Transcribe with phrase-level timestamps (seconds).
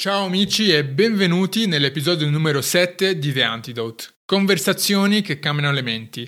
[0.00, 6.22] Ciao amici e benvenuti nell'episodio numero 7 di The Antidote, conversazioni che cambiano le menti.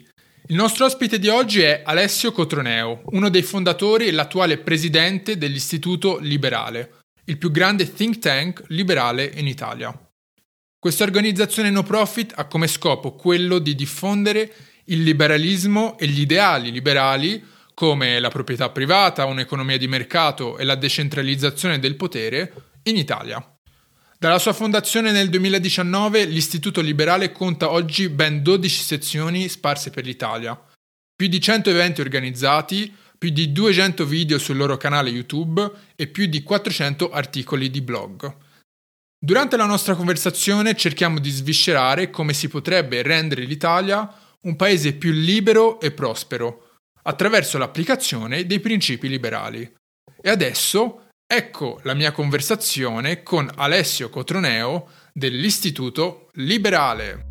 [0.48, 6.18] Il nostro ospite di oggi è Alessio Cotroneo, uno dei fondatori e l'attuale presidente dell'Istituto
[6.18, 6.94] Liberale,
[7.26, 9.96] il più grande think tank liberale in Italia.
[10.76, 14.52] Questa organizzazione no profit ha come scopo quello di diffondere
[14.86, 17.40] il liberalismo e gli ideali liberali
[17.72, 22.52] come la proprietà privata, un'economia di mercato e la decentralizzazione del potere
[22.82, 23.40] in Italia.
[24.20, 30.62] Dalla sua fondazione nel 2019 l'Istituto Liberale conta oggi ben 12 sezioni sparse per l'Italia,
[31.16, 36.26] più di 100 eventi organizzati, più di 200 video sul loro canale YouTube e più
[36.26, 38.30] di 400 articoli di blog.
[39.18, 44.06] Durante la nostra conversazione cerchiamo di sviscerare come si potrebbe rendere l'Italia
[44.42, 46.72] un paese più libero e prospero,
[47.04, 49.62] attraverso l'applicazione dei principi liberali.
[50.20, 57.28] E adesso Ecco la mia conversazione con Alessio Cotroneo dell'Istituto Liberale.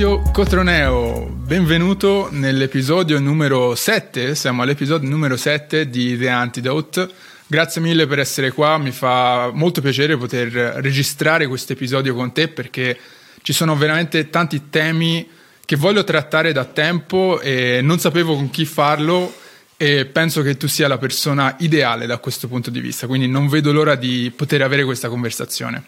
[0.00, 7.08] Alessio Cotroneo, benvenuto nell'episodio numero 7, siamo all'episodio numero 7 di The Antidote.
[7.48, 12.46] Grazie mille per essere qua, mi fa molto piacere poter registrare questo episodio con te
[12.46, 12.96] perché
[13.42, 15.28] ci sono veramente tanti temi
[15.64, 19.34] che voglio trattare da tempo e non sapevo con chi farlo
[19.76, 23.48] e penso che tu sia la persona ideale da questo punto di vista, quindi non
[23.48, 25.82] vedo l'ora di poter avere questa conversazione.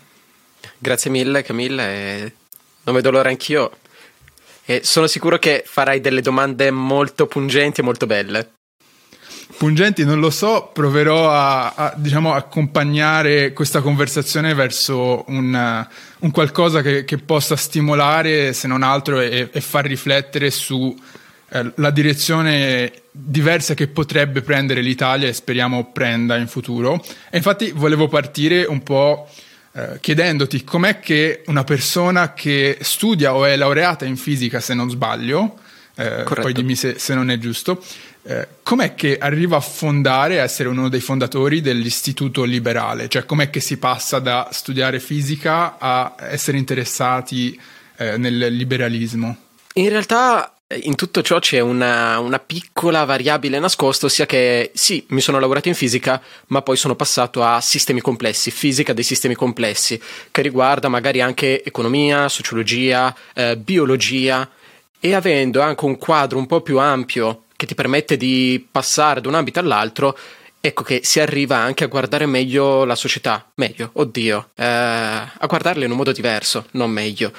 [0.76, 2.32] Grazie mille Camilla e
[2.82, 3.76] non vedo l'ora anch'io
[4.64, 8.52] e sono sicuro che farai delle domande molto pungenti e molto belle.
[9.56, 15.86] Pungenti non lo so, proverò a, a diciamo, accompagnare questa conversazione verso un,
[16.18, 20.96] un qualcosa che, che, possa stimolare, se non altro, e, e far riflettere su
[21.50, 27.04] eh, la direzione diversa che potrebbe prendere l'Italia e speriamo prenda in futuro.
[27.30, 29.28] E infatti volevo partire un po'
[29.74, 34.90] Eh, chiedendoti com'è che una persona che studia o è laureata in fisica, se non
[34.90, 35.58] sbaglio,
[35.94, 37.82] eh, poi dimmi se, se, non è giusto,
[38.24, 43.08] eh, com'è che arriva a fondare, a essere uno dei fondatori dell'Istituto Liberale?
[43.08, 47.58] Cioè com'è che si passa da studiare fisica a essere interessati
[47.96, 49.36] eh, nel liberalismo?
[49.74, 55.20] In realtà in tutto ciò c'è una, una, piccola variabile nascosta, ossia che sì, mi
[55.20, 60.00] sono lavorato in fisica, ma poi sono passato a sistemi complessi, fisica dei sistemi complessi,
[60.30, 64.48] che riguarda magari anche economia, sociologia, eh, biologia,
[65.00, 69.28] e avendo anche un quadro un po' più ampio che ti permette di passare da
[69.28, 70.16] un ambito all'altro,
[70.60, 75.84] ecco che si arriva anche a guardare meglio la società, meglio, oddio, eh, a guardarla
[75.84, 77.32] in un modo diverso, non meglio.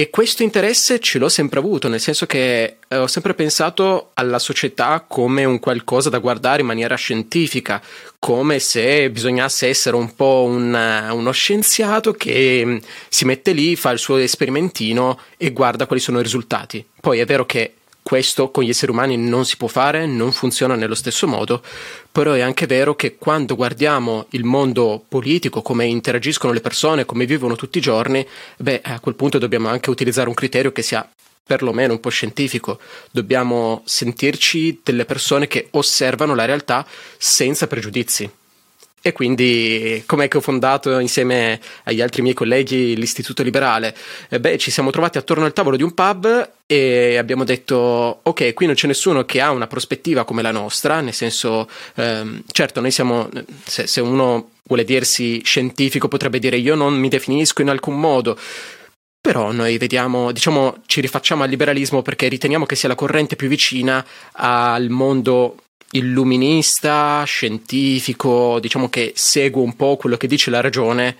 [0.00, 4.38] E questo interesse ce l'ho sempre avuto, nel senso che eh, ho sempre pensato alla
[4.38, 7.82] società come un qualcosa da guardare in maniera scientifica,
[8.20, 10.72] come se bisognasse essere un po' un,
[11.10, 12.76] uno scienziato che mm,
[13.08, 16.86] si mette lì, fa il suo esperimentino e guarda quali sono i risultati.
[17.00, 17.72] Poi è vero che
[18.08, 21.62] questo con gli esseri umani non si può fare, non funziona nello stesso modo,
[22.10, 27.26] però è anche vero che quando guardiamo il mondo politico, come interagiscono le persone, come
[27.26, 28.26] vivono tutti i giorni,
[28.56, 31.06] beh, a quel punto dobbiamo anche utilizzare un criterio che sia
[31.44, 32.78] perlomeno un po' scientifico.
[33.10, 36.86] Dobbiamo sentirci delle persone che osservano la realtà
[37.18, 38.37] senza pregiudizi.
[39.08, 43.96] E quindi com'è che ho fondato insieme agli altri miei colleghi l'Istituto Liberale?
[44.28, 48.52] Eh beh, ci siamo trovati attorno al tavolo di un pub e abbiamo detto ok,
[48.52, 52.82] qui non c'è nessuno che ha una prospettiva come la nostra, nel senso, ehm, certo,
[52.82, 53.30] noi siamo,
[53.64, 58.38] se, se uno vuole dirsi scientifico potrebbe dire io non mi definisco in alcun modo,
[59.22, 63.48] però noi vediamo, diciamo, ci rifacciamo al liberalismo perché riteniamo che sia la corrente più
[63.48, 65.56] vicina al mondo
[65.92, 71.16] illuminista, scientifico, diciamo che segue un po' quello che dice la ragione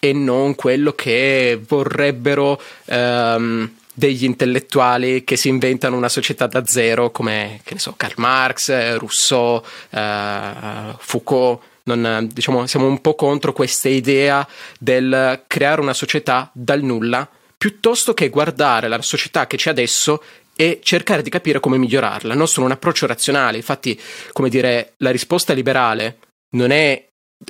[0.00, 7.10] e non quello che vorrebbero ehm, degli intellettuali che si inventano una società da zero
[7.10, 11.60] come, che ne so, Karl Marx, Rousseau, eh, Foucault.
[11.88, 14.46] Non, diciamo, siamo un po' contro questa idea
[14.78, 17.26] del creare una società dal nulla,
[17.56, 20.22] piuttosto che guardare la società che c'è adesso
[20.60, 23.58] e cercare di capire come migliorarla, non solo un approccio razionale.
[23.58, 23.98] Infatti,
[24.32, 26.18] come dire, la risposta liberale
[26.56, 27.06] non è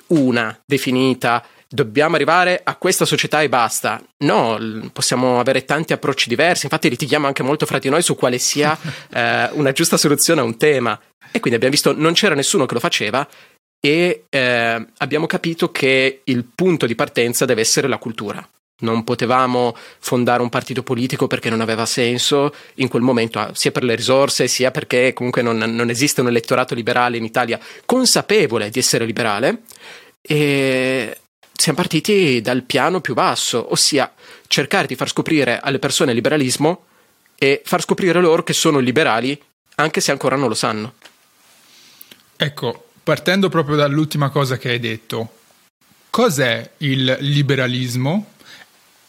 [0.09, 4.03] una definita dobbiamo arrivare a questa società e basta.
[4.25, 4.59] No,
[4.93, 8.77] possiamo avere tanti approcci diversi, infatti litighiamo anche molto fra di noi su quale sia
[9.11, 10.99] eh, una giusta soluzione a un tema.
[11.31, 13.27] E quindi abbiamo visto non c'era nessuno che lo faceva
[13.81, 18.47] e eh, abbiamo capito che il punto di partenza deve essere la cultura.
[18.81, 23.73] Non potevamo fondare un partito politico perché non aveva senso in quel momento, ah, sia
[23.73, 28.71] per le risorse, sia perché comunque non, non esiste un elettorato liberale in Italia consapevole
[28.71, 29.63] di essere liberale.
[30.21, 31.19] E
[31.53, 34.13] siamo partiti dal piano più basso, ossia
[34.47, 36.85] cercare di far scoprire alle persone il liberalismo
[37.37, 39.41] e far scoprire loro che sono liberali,
[39.77, 40.95] anche se ancora non lo sanno.
[42.37, 45.33] Ecco, partendo proprio dall'ultima cosa che hai detto,
[46.11, 48.35] cos'è il liberalismo?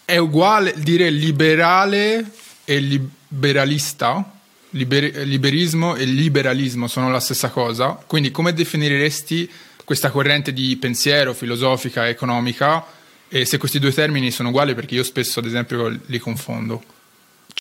[0.09, 2.31] È uguale dire liberale
[2.65, 4.37] e liberalista?
[4.71, 7.89] Liber- liberismo e liberalismo sono la stessa cosa?
[8.07, 9.47] Quindi come definiresti
[9.85, 12.83] questa corrente di pensiero filosofica e economica
[13.27, 16.81] e se questi due termini sono uguali perché io spesso ad esempio li confondo?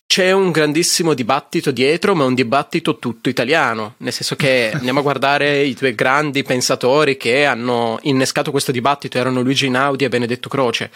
[0.07, 5.01] C'è un grandissimo dibattito dietro, ma è un dibattito tutto italiano, nel senso che andiamo
[5.01, 10.09] a guardare i due grandi pensatori che hanno innescato questo dibattito, erano Luigi Naudi e
[10.09, 10.89] Benedetto Croce.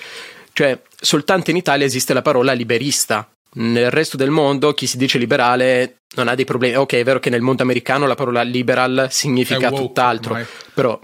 [0.54, 3.28] Cioè, soltanto in Italia esiste la parola liberista.
[3.56, 6.76] Nel resto del mondo chi si dice liberale non ha dei problemi.
[6.76, 10.48] Ok, è vero che nel mondo americano la parola liberal significa woke, tutt'altro, ormai.
[10.74, 11.00] però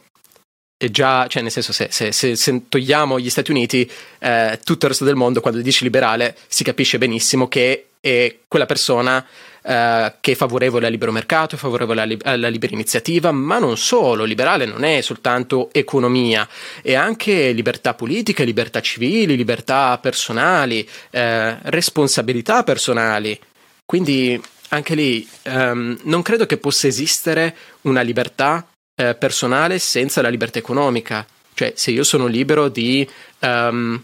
[0.77, 4.85] è già, cioè nel senso se, se, se, se togliamo gli Stati Uniti, eh, tutto
[4.85, 9.25] il resto del mondo quando dici liberale si capisce benissimo che è quella persona
[9.61, 13.77] eh, che è favorevole al libero mercato, è favorevole alla, alla, libera iniziativa, ma non
[13.77, 16.47] solo, liberale non è soltanto economia,
[16.81, 23.39] è anche libertà politiche, libertà civili, libertà personali, eh, responsabilità personali.
[23.85, 24.39] Quindi
[24.69, 30.59] anche lì ehm, non credo che possa esistere una libertà eh, personale senza la libertà
[30.59, 31.25] economica.
[31.53, 33.07] Cioè, se io sono libero di
[33.39, 34.01] um,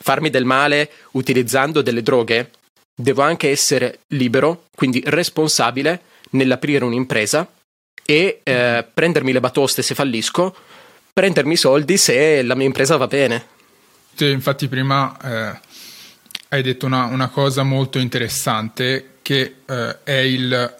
[0.00, 2.50] farmi del male utilizzando delle droghe,
[3.00, 6.00] devo anche essere libero, quindi responsabile
[6.30, 7.48] nell'aprire un'impresa
[8.04, 10.54] e eh, prendermi le batoste se fallisco,
[11.12, 13.46] prendermi i soldi se la mia impresa va bene.
[14.14, 15.60] Sì, infatti prima eh,
[16.48, 20.76] hai detto una, una, cosa molto interessante che eh, è il,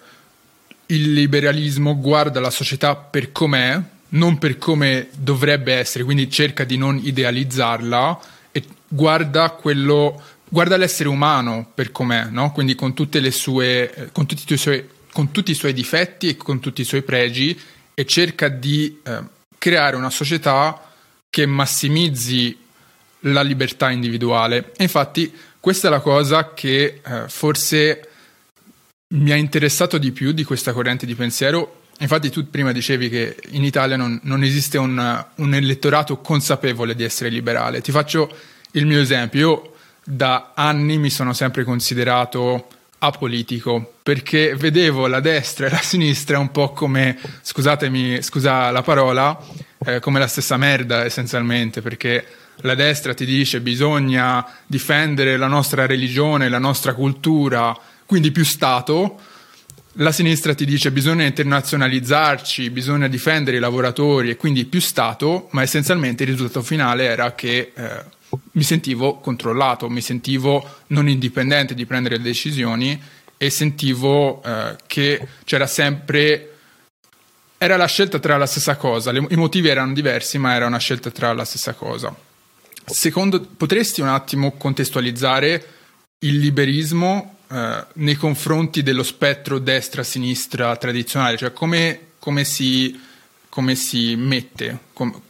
[0.87, 3.81] il liberalismo guarda la società per com'è,
[4.11, 8.19] non per come dovrebbe essere, quindi cerca di non idealizzarla
[8.51, 12.53] e guarda quello guarda l'essere umano per com'è, no?
[12.53, 12.95] quindi con,
[13.31, 17.03] sue, eh, con, tutti suoi, con, tutti i suoi difetti e con tutti i suoi
[17.03, 17.59] pregi
[17.95, 19.21] e cerca di eh,
[19.59, 20.83] creare una società
[21.29, 22.57] che massimizzi
[23.23, 24.73] la libertà individuale.
[24.77, 28.09] E infatti questa è la cosa che eh, forse
[29.09, 31.83] mi ha interessato di più di questa corrente di pensiero.
[31.99, 37.03] Infatti tu prima dicevi che in Italia non, non esiste un, un elettorato consapevole di
[37.03, 37.81] essere liberale.
[37.81, 38.33] Ti faccio
[38.73, 39.41] il mio esempio.
[39.41, 39.73] Io
[40.11, 42.67] da anni mi sono sempre considerato
[43.01, 49.39] apolitico perché vedevo la destra e la sinistra un po' come, scusatemi, scusa la parola,
[49.85, 52.25] eh, come la stessa merda essenzialmente perché
[52.63, 59.21] la destra ti dice bisogna difendere la nostra religione, la nostra cultura, quindi più Stato,
[60.01, 65.61] la sinistra ti dice bisogna internazionalizzarci, bisogna difendere i lavoratori e quindi più Stato, ma
[65.61, 68.17] essenzialmente il risultato finale era che eh,
[68.53, 73.01] mi sentivo controllato, mi sentivo non indipendente di prendere decisioni
[73.37, 76.53] e sentivo eh, che c'era sempre
[77.59, 80.79] era la scelta tra la stessa cosa, Le, i motivi erano diversi, ma era una
[80.79, 82.15] scelta tra la stessa cosa.
[82.85, 85.67] Secondo, potresti un attimo contestualizzare
[86.21, 92.99] il liberismo eh, nei confronti dello spettro destra-sinistra tradizionale, cioè come, come, si,
[93.49, 95.23] come si, mette, com,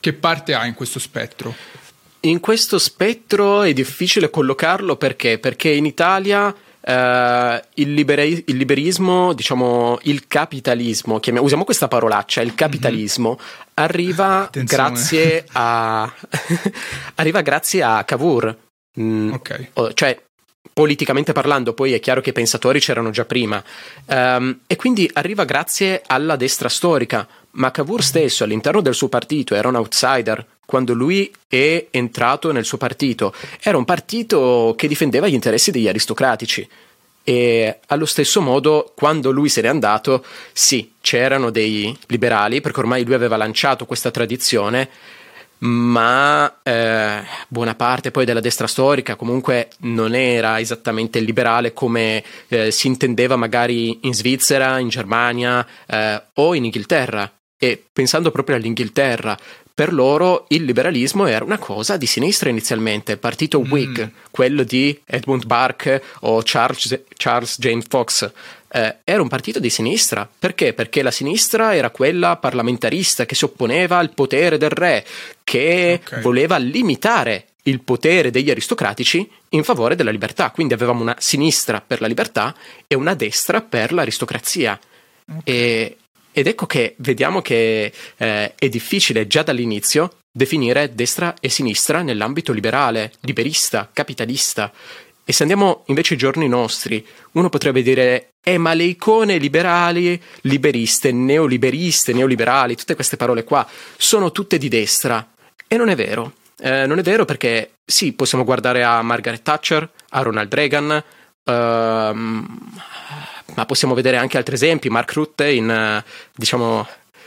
[0.00, 1.54] che parte ha in questo spettro?
[2.26, 5.38] In questo spettro è difficile collocarlo perché?
[5.38, 6.54] Perché in Italia
[6.88, 13.74] Uh, il, liberi- il, liberismo, diciamo il capitalismo, chiamiamo, usiamo questa parolaccia, il capitalismo, mm-hmm.
[13.74, 16.04] arriva, grazie a,
[17.16, 18.56] arriva grazie a Cavour.
[19.00, 19.70] Mm, okay.
[19.94, 20.16] Cioè,
[20.72, 23.60] politicamente parlando, poi è chiaro che i pensatori c'erano già prima,
[24.06, 29.54] um, e quindi arriva grazie alla destra storica, ma Cavour stesso all'interno del suo partito
[29.54, 33.34] era un outsider, quando lui è entrato nel suo partito.
[33.60, 36.68] Era un partito che difendeva gli interessi degli aristocratici.
[37.22, 43.04] E allo stesso modo, quando lui se n'è andato, sì, c'erano dei liberali, perché ormai
[43.04, 44.88] lui aveva lanciato questa tradizione,
[45.58, 52.70] ma eh, buona parte poi della destra storica comunque non era esattamente liberale come eh,
[52.70, 59.36] si intendeva magari in Svizzera, in Germania eh, o in Inghilterra E pensando proprio all'Inghilterra,
[59.76, 63.70] per loro il liberalismo era una cosa di sinistra inizialmente, il partito mm.
[63.70, 68.30] Whig, quello di Edmund Burke o Charles, Charles James Fox,
[68.68, 70.26] eh, era un partito di sinistra.
[70.38, 70.72] Perché?
[70.72, 75.04] Perché la sinistra era quella parlamentarista che si opponeva al potere del re,
[75.44, 76.22] che okay.
[76.22, 80.50] voleva limitare il potere degli aristocratici in favore della libertà.
[80.52, 82.54] Quindi avevamo una sinistra per la libertà
[82.86, 84.78] e una destra per l'aristocrazia.
[85.26, 85.40] Okay.
[85.44, 85.96] E,
[86.36, 92.52] ed ecco che vediamo che eh, è difficile già dall'inizio definire destra e sinistra nell'ambito
[92.52, 94.70] liberale, liberista, capitalista.
[95.24, 97.02] E se andiamo invece ai giorni nostri,
[97.32, 103.66] uno potrebbe dire, eh ma le icone liberali, liberiste, neoliberiste, neoliberali, tutte queste parole qua,
[103.96, 105.26] sono tutte di destra.
[105.66, 106.34] E non è vero.
[106.60, 111.02] Eh, non è vero perché sì, possiamo guardare a Margaret Thatcher, a Ronald Reagan,
[111.44, 112.58] ehm,
[113.56, 114.88] ma possiamo vedere anche altri esempi.
[114.88, 116.86] Mark Rutte, in, eh, diciamo,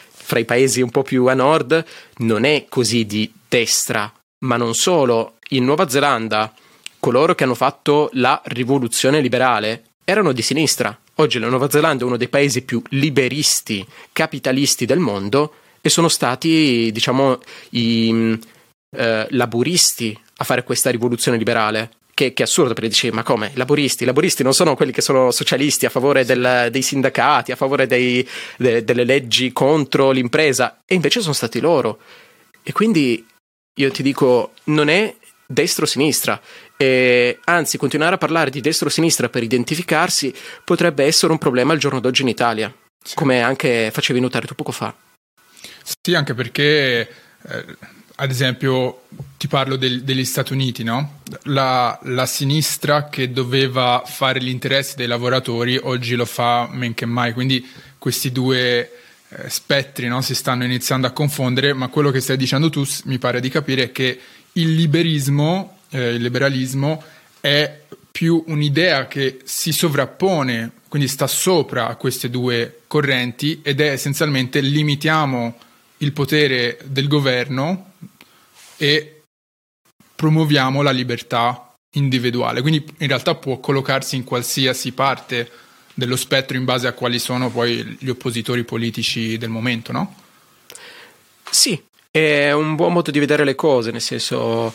[0.09, 1.83] fra i paesi un po' più a nord,
[2.17, 4.12] non è così di destra,
[4.45, 5.36] ma non solo.
[5.50, 6.53] In Nuova Zelanda,
[7.00, 10.98] coloro che hanno fatto la rivoluzione liberale erano di sinistra.
[11.15, 16.07] Oggi la Nuova Zelanda è uno dei paesi più liberisti, capitalisti del mondo e sono
[16.07, 17.39] stati, diciamo,
[17.71, 18.39] i
[18.95, 23.52] eh, laburisti a fare questa rivoluzione liberale che, che, è assurdo perché dici ma come?
[23.54, 24.04] I laboristi?
[24.04, 27.88] I laboristi non sono quelli che sono socialisti a favore del, dei sindacati, a favore
[27.88, 32.00] dei, de, delle leggi contro l'impresa e invece sono stati loro.
[32.62, 33.26] E quindi
[33.74, 35.16] io ti dico, non è
[35.48, 36.40] destra o sinistra,
[36.76, 40.34] e anzi continuare a parlare di destra o sinistra per identificarsi
[40.66, 43.16] potrebbe essere un problema al giorno d'oggi in Italia, sì.
[43.16, 44.94] come anche facevi notare tu poco fa.
[46.02, 47.10] Sì, anche perché...
[47.48, 49.04] Eh ad esempio,
[49.38, 51.22] ti parlo del, degli Stati Uniti, no?
[51.44, 57.06] La, la, sinistra che doveva fare gli interessi dei lavoratori oggi lo fa men che
[57.06, 57.66] mai, quindi
[57.98, 58.92] questi due
[59.30, 60.22] eh, spettri no?
[60.22, 63.84] si stanno iniziando a confondere, ma quello che stai dicendo tu mi pare di capire
[63.84, 64.20] è che
[64.54, 67.02] il liberismo, eh, il liberalismo
[67.40, 73.92] è più un'idea che si sovrappone, quindi sta sopra a queste due correnti ed è
[73.92, 75.56] essenzialmente limitiamo
[76.00, 77.90] il potere del governo
[78.79, 79.24] e
[80.15, 82.62] promuoviamo la libertà individuale.
[82.62, 85.51] Quindi in realtà può collocarsi in qualsiasi parte
[85.93, 90.15] dello spettro in base a quali sono poi gli oppositori politici del momento, no?
[91.50, 94.74] Sì, è un buon modo di vedere le cose, nel senso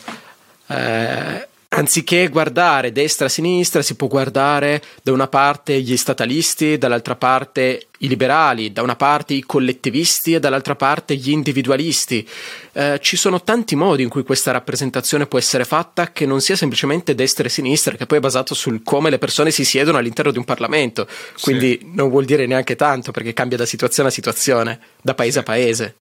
[0.67, 8.09] eh, anziché guardare destra-sinistra, si può guardare da una parte gli statalisti, dall'altra parte i
[8.09, 12.27] liberali, da una parte i collettivisti e dall'altra parte gli individualisti.
[12.73, 16.57] Eh, ci sono tanti modi in cui questa rappresentazione può essere fatta che non sia
[16.57, 20.31] semplicemente destra e sinistra, che poi è basato sul come le persone si siedono all'interno
[20.31, 21.09] di un Parlamento.
[21.41, 21.91] Quindi sì.
[21.93, 25.39] non vuol dire neanche tanto perché cambia da situazione a situazione, da paese sì.
[25.39, 25.97] a paese.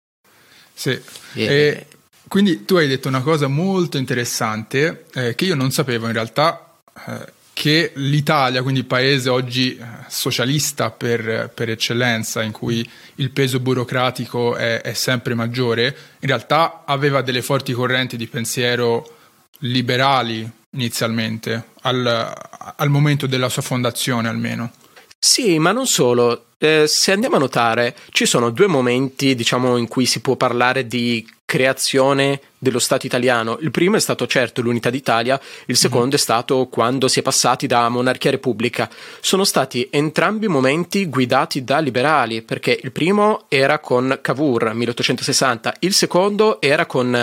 [0.76, 1.00] Sì.
[1.34, 1.52] Yeah.
[1.52, 1.86] E
[2.34, 6.80] quindi tu hai detto una cosa molto interessante eh, che io non sapevo in realtà,
[7.06, 13.30] eh, che l'Italia, quindi il paese oggi eh, socialista per, per, eccellenza, in cui il
[13.30, 19.18] peso burocratico è, è, sempre maggiore, in realtà aveva delle forti correnti di pensiero
[19.60, 22.34] liberali inizialmente, al,
[22.76, 24.72] al momento della sua fondazione almeno.
[25.20, 26.46] Sì, ma non solo.
[26.58, 30.88] Eh, se andiamo a notare, ci sono due momenti, diciamo, in cui si può parlare
[30.88, 33.58] di creazione dello Stato italiano.
[33.62, 36.16] Il primo è stato certo l'unità d'Italia, il secondo mm-hmm.
[36.16, 38.90] è stato quando si è passati da monarchia a repubblica.
[39.20, 45.94] Sono stati entrambi momenti guidati da liberali, perché il primo era con Cavour, 1860, il
[45.94, 47.14] secondo era con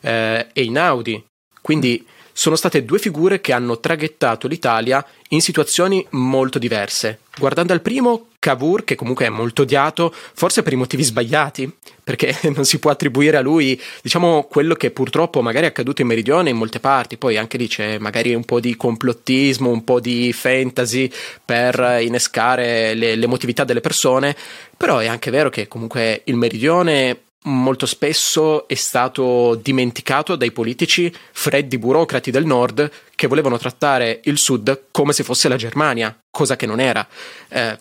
[0.00, 1.24] eh, Einaudi.
[1.60, 7.20] Quindi sono state due figure che hanno traghettato l'Italia in situazioni molto diverse.
[7.38, 11.70] Guardando al primo, Cavour, che comunque è molto odiato, forse per i motivi sbagliati,
[12.02, 16.08] perché non si può attribuire a lui, diciamo, quello che purtroppo magari è accaduto in
[16.08, 20.00] Meridione in molte parti, poi anche lì c'è magari un po' di complottismo, un po'
[20.00, 21.08] di fantasy
[21.44, 24.34] per innescare le, l'emotività delle persone,
[24.76, 31.12] però è anche vero che comunque il Meridione molto spesso è stato dimenticato dai politici
[31.32, 36.56] freddi burocrati del nord che volevano trattare il sud come se fosse la Germania, cosa
[36.56, 37.06] che non era.
[37.48, 37.78] Eh,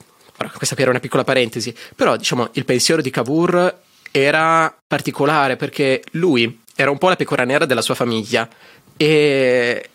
[0.55, 3.77] questa era una piccola parentesi, però diciamo il pensiero di Cavour
[4.11, 8.47] era particolare perché lui era un po' la pecora nera della sua famiglia
[8.95, 9.89] e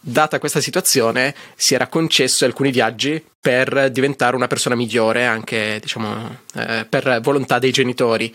[0.00, 6.38] data questa situazione si era concesso alcuni viaggi per diventare una persona migliore anche diciamo
[6.54, 8.34] eh, per volontà dei genitori.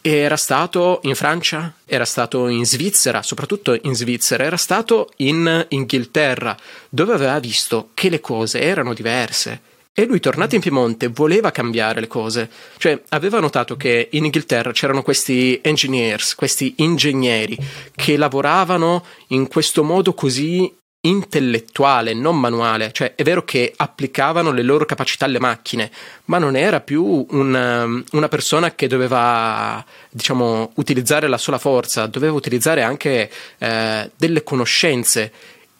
[0.00, 6.56] Era stato in Francia, era stato in Svizzera, soprattutto in Svizzera, era stato in Inghilterra,
[6.88, 9.60] dove aveva visto che le cose erano diverse
[9.98, 12.48] E lui, tornato in Piemonte, voleva cambiare le cose.
[12.76, 17.58] Cioè, aveva notato che in Inghilterra c'erano questi engineers, questi ingegneri,
[17.96, 22.92] che lavoravano in questo modo così intellettuale, non manuale.
[22.92, 25.90] Cioè, è vero che applicavano le loro capacità alle macchine,
[26.26, 32.34] ma non era più un, una persona che doveva, diciamo, utilizzare la sola forza, doveva
[32.34, 33.28] utilizzare anche
[33.58, 35.32] eh, delle conoscenze.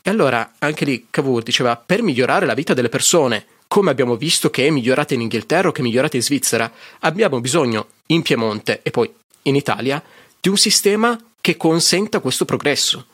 [0.03, 4.51] E allora, anche lì, Cavour diceva, per migliorare la vita delle persone, come abbiamo visto
[4.51, 6.71] che è migliorata in Inghilterra o che è migliorata in Svizzera,
[7.01, 10.03] abbiamo bisogno in Piemonte e poi in Italia
[10.41, 13.07] di un sistema che consenta questo progresso.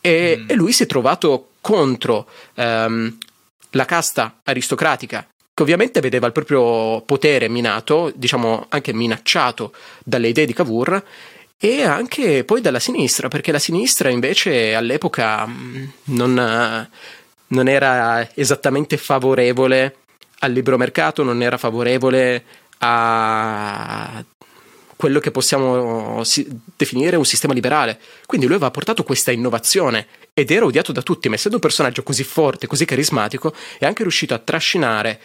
[0.00, 0.50] E, mm.
[0.50, 3.16] e lui si è trovato contro um,
[3.70, 10.46] la casta aristocratica che ovviamente vedeva il proprio potere minato, diciamo anche minacciato dalle idee
[10.46, 11.04] di Cavour
[11.58, 16.88] e anche poi dalla sinistra, perché la sinistra invece all'epoca mm, non,
[17.52, 19.96] non era esattamente favorevole
[20.40, 22.44] al libero mercato, non era favorevole
[22.78, 24.24] a
[24.96, 26.22] quello che possiamo
[26.76, 27.98] definire un sistema liberale.
[28.26, 32.02] Quindi lui aveva portato questa innovazione ed era odiato da tutti, ma essendo un personaggio
[32.02, 35.20] così forte, così carismatico, è anche riuscito a trascinare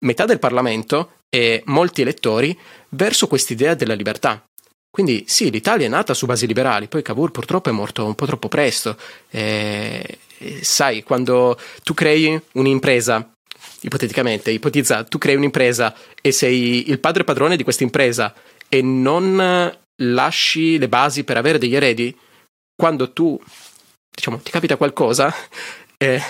[0.00, 2.56] metà del Parlamento e molti elettori
[2.90, 4.44] verso quest'idea della libertà.
[4.90, 8.26] Quindi sì, l'Italia è nata su basi liberali, poi Cavour purtroppo è morto un po'
[8.26, 8.96] troppo presto.
[9.28, 10.23] E, e
[10.60, 13.32] sai, quando tu crei un'impresa,
[13.80, 18.34] ipoteticamente, ipotizza, tu crei un'impresa e sei il padre padrone di questa impresa
[18.68, 22.16] e non lasci le basi per avere degli eredi,
[22.74, 23.40] quando tu,
[24.14, 25.32] diciamo, ti capita qualcosa,
[25.96, 26.22] eh,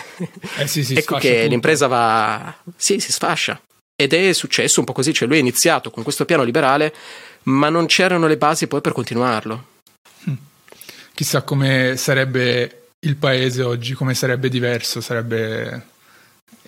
[0.59, 1.49] eh sì, ecco che tutto.
[1.49, 2.55] l'impresa va...
[2.77, 3.61] Sì, si sfascia.
[3.97, 6.93] Ed è successo un po' così, cioè lui è iniziato con questo piano liberale
[7.45, 9.73] ma non c'erano le basi poi per continuarlo.
[11.15, 15.93] Chissà come sarebbe il paese oggi, come sarebbe diverso, sarebbe...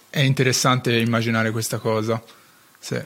[0.09, 2.23] È interessante immaginare questa cosa.
[2.79, 2.99] Sì.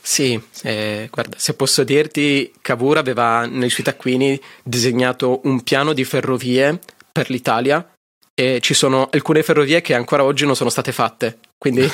[0.00, 6.04] Sì, eh, guarda, se posso dirti, Cavour aveva nei suoi taccuini disegnato un piano di
[6.04, 6.78] ferrovie
[7.10, 7.88] per l'Italia
[8.34, 11.88] e ci sono alcune ferrovie che ancora oggi non sono state fatte, quindi...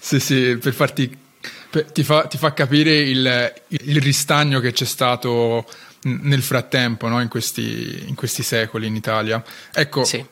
[0.00, 1.18] sì, sì, per farti
[1.92, 5.66] ti fa, ti fa capire il, il, ristagno che c'è stato
[6.04, 7.20] nel frattempo, no?
[7.20, 9.42] in, questi, in, questi, secoli in Italia.
[9.72, 10.24] Ecco, sì.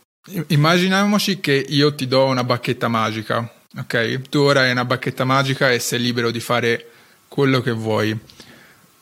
[0.49, 4.29] immaginiamoci che io ti do una bacchetta magica, ok?
[4.29, 6.87] Tu ora hai una bacchetta magica e sei libero di fare
[7.29, 8.17] quello che vuoi.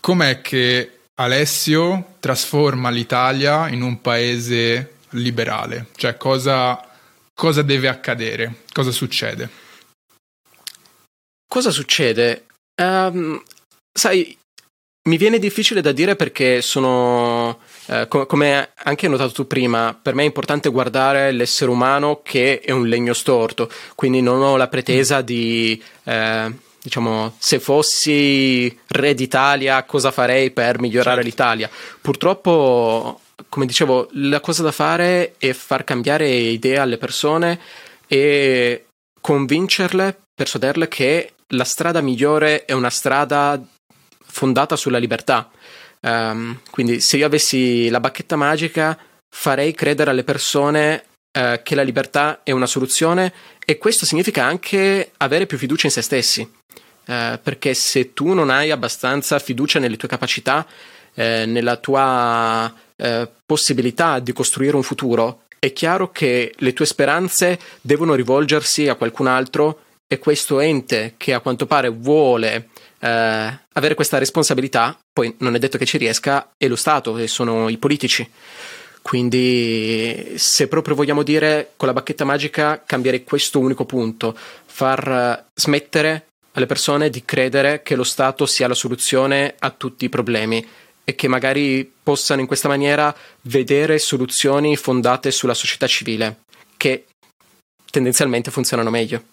[0.00, 5.88] Com'è che Alessio trasforma l'Italia in un paese liberale?
[5.96, 6.88] Cioè, cosa,
[7.34, 8.62] cosa deve accadere?
[8.72, 9.48] Cosa succede?
[11.46, 12.46] Cosa succede?
[12.80, 13.42] Um,
[13.92, 14.38] sai,
[15.02, 19.98] mi viene difficile da dire perché sono, eh, com- come anche hai notato tu prima,
[20.00, 24.56] per me è importante guardare l'essere umano che è un legno storto, quindi non ho
[24.56, 31.28] la pretesa di, eh, diciamo, se fossi re d'Italia cosa farei per migliorare certo.
[31.28, 31.70] l'Italia.
[32.00, 37.58] Purtroppo, come dicevo, la cosa da fare è far cambiare idee alle persone
[38.06, 38.84] e
[39.18, 43.60] convincerle, persuaderle che la strada migliore è una strada
[44.30, 45.50] fondata sulla libertà.
[46.00, 51.04] Um, quindi se io avessi la bacchetta magica farei credere alle persone
[51.38, 53.32] uh, che la libertà è una soluzione
[53.64, 56.40] e questo significa anche avere più fiducia in se stessi.
[56.40, 62.72] Uh, perché se tu non hai abbastanza fiducia nelle tue capacità, uh, nella tua
[63.46, 69.26] possibilità di costruire un futuro, è chiaro che le tue speranze devono rivolgersi a qualcun
[69.26, 72.68] altro e questo ente che a quanto pare vuole
[73.00, 77.26] eh, avere questa responsabilità, poi non è detto che ci riesca, è lo Stato e
[77.26, 78.28] sono i politici.
[79.02, 85.44] Quindi, se proprio vogliamo dire con la bacchetta magica, cambierei questo unico punto, far eh,
[85.54, 90.66] smettere alle persone di credere che lo Stato sia la soluzione a tutti i problemi
[91.02, 96.40] e che magari possano in questa maniera vedere soluzioni fondate sulla società civile,
[96.76, 97.06] che
[97.90, 99.24] tendenzialmente funzionano meglio.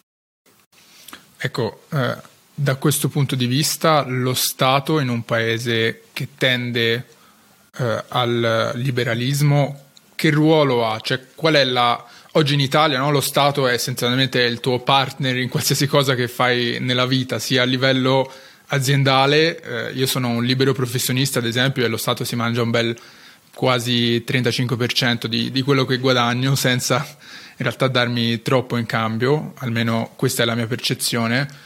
[1.37, 2.15] Ecco, eh,
[2.59, 7.05] da questo punto di vista lo Stato in un paese che tende
[7.77, 10.99] eh, al liberalismo, che ruolo ha?
[10.99, 12.03] Cioè, qual è la...
[12.31, 16.27] Oggi in Italia no, lo Stato è essenzialmente il tuo partner in qualsiasi cosa che
[16.27, 18.31] fai nella vita, sia a livello
[18.69, 22.71] aziendale, eh, io sono un libero professionista ad esempio e lo Stato si mangia un
[22.71, 22.97] bel
[23.53, 30.11] quasi 35% di, di quello che guadagno senza in realtà darmi troppo in cambio, almeno
[30.15, 31.65] questa è la mia percezione.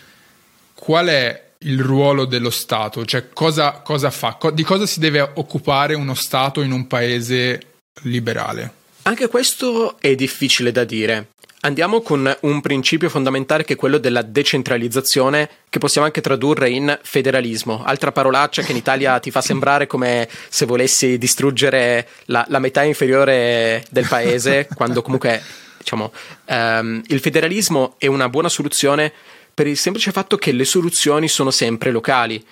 [0.82, 3.06] Qual è il ruolo dello Stato?
[3.06, 4.36] Cioè cosa, cosa fa?
[4.52, 7.62] di cosa si deve occupare uno Stato in un paese
[8.02, 8.74] liberale?
[9.04, 11.34] Anche questo è difficile da dire.
[11.60, 17.00] Andiamo con un principio fondamentale che è quello della decentralizzazione, che possiamo anche tradurre in
[17.04, 17.84] federalismo.
[17.84, 22.82] Altra parolaccia che in Italia ti fa sembrare come se volessi distruggere la, la metà
[22.82, 25.44] inferiore del paese, quando comunque
[25.78, 26.12] diciamo,
[26.46, 29.14] um, il federalismo è una buona soluzione
[29.54, 32.44] per il semplice fatto che le soluzioni sono sempre locali.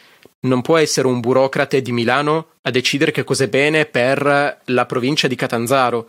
[0.41, 4.85] Non può essere un burocrate di Milano a decidere che cosa è bene per la
[4.85, 6.07] provincia di Catanzaro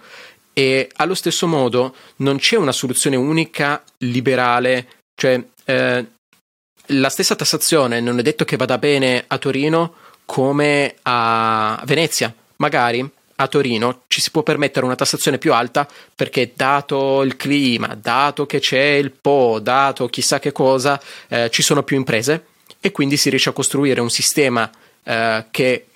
[0.53, 6.07] e allo stesso modo non c'è una soluzione unica liberale, cioè eh,
[6.87, 12.35] la stessa tassazione non è detto che vada bene a Torino come a Venezia.
[12.57, 13.09] Magari
[13.41, 18.47] a Torino ci si può permettere una tassazione più alta perché dato il clima, dato
[18.47, 22.47] che c'è il Po, dato chissà che cosa, eh, ci sono più imprese
[22.81, 24.71] e quindi si riesce a costruire un sistema
[25.03, 25.87] eh, che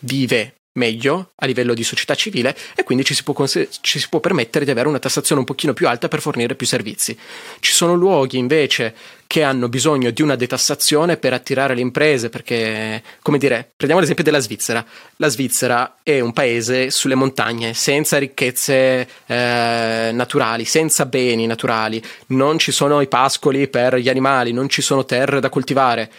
[0.00, 4.20] vive meglio a livello di società civile e quindi ci si, può, ci si può
[4.20, 7.16] permettere di avere una tassazione un pochino più alta per fornire più servizi.
[7.60, 8.94] Ci sono luoghi invece
[9.28, 14.24] che hanno bisogno di una detassazione per attirare le imprese, perché, come dire, prendiamo l'esempio
[14.24, 14.82] della Svizzera.
[15.16, 22.58] La Svizzera è un paese sulle montagne, senza ricchezze eh, naturali, senza beni naturali, non
[22.58, 26.10] ci sono i pascoli per gli animali, non ci sono terre da coltivare.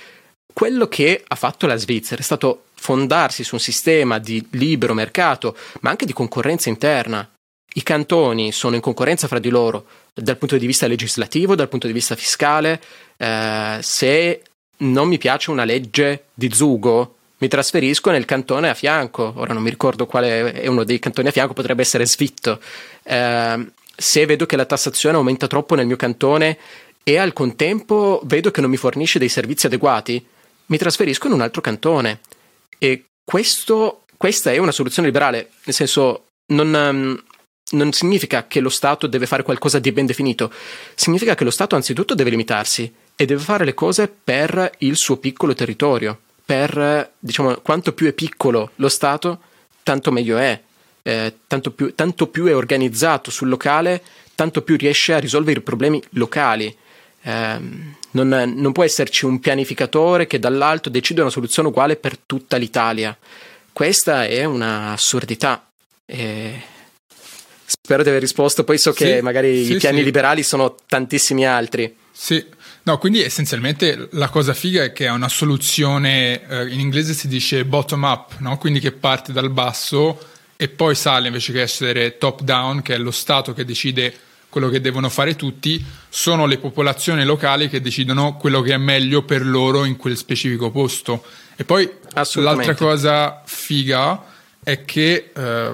[0.54, 5.56] Quello che ha fatto la Svizzera è stato fondarsi su un sistema di libero mercato,
[5.82, 7.30] ma anche di concorrenza interna.
[7.74, 11.88] I cantoni sono in concorrenza fra di loro dal punto di vista legislativo, dal punto
[11.88, 12.82] di vista fiscale.
[13.18, 14.42] Eh, se
[14.78, 19.34] non mi piace una legge di Zugo, mi trasferisco nel cantone a fianco.
[19.36, 22.60] Ora non mi ricordo quale è uno dei cantoni a fianco, potrebbe essere Svitto.
[23.04, 26.58] Eh, se vedo che la tassazione aumenta troppo nel mio cantone
[27.04, 30.26] e al contempo vedo che non mi fornisce dei servizi adeguati,
[30.68, 32.20] mi trasferisco in un altro cantone.
[32.78, 37.24] E questo, questa è una soluzione liberale, nel senso non, um,
[37.72, 40.52] non significa che lo Stato deve fare qualcosa di ben definito,
[40.96, 45.18] significa che lo Stato anzitutto deve limitarsi e deve fare le cose per il suo
[45.18, 49.42] piccolo territorio, per diciamo quanto più è piccolo lo Stato,
[49.84, 50.60] tanto meglio è,
[51.04, 54.02] eh, tanto, più, tanto più è organizzato sul locale,
[54.36, 56.76] tanto più riesce a risolvere i problemi locali.
[57.22, 57.60] Eh,
[58.12, 63.16] non, non, può esserci un pianificatore che dall'alto decide una soluzione uguale per tutta l'Italia.
[63.72, 65.68] Questa è un'assurdità.
[66.06, 66.62] Eh,
[67.66, 68.64] spero di aver risposto.
[68.64, 70.04] Poi so sì, che magari sì, i piani sì.
[70.04, 71.96] liberali sono tantissimi altri.
[72.12, 72.44] Sì,
[72.84, 77.28] no, quindi essenzialmente la cosa figa è che è una soluzione, eh, in inglese si
[77.28, 78.58] dice bottom up, no?
[78.58, 80.20] quindi che parte dal basso
[80.58, 84.14] e poi sale invece che essere top down, che è lo Stato che decide
[84.50, 89.24] quello che devono fare tutti, sono le popolazioni locali che decidono quello che è meglio
[89.24, 91.24] per loro in quel specifico posto.
[91.56, 91.90] E poi
[92.36, 94.24] l'altra cosa figa
[94.64, 95.72] è che eh,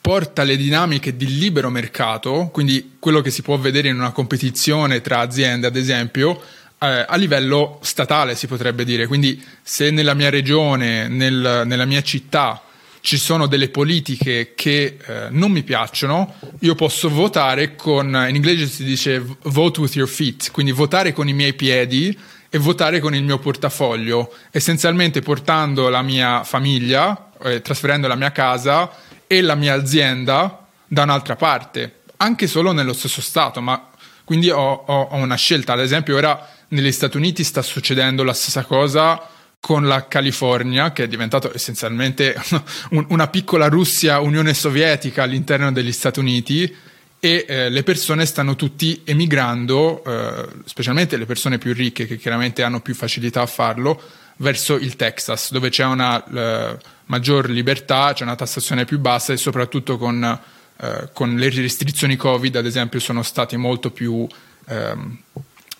[0.00, 5.00] porta le dinamiche di libero mercato, quindi quello che si può vedere in una competizione
[5.00, 6.40] tra aziende, ad esempio,
[6.78, 9.06] eh, a livello statale si potrebbe dire.
[9.06, 12.62] Quindi se nella mia regione, nel, nella mia città,
[13.06, 18.66] ci sono delle politiche che eh, non mi piacciono, io posso votare con, in inglese
[18.66, 22.18] si dice vote with your feet, quindi votare con i miei piedi
[22.50, 28.32] e votare con il mio portafoglio, essenzialmente portando la mia famiglia, eh, trasferendo la mia
[28.32, 28.90] casa
[29.28, 33.88] e la mia azienda da un'altra parte, anche solo nello stesso Stato, ma
[34.24, 35.74] quindi ho, ho, ho una scelta.
[35.74, 39.34] Ad esempio ora negli Stati Uniti sta succedendo la stessa cosa
[39.66, 42.40] con la California, che è diventato essenzialmente
[43.08, 46.72] una piccola Russia, Unione Sovietica all'interno degli Stati Uniti,
[47.18, 52.62] e eh, le persone stanno tutti emigrando, eh, specialmente le persone più ricche, che chiaramente
[52.62, 54.00] hanno più facilità a farlo,
[54.36, 59.36] verso il Texas, dove c'è una uh, maggior libertà, c'è una tassazione più bassa e
[59.36, 60.40] soprattutto con,
[60.76, 64.28] uh, con, le restrizioni Covid, ad esempio, sono stati molto più
[64.66, 65.18] um,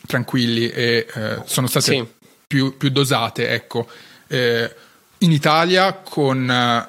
[0.07, 2.16] tranquilli e uh, sono state sì
[2.47, 3.49] più, più dosate.
[3.49, 3.89] Ecco.
[4.29, 4.75] Eh,
[5.19, 6.89] in Italia con eh,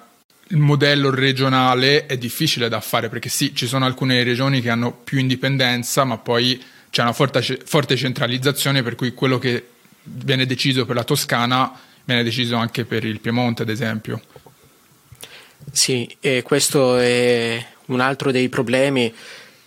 [0.50, 4.92] il modello regionale è difficile da fare perché sì, ci sono alcune regioni che hanno
[4.92, 9.68] più indipendenza, ma poi c'è una forte, forte centralizzazione per cui quello che
[10.04, 11.72] viene deciso per la Toscana
[12.06, 14.22] viene deciso anche per il Piemonte, ad esempio.
[15.72, 19.14] Sì, e questo è un altro dei problemi,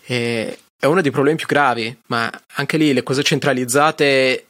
[0.07, 4.47] è uno dei problemi più gravi, ma anche lì le cose centralizzate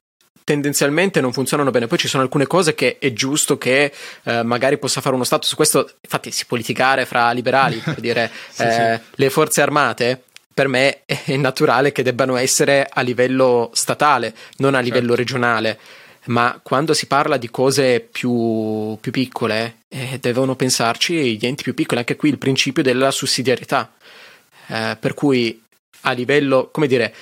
[0.50, 1.86] tendenzialmente non funzionano bene.
[1.86, 3.92] Poi ci sono alcune cose che è giusto che
[4.24, 5.88] eh, magari possa fare uno Stato su questo.
[6.00, 9.10] Infatti, si può litigare fra liberali per dire sì, eh, sì.
[9.14, 10.24] le forze armate.
[10.52, 15.22] Per me è naturale che debbano essere a livello statale, non a livello certo.
[15.22, 15.78] regionale.
[16.24, 21.74] Ma quando si parla di cose più, più piccole, eh, devono pensarci gli enti più
[21.74, 22.00] piccoli.
[22.00, 23.92] Anche qui il principio della sussidiarietà.
[24.66, 25.62] Eh, per cui
[26.02, 27.14] a livello, come dire,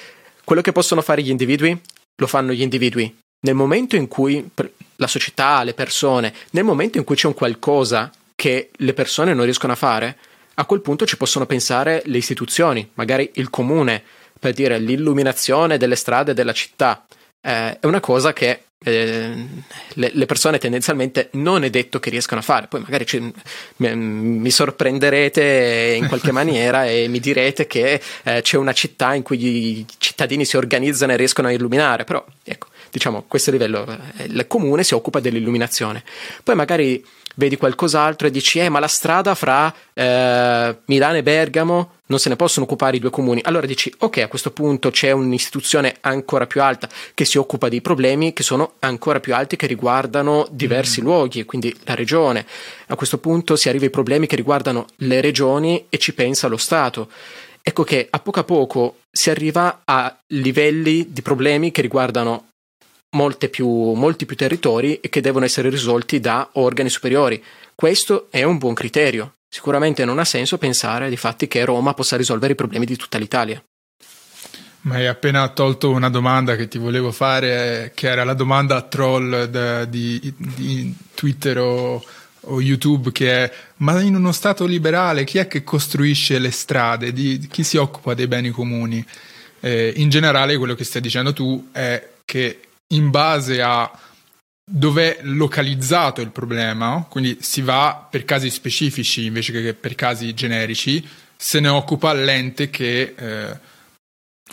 [0.44, 1.78] quello che possono fare gli individui
[2.18, 3.16] lo fanno gli individui.
[3.40, 4.50] Nel momento in cui
[4.96, 9.44] la società, le persone, nel momento in cui c'è un qualcosa che le persone non
[9.44, 10.18] riescono a fare,
[10.54, 14.02] a quel punto ci possono pensare le istituzioni, magari il comune,
[14.38, 17.06] per dire l'illuminazione delle strade della città.
[17.40, 19.46] Eh, è una cosa che eh,
[19.94, 22.68] le, le, persone tendenzialmente non è detto che riescano a fare.
[22.68, 23.32] Poi magari ci,
[23.76, 29.22] mi, mi, sorprenderete in qualche maniera e mi direte che eh, c'è una città in
[29.22, 34.24] cui i cittadini si organizzano e riescono a illuminare, però ecco, diciamo, questo livello, eh,
[34.24, 36.02] il comune si occupa dell'illuminazione.
[36.42, 37.04] Poi magari
[37.38, 42.28] vedi qualcos'altro e dici, eh, ma la strada fra eh, Milano e Bergamo non se
[42.28, 43.40] ne possono occupare i due comuni.
[43.44, 47.80] Allora dici, ok, a questo punto c'è un'istituzione ancora più alta che si occupa dei
[47.80, 51.04] problemi che sono ancora più alti, che riguardano diversi mm.
[51.04, 52.44] luoghi, quindi la regione.
[52.88, 56.56] A questo punto si arriva ai problemi che riguardano le regioni e ci pensa lo
[56.56, 57.08] Stato.
[57.62, 62.46] Ecco che a poco a poco si arriva a livelli di problemi che riguardano
[63.50, 67.42] più, molti più territori e che devono essere risolti da organi superiori.
[67.74, 69.34] Questo è un buon criterio.
[69.48, 73.18] Sicuramente non ha senso pensare di fatti che Roma possa risolvere i problemi di tutta
[73.18, 73.62] l'Italia.
[74.82, 79.44] Ma hai appena tolto una domanda che ti volevo fare, che era la domanda troll
[79.44, 82.04] da, di, di, Twitter o,
[82.40, 87.12] o, YouTube, che è ma in uno Stato liberale chi è che costruisce le strade?
[87.12, 89.04] Di, chi si occupa dei beni comuni?
[89.60, 93.90] Eh, in generale quello che stai dicendo tu è che in base a
[94.70, 100.34] dove è localizzato il problema, quindi si va per casi specifici invece che per casi
[100.34, 103.58] generici, se ne occupa l'ente che eh,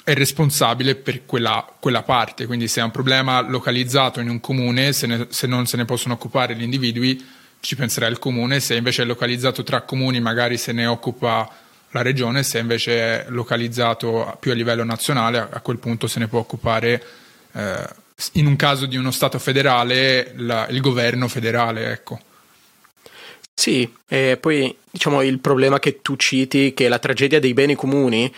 [0.04, 2.46] è responsabile per quella, quella, parte.
[2.46, 5.86] Quindi se è un problema localizzato in un comune, se, ne, se, non se ne
[5.86, 7.26] possono occupare gli individui,
[7.60, 11.50] ci penserà il comune, se invece è localizzato tra comuni magari se ne occupa
[11.90, 16.20] la regione, se invece è localizzato più a livello nazionale, a, a quel punto se
[16.20, 17.04] ne può occupare
[17.54, 22.20] eh, in un caso di uno Stato federale, la, il governo federale, ecco.
[23.54, 28.32] Sì, e poi diciamo il problema che tu citi, che la tragedia dei beni comuni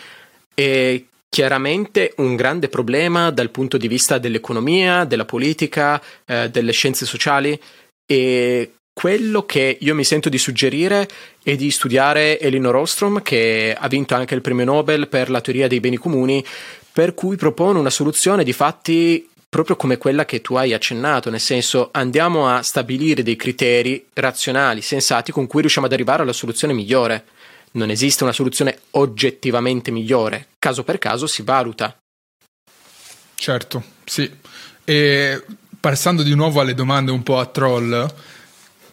[0.54, 7.04] è chiaramente un grande problema dal punto di vista dell'economia, della politica, eh, delle scienze
[7.04, 7.60] sociali
[8.06, 11.08] e quello che io mi sento di suggerire
[11.42, 15.68] è di studiare Elinor Ostrom, che ha vinto anche il premio Nobel per la teoria
[15.68, 16.44] dei beni comuni,
[16.92, 21.40] per cui propone una soluzione di fatti proprio come quella che tu hai accennato, nel
[21.40, 26.74] senso andiamo a stabilire dei criteri razionali, sensati, con cui riusciamo ad arrivare alla soluzione
[26.74, 27.24] migliore.
[27.70, 31.96] Non esiste una soluzione oggettivamente migliore, caso per caso si valuta.
[33.34, 34.30] Certo, sì.
[34.84, 35.44] E
[35.78, 38.12] passando di nuovo alle domande un po' a troll,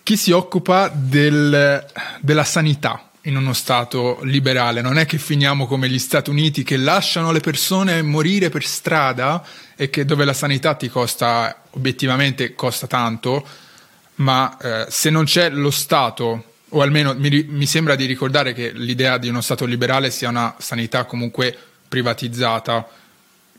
[0.04, 1.86] chi si occupa del,
[2.22, 4.82] della sanità in uno Stato liberale.
[4.82, 9.46] Non è che finiamo come gli Stati Uniti che lasciano le persone morire per strada
[9.76, 13.46] e che dove la sanità ti costa, obiettivamente costa tanto,
[14.16, 18.72] ma eh, se non c'è lo Stato, o almeno mi, mi sembra di ricordare che
[18.72, 21.58] l'idea di uno Stato liberale sia una sanità comunque
[21.88, 22.88] privatizzata,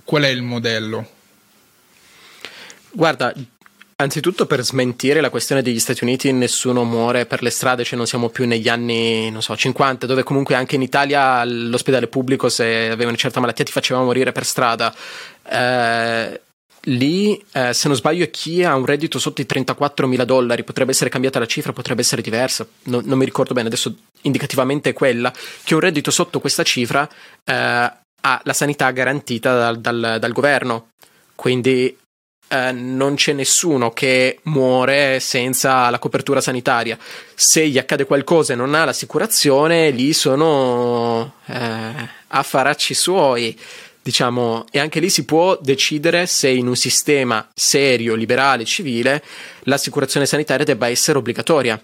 [0.04, 1.10] qual è il modello?
[2.92, 3.34] Guarda,
[3.98, 8.06] Anzitutto per smentire la questione degli Stati Uniti nessuno muore per le strade, cioè non
[8.06, 12.90] siamo più negli anni, non so, 50, dove comunque anche in Italia l'ospedale pubblico se
[12.90, 14.94] avevi una certa malattia ti faceva morire per strada.
[15.48, 16.40] Eh,
[16.82, 20.90] lì, eh, se non sbaglio, chi ha un reddito sotto i 34 mila dollari, potrebbe
[20.90, 24.92] essere cambiata la cifra, potrebbe essere diversa, no, non mi ricordo bene, adesso indicativamente è
[24.92, 25.32] quella,
[25.64, 27.08] chi ha un reddito sotto questa cifra
[27.44, 30.88] eh, ha la sanità garantita dal, dal, dal governo.
[31.34, 31.96] Quindi
[32.48, 36.98] eh, non c'è nessuno che muore senza la copertura sanitaria.
[37.34, 43.58] Se gli accade qualcosa e non ha l'assicurazione, lì sono eh, affaracci suoi.
[44.00, 49.20] Diciamo, e anche lì si può decidere se in un sistema serio, liberale, civile,
[49.64, 51.80] l'assicurazione sanitaria debba essere obbligatoria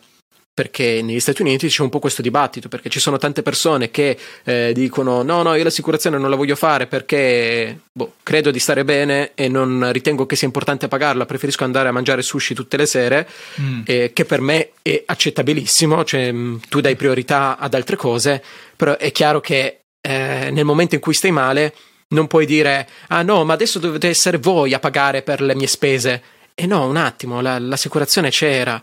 [0.54, 4.18] perché negli Stati Uniti c'è un po' questo dibattito, perché ci sono tante persone che
[4.44, 8.84] eh, dicono no, no, io l'assicurazione non la voglio fare perché boh, credo di stare
[8.84, 12.84] bene e non ritengo che sia importante pagarla, preferisco andare a mangiare sushi tutte le
[12.84, 13.28] sere,
[13.60, 13.80] mm.
[13.86, 18.42] eh, che per me è accettabilissimo, cioè mm, tu dai priorità ad altre cose,
[18.76, 21.74] però è chiaro che eh, nel momento in cui stai male
[22.08, 25.66] non puoi dire ah no, ma adesso dovete essere voi a pagare per le mie
[25.66, 26.22] spese.
[26.54, 28.82] E no, un attimo, la, l'assicurazione c'era.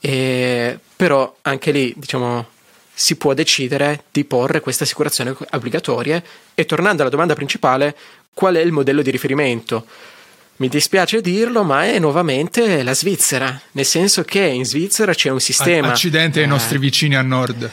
[0.00, 2.48] E, però anche lì, diciamo,
[2.92, 6.24] si può decidere di porre queste assicurazioni obbligatorie.
[6.54, 7.94] E tornando alla domanda principale,
[8.32, 9.86] qual è il modello di riferimento?
[10.56, 15.40] Mi dispiace dirlo, ma è nuovamente la Svizzera, nel senso che in Svizzera c'è un
[15.40, 15.88] sistema.
[15.88, 17.70] Accidente ai eh, nostri vicini a nord.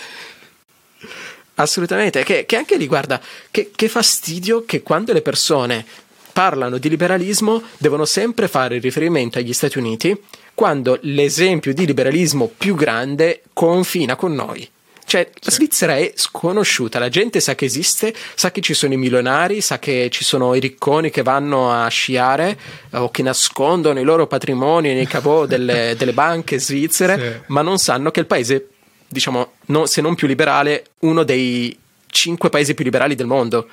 [1.56, 5.86] Assolutamente, che, che anche lì, guarda, che, che fastidio che quando le persone
[6.34, 10.20] parlano di liberalismo devono sempre fare riferimento agli Stati Uniti
[10.54, 14.70] quando l'esempio di liberalismo più grande confina con noi.
[15.06, 18.98] Cioè, la Svizzera è sconosciuta, la gente sa che esiste, sa che ci sono i
[18.98, 22.58] milionari, sa che ci sono i ricconi che vanno a sciare
[22.90, 27.44] eh, o che nascondono i loro patrimoni nei cavò delle, delle banche svizzere, sì.
[27.48, 28.70] ma non sanno che il paese,
[29.08, 33.68] diciamo, no, se non più liberale, uno dei cinque paesi più liberali del mondo.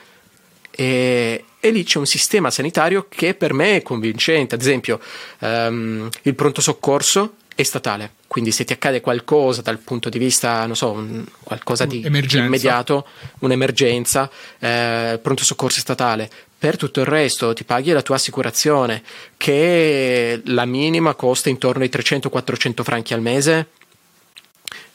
[0.70, 4.54] E, e, lì c'è un sistema sanitario che per me è convincente.
[4.54, 5.00] Ad esempio,
[5.40, 8.12] um, il pronto soccorso è statale.
[8.26, 12.38] Quindi se ti accade qualcosa dal punto di vista, non so, un, qualcosa di, di,
[12.38, 13.06] immediato,
[13.40, 16.30] un'emergenza, eh, pronto soccorso statale.
[16.56, 19.02] Per tutto il resto ti paghi la tua assicurazione,
[19.36, 23.68] che la minima costa intorno ai 300-400 franchi al mese.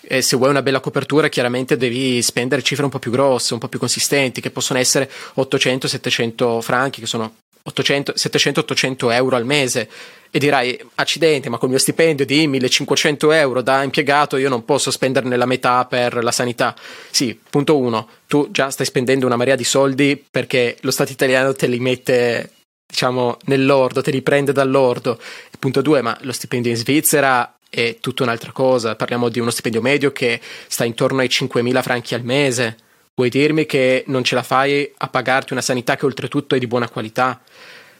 [0.07, 3.59] E se vuoi una bella copertura, chiaramente devi spendere cifre un po' più grosse, un
[3.59, 9.89] po' più consistenti, che possono essere 800-700 franchi, che sono 700-800 euro al mese.
[10.29, 14.91] E dirai accidenti ma col mio stipendio di 1500 euro da impiegato io non posso
[14.91, 16.75] spenderne la metà per la sanità.
[17.09, 21.53] Sì, punto uno tu già stai spendendo una marea di soldi perché lo Stato italiano
[21.53, 22.49] te li mette
[22.85, 25.19] diciamo nell'ordo, te li prende dall'ordo.
[25.57, 29.81] Punto due, ma lo stipendio in Svizzera è tutta un'altra cosa parliamo di uno stipendio
[29.81, 32.77] medio che sta intorno ai 5.000 franchi al mese
[33.17, 36.67] Vuoi dirmi che non ce la fai a pagarti una sanità che oltretutto è di
[36.67, 37.41] buona qualità?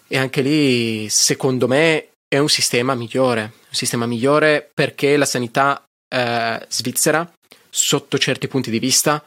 [0.07, 3.43] E anche lì, secondo me, è un sistema migliore.
[3.43, 5.81] Un sistema migliore perché la sanità
[6.13, 7.31] eh, svizzera,
[7.69, 9.23] sotto certi punti di vista,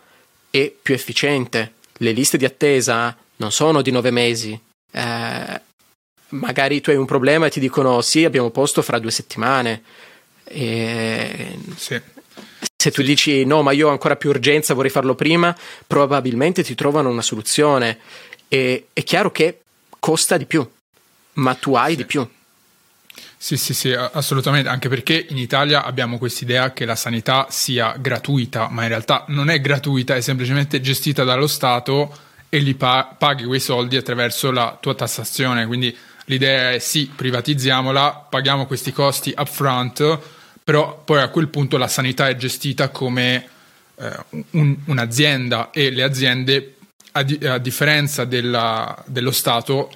[0.51, 1.73] è più efficiente.
[1.97, 4.61] Le liste di attesa non sono di nove mesi.
[4.93, 5.61] Eh,
[6.31, 9.83] magari tu hai un problema e ti dicono sì, abbiamo posto fra due settimane.
[10.49, 11.59] E...
[11.77, 12.01] Sì.
[12.77, 15.57] Se tu dici no, ma io ho ancora più urgenza, vorrei farlo prima,
[15.87, 17.99] probabilmente ti trovano una soluzione.
[18.49, 19.61] E è chiaro che
[19.99, 20.69] costa di più,
[21.35, 21.97] ma tu hai sì.
[21.97, 22.29] di più.
[23.41, 28.69] Sì, sì, sì, assolutamente, anche perché in Italia abbiamo quest'idea che la sanità sia gratuita,
[28.69, 32.17] ma in realtà non è gratuita, è semplicemente gestita dallo Stato
[32.49, 35.67] e li pa- paghi quei soldi attraverso la tua tassazione.
[35.67, 40.19] Quindi l'idea è sì, privatizziamola, paghiamo questi costi upfront,
[40.69, 43.49] però poi a quel punto la sanità è gestita come
[43.97, 44.13] eh,
[44.51, 46.75] un, un'azienda e le aziende
[47.13, 49.91] a, di- a differenza della, dello Stato,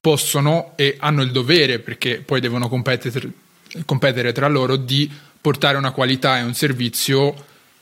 [0.00, 3.30] possono e hanno il dovere, perché poi devono competere,
[3.84, 7.34] competere tra loro, di portare una qualità e un servizio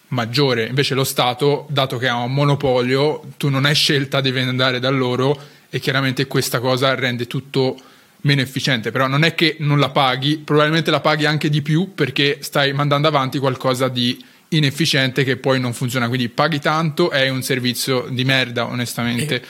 [0.09, 0.67] maggiore.
[0.67, 4.91] Invece lo Stato, dato che ha un monopolio, tu non hai scelta, devi andare da
[4.91, 7.81] loro e chiaramente questa cosa rende tutto
[8.23, 8.91] meno efficiente.
[8.91, 12.73] Però non è che non la paghi, probabilmente la paghi anche di più perché stai
[12.73, 16.09] mandando avanti qualcosa di inefficiente che poi non funziona.
[16.09, 19.43] Quindi paghi tanto, è un servizio di merda, onestamente.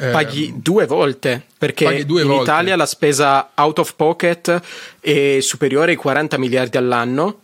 [0.00, 2.44] Eh, paghi due volte perché due in volte.
[2.44, 4.60] Italia la spesa out of pocket
[5.00, 7.40] è superiore ai 40 miliardi all'anno.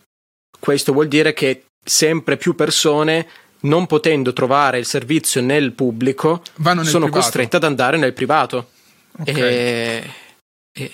[0.57, 3.27] Questo vuol dire che sempre più persone
[3.61, 7.09] non potendo trovare il servizio nel pubblico sono privato.
[7.09, 8.69] costrette ad andare nel privato.
[9.17, 9.33] Okay.
[9.33, 10.09] E,
[10.77, 10.91] e,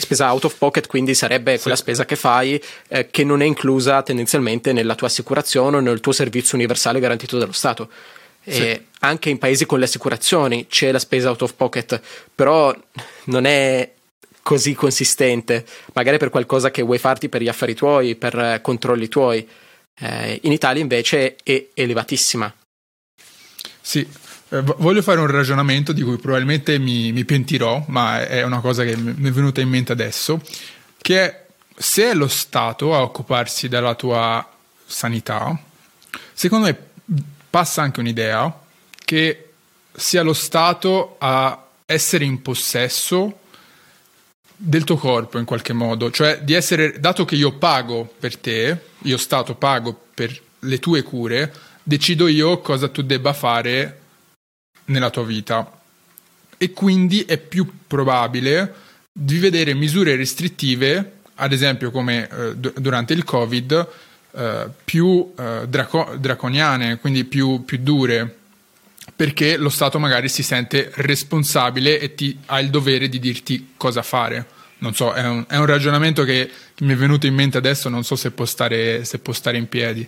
[0.00, 1.82] spesa out of pocket, quindi sarebbe quella sì.
[1.82, 6.12] spesa che fai eh, che non è inclusa tendenzialmente nella tua assicurazione o nel tuo
[6.12, 7.90] servizio universale garantito dallo Stato.
[8.42, 8.88] Sì.
[9.00, 12.00] Anche in paesi con le assicurazioni c'è la spesa out of pocket,
[12.34, 12.74] però
[13.24, 13.92] non è
[14.42, 19.08] così consistente, magari per qualcosa che vuoi farti per gli affari tuoi, per eh, controlli
[19.08, 19.46] tuoi.
[20.00, 22.52] Eh, in Italia invece è elevatissima.
[23.80, 24.06] Sì,
[24.58, 28.96] voglio fare un ragionamento di cui probabilmente mi, mi, pentirò, ma è una cosa che
[28.96, 30.42] mi è venuta in mente adesso,
[31.00, 34.46] che è se è lo Stato a occuparsi della tua
[34.84, 35.58] sanità,
[36.32, 36.76] secondo me
[37.48, 38.60] passa anche un'idea
[39.04, 39.50] che
[39.92, 43.38] sia lo Stato a essere in possesso
[44.56, 48.78] del tuo corpo in qualche modo, cioè di essere, dato che io pago per te,
[49.02, 53.99] io Stato pago per le tue cure, decido io cosa tu debba fare
[54.90, 55.78] nella tua vita
[56.56, 58.74] e quindi è più probabile
[59.10, 63.88] di vedere misure restrittive, ad esempio come eh, durante il Covid,
[64.32, 68.36] eh, più eh, draco- draconiane, quindi più, più, dure,
[69.16, 74.02] perché lo Stato magari si sente responsabile e ti, ha il dovere di dirti cosa
[74.02, 74.46] fare.
[74.78, 77.88] Non so, è un, è un ragionamento che, che, mi è venuto in mente adesso,
[77.88, 80.06] non so se può stare, se può stare in piedi.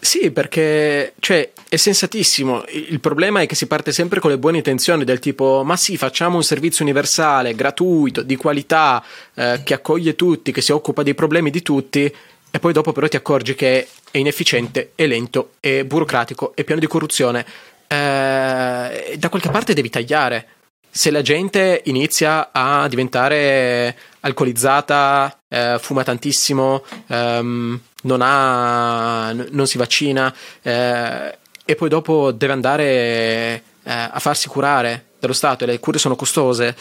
[0.00, 2.64] Sì, perché cioè, è sensatissimo.
[2.68, 5.96] Il problema è che si parte sempre con le buone intenzioni, del tipo: ma sì,
[5.96, 11.14] facciamo un servizio universale, gratuito, di qualità, eh, che accoglie tutti, che si occupa dei
[11.14, 12.14] problemi di tutti,
[12.50, 16.80] e poi dopo però ti accorgi che è inefficiente, è lento, è burocratico, è pieno
[16.80, 17.44] di corruzione.
[17.88, 20.48] Eh, da qualche parte devi tagliare.
[20.90, 29.78] Se la gente inizia a diventare alcolizzata, eh, fuma tantissimo, ehm, non, ha, non si
[29.78, 35.78] vaccina eh, e poi dopo deve andare eh, a farsi curare dallo Stato e le
[35.78, 36.74] cure sono costose,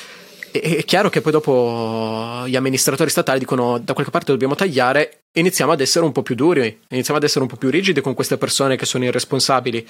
[0.49, 5.71] è chiaro che poi dopo gli amministratori statali dicono da qualche parte dobbiamo tagliare iniziamo
[5.71, 8.37] ad essere un po' più duri, iniziamo ad essere un po' più rigidi con queste
[8.37, 9.87] persone che sono irresponsabili.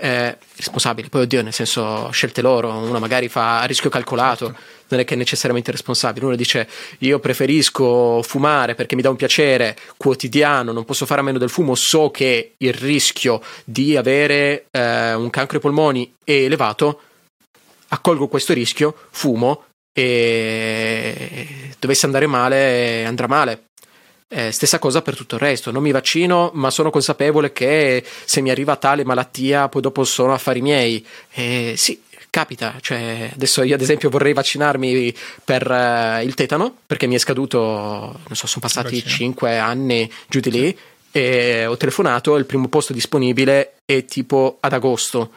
[0.00, 4.60] Eh, responsabili, poi oddio, nel senso scelte loro, uno magari fa a rischio calcolato, certo.
[4.90, 6.68] non è che è necessariamente responsabile, uno dice
[6.98, 11.50] io preferisco fumare perché mi dà un piacere quotidiano, non posso fare a meno del
[11.50, 17.00] fumo, so che il rischio di avere eh, un cancro ai polmoni è elevato,
[17.88, 23.64] accolgo questo rischio, fumo e dovesse andare male andrà male.
[24.30, 28.42] Eh, stessa cosa per tutto il resto, non mi vaccino, ma sono consapevole che se
[28.42, 31.04] mi arriva tale malattia, poi dopo sono affari miei.
[31.32, 32.76] Eh, sì, capita.
[32.80, 37.58] Cioè, adesso io, ad esempio, vorrei vaccinarmi per uh, il tetano perché mi è scaduto,
[37.58, 40.78] non so, sono passati 5 anni giù di lì.
[41.10, 45.30] E ho telefonato, il primo posto disponibile è tipo ad agosto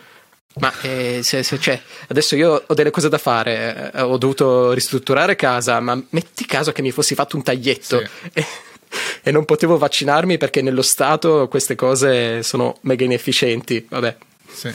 [0.55, 4.73] ma eh, se, se cioè, adesso io ho delle cose da fare, eh, ho dovuto
[4.73, 8.43] ristrutturare casa, ma metti caso che mi fossi fatto un taglietto sì.
[9.23, 13.85] e, non potevo vaccinarmi perché nello Stato queste cose sono mega inefficienti.
[13.89, 14.15] Vabbè.
[14.51, 14.73] Sì.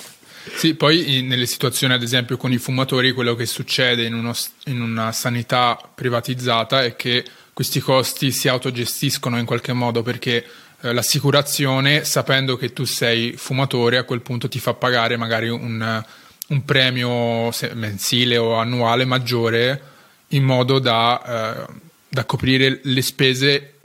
[0.54, 4.32] Sì, poi nelle situazioni, ad esempio, con i fumatori, quello che succede in, uno,
[4.66, 10.44] in una sanità privatizzata è che questi costi si autogestiscono in qualche modo perché
[10.82, 16.04] eh, l'assicurazione, sapendo che tu sei fumatore, a quel punto ti fa pagare magari un,
[16.48, 19.94] un premio mensile o annuale maggiore
[20.28, 21.72] in modo da, eh,
[22.08, 23.75] da coprire le spese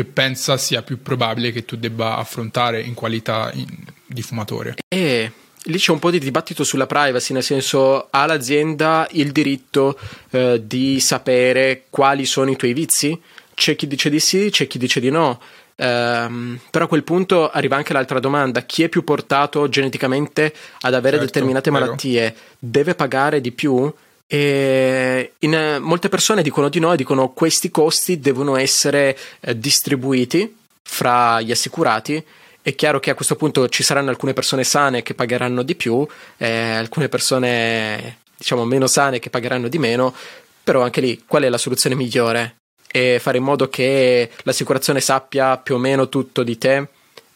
[0.00, 3.66] che pensa sia più probabile che tu debba affrontare in qualità in,
[4.06, 4.76] di fumatore.
[4.88, 5.32] E
[5.64, 9.98] lì c'è un po' di dibattito sulla privacy, nel senso ha l'azienda il diritto
[10.30, 13.20] eh, di sapere quali sono i tuoi vizi?
[13.54, 15.40] C'è chi dice di sì, c'è chi dice di no.
[15.76, 20.94] Um, però a quel punto arriva anche l'altra domanda: chi è più portato geneticamente ad
[20.94, 21.84] avere certo, determinate vero.
[21.84, 23.92] malattie deve pagare di più?
[24.32, 30.56] E in, molte persone dicono di no e dicono questi costi devono essere eh, distribuiti
[30.82, 32.24] fra gli assicurati.
[32.62, 36.06] È chiaro che a questo punto ci saranno alcune persone sane che pagheranno di più,
[36.36, 40.14] eh, alcune persone diciamo meno sane che pagheranno di meno,
[40.62, 42.54] però anche lì qual è la soluzione migliore?
[42.92, 46.88] e fare in modo che l'assicurazione sappia più o meno tutto di te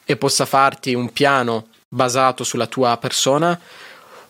[0.04, 3.58] e possa farti un piano basato sulla tua persona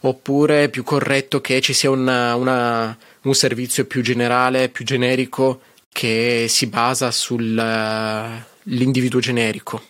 [0.07, 5.63] oppure è più corretto che ci sia una, una, un servizio più generale, più generico
[5.91, 9.83] che si basa sull'individuo generico.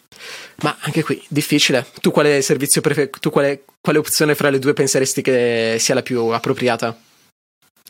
[0.62, 1.84] Ma anche qui, difficile.
[2.00, 6.02] Tu quale servizio prefer- tu quale, quale opzione fra le due penseresti che sia la
[6.02, 6.96] più appropriata?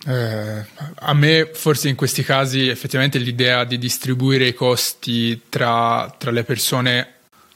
[0.07, 0.65] Eh,
[0.95, 6.45] a me forse in questi casi effettivamente l'idea di distribuire i costi tra, tra, le
[6.45, 7.13] persone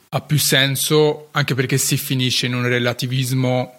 [0.09, 3.78] ha più senso anche perché si finisce in un relativismo eh,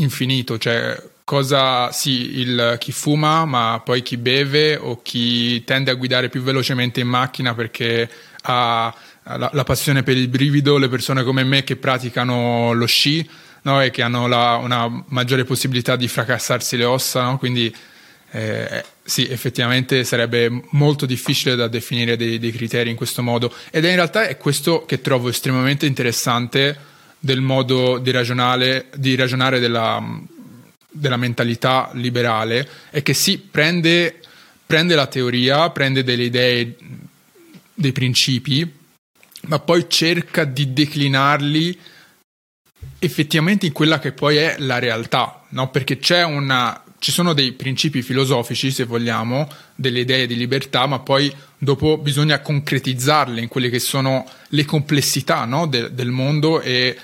[0.00, 5.94] infinito, cioè cosa sì, il, chi fuma ma poi chi beve o chi tende a
[5.94, 8.08] guidare più velocemente in macchina perché
[8.42, 8.94] ha
[9.36, 13.28] la, la passione per il brivido, le persone come me che praticano lo sci
[13.62, 13.82] no?
[13.82, 17.38] e che hanno la, una maggiore possibilità di fracassarsi le ossa, no?
[17.38, 17.74] quindi
[18.30, 23.84] eh, sì, effettivamente sarebbe molto difficile da definire dei, dei, criteri in questo modo ed
[23.84, 26.76] è in realtà è questo che trovo estremamente interessante
[27.18, 30.02] del modo di, di ragionare della,
[30.90, 34.20] della, mentalità liberale, è che sì, prende,
[34.64, 36.76] prende la teoria, prende delle idee,
[37.74, 38.70] dei principi,
[39.42, 41.78] ma poi cerca di declinarli
[43.00, 45.70] effettivamente in quella che poi è la realtà, no?
[45.70, 50.98] perché c'è una, ci sono dei principi filosofici, se vogliamo, delle idee di libertà, ma
[50.98, 55.66] poi dopo bisogna concretizzarle in quelle che sono le complessità no?
[55.66, 56.96] De, del mondo e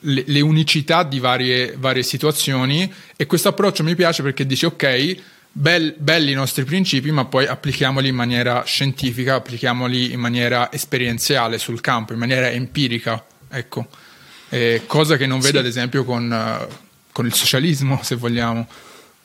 [0.00, 2.92] le, le unicità di varie, varie, situazioni.
[3.16, 5.16] E questo approccio mi piace perché dice ok,
[5.50, 11.58] bel, belli i nostri principi, ma poi applichiamoli in maniera scientifica, applichiamoli in maniera esperienziale
[11.58, 13.24] sul campo, in maniera empirica.
[13.50, 13.88] Ecco
[14.50, 15.58] eh, cosa che non vede sì.
[15.58, 16.74] ad esempio con, uh,
[17.12, 18.66] con, il socialismo, se vogliamo.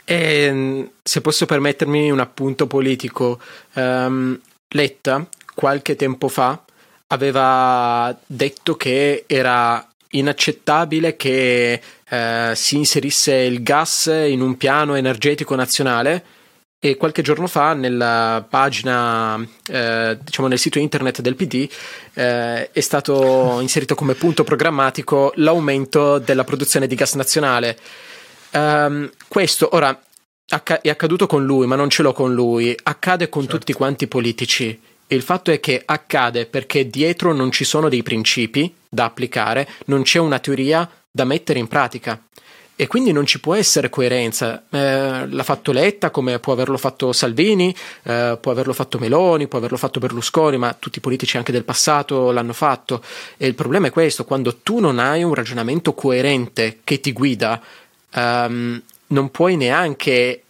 [0.05, 3.39] E, ehm, se posso permettermi un appunto politico,
[3.73, 4.39] um,
[4.73, 6.59] Letta qualche tempo fa
[7.07, 11.79] aveva detto che era inaccettabile che
[12.09, 16.23] eh, si inserisse il gas in un piano energetico nazionale
[16.79, 19.39] e qualche giorno fa nella pagina,
[19.69, 21.69] eh, diciamo nel sito internet del PD,
[22.13, 27.77] eh, è stato inserito come punto programmatico l'aumento della produzione di gas nazionale.
[28.53, 29.99] Um, questo ora
[30.81, 33.57] è accaduto con lui, ma non ce l'ho con lui, accade con certo.
[33.57, 34.79] tutti quanti i politici.
[35.07, 40.03] Il fatto è che accade perché dietro non ci sono dei principi da applicare, non
[40.03, 42.19] c'è una teoria da mettere in pratica
[42.75, 44.63] e quindi non ci può essere coerenza.
[44.69, 49.59] Eh, l'ha fatto Letta come può averlo fatto Salvini, eh, può averlo fatto Meloni, può
[49.59, 53.03] averlo fatto Berlusconi, ma tutti i politici anche del passato l'hanno fatto.
[53.37, 57.61] E il problema è questo, quando tu non hai un ragionamento coerente che ti guida,
[58.13, 60.43] ehm, non puoi neanche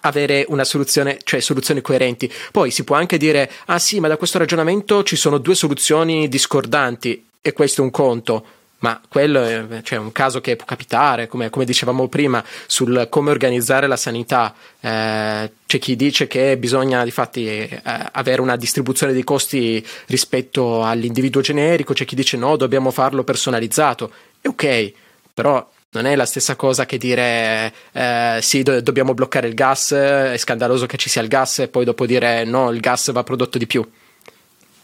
[0.00, 2.32] avere una soluzione, cioè soluzioni coerenti.
[2.50, 6.28] Poi si può anche dire: ah sì, ma da questo ragionamento ci sono due soluzioni
[6.28, 8.44] discordanti e questo è un conto
[8.80, 13.30] ma quello è cioè, un caso che può capitare, come, come, dicevamo prima, sul come
[13.30, 14.54] organizzare la sanità.
[14.80, 17.82] Eh, c'è chi dice che bisogna difatti eh,
[18.12, 24.10] avere una distribuzione dei costi rispetto all'individuo generico, c'è chi dice no, dobbiamo farlo personalizzato.
[24.40, 24.92] È ok,
[25.34, 29.92] però non è la stessa cosa che dire eh, sì, do- dobbiamo bloccare il gas,
[29.92, 33.24] è scandaloso che ci sia il gas e poi dopo dire no, il gas va
[33.24, 33.88] prodotto di più.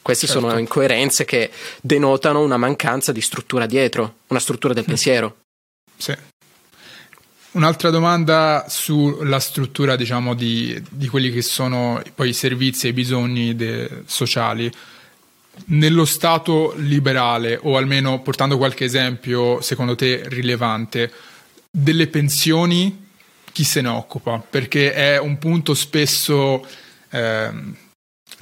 [0.03, 0.43] Queste certo.
[0.43, 1.51] sono incoerenze che
[1.81, 5.39] denotano una mancanza di struttura dietro, una struttura del pensiero.
[5.97, 6.15] Sì.
[7.53, 12.93] Un'altra domanda sulla struttura, diciamo, di, di, quelli che sono poi i servizi e i
[12.93, 14.71] bisogni de- sociali.
[15.67, 21.11] Nello Stato liberale, o almeno portando qualche esempio secondo te rilevante,
[21.71, 23.05] delle pensioni
[23.53, 24.39] chi se ne occupa?
[24.39, 26.65] Perché è un punto spesso
[27.11, 27.51] eh,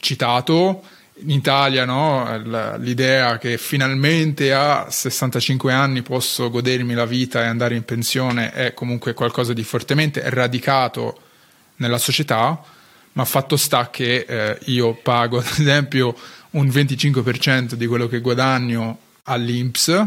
[0.00, 0.82] citato
[1.18, 2.76] in Italia no?
[2.78, 8.74] l'idea che finalmente a 65 anni posso godermi la vita e andare in pensione è
[8.74, 11.18] comunque qualcosa di fortemente radicato
[11.76, 12.60] nella società,
[13.12, 16.16] ma fatto sta che eh, io pago ad esempio
[16.54, 20.06] un 25% di quello che guadagno all'INPS,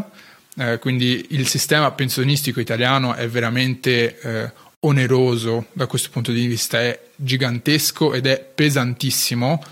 [0.56, 6.80] eh, quindi il sistema pensionistico italiano è veramente eh, oneroso da questo punto di vista,
[6.80, 9.62] è gigantesco ed è pesantissimo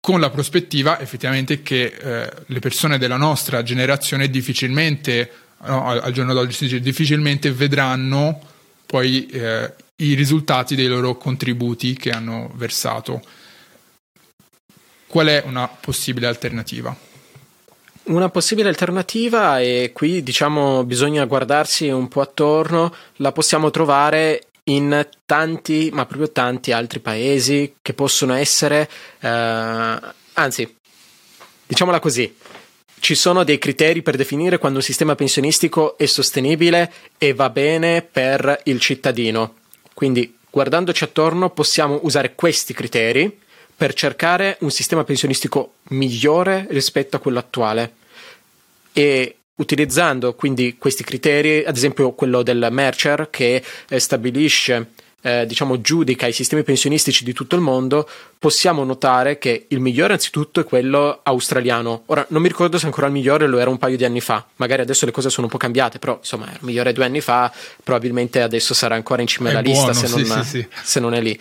[0.00, 5.30] con la prospettiva effettivamente che eh, le persone della nostra generazione difficilmente,
[5.64, 8.40] no, al, giorno d'oggi si dice, difficilmente vedranno
[8.86, 13.22] poi eh, i risultati dei loro contributi che hanno versato.
[15.10, 16.94] Qual è una possibile alternativa?
[18.04, 25.04] Una possibile alternativa, e qui diciamo bisogna guardarsi un po' attorno, la possiamo trovare in
[25.26, 28.88] tanti, ma proprio tanti altri paesi che possono essere,
[29.18, 29.98] eh,
[30.34, 30.76] anzi,
[31.66, 32.32] diciamola così,
[33.00, 38.02] ci sono dei criteri per definire quando un sistema pensionistico è sostenibile e va bene
[38.02, 39.56] per il cittadino.
[39.92, 43.48] Quindi, guardandoci attorno, possiamo usare questi criteri
[43.80, 47.94] per cercare un sistema pensionistico migliore rispetto a quello attuale.
[48.92, 54.88] E utilizzando quindi questi criteri, ad esempio quello del Mercer che eh, stabilisce
[55.22, 58.06] eh, diciamo giudica i sistemi pensionistici di tutto il mondo,
[58.38, 62.02] possiamo notare che il migliore anzitutto è quello australiano.
[62.06, 64.46] Ora non mi ricordo se ancora il migliore lo era un paio di anni fa,
[64.56, 67.22] magari adesso le cose sono un po' cambiate, però insomma era il migliore due anni
[67.22, 67.50] fa,
[67.82, 70.68] probabilmente adesso sarà ancora in cima alla lista se, sì, non, sì, sì.
[70.82, 71.40] se non è lì.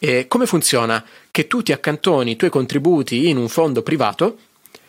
[0.00, 1.04] E come funziona?
[1.38, 4.38] Che tu ti accantoni i tuoi contributi in un fondo privato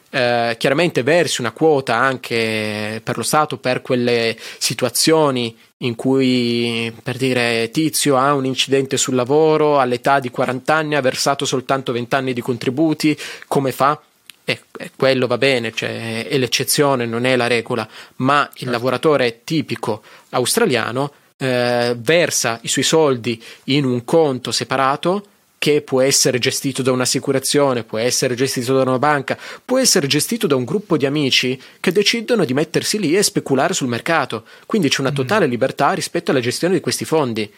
[0.09, 7.17] eh, chiaramente versi una quota anche per lo Stato per quelle situazioni in cui, per
[7.17, 12.15] dire, Tizio ha un incidente sul lavoro all'età di 40 anni, ha versato soltanto 20
[12.15, 13.15] anni di contributi,
[13.47, 14.01] come fa?
[14.43, 18.71] E, e quello va bene, cioè, è l'eccezione, non è la regola, ma il certo.
[18.71, 25.25] lavoratore tipico australiano eh, versa i suoi soldi in un conto separato
[25.59, 30.47] che può essere gestito da un'assicurazione, può essere gestito da una banca, può essere gestito
[30.47, 34.45] da un gruppo di amici che decidono di mettersi lì e speculare sul mercato.
[34.65, 35.15] Quindi c'è una mm.
[35.15, 37.51] totale libertà rispetto alla gestione di questi fondi.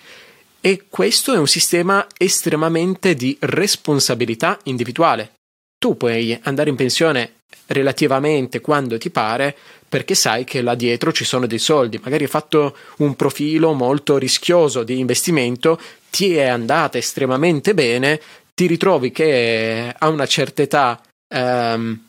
[0.59, 5.33] E questo è un sistema estremamente di responsabilità individuale.
[5.77, 7.33] Tu puoi andare in pensione
[7.67, 9.55] relativamente quando ti pare
[9.87, 14.17] perché sai che là dietro ci sono dei soldi, magari hai fatto un profilo molto
[14.17, 15.79] rischioso di investimento
[16.11, 18.21] ti è andata estremamente bene,
[18.53, 21.99] ti ritrovi che a una certa età, ehm,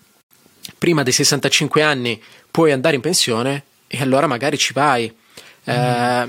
[0.76, 5.10] prima dei 65 anni, puoi andare in pensione e allora magari ci vai.
[5.70, 5.72] Mm.
[5.72, 6.28] Eh,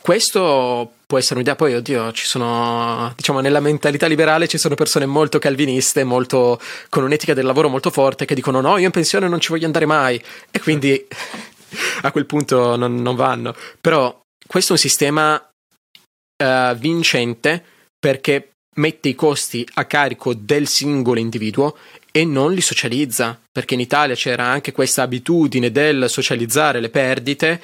[0.00, 5.06] questo può essere un'idea, poi oddio, ci sono, diciamo, nella mentalità liberale ci sono persone
[5.06, 9.26] molto calviniste, molto, con un'etica del lavoro molto forte, che dicono no, io in pensione
[9.26, 11.04] non ci voglio andare mai, e quindi
[12.02, 13.54] a quel punto non, non vanno.
[13.80, 15.49] Però questo è un sistema
[16.40, 17.62] uh, vincente
[17.98, 21.76] perché mette i costi a carico del singolo individuo
[22.10, 27.60] e non li socializza, perché in Italia c'era anche questa abitudine del socializzare le perdite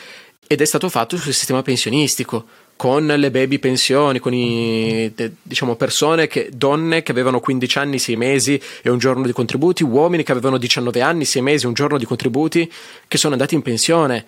[0.46, 2.46] ed è stato fatto sul sistema pensionistico
[2.76, 5.12] con le baby pensioni, con i,
[5.42, 9.82] diciamo, persone che, donne che avevano 15 anni, 6 mesi e un giorno di contributi,
[9.82, 12.70] uomini che avevano 19 anni, 6 mesi e un giorno di contributi,
[13.08, 14.24] che sono andati in pensione.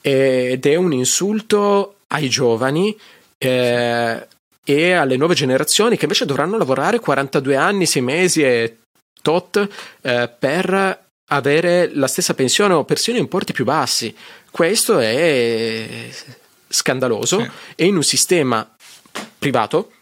[0.00, 2.96] Ed è un insulto ai giovani
[3.42, 4.28] eh,
[4.64, 8.78] e alle nuove generazioni che invece dovranno lavorare 42 anni, 6 mesi e
[9.20, 9.68] tot
[10.02, 14.14] eh, per avere la stessa pensione o persino importi più bassi.
[14.50, 16.10] Questo è
[16.68, 17.50] scandaloso sì.
[17.74, 18.68] e in un sistema
[19.38, 19.92] privato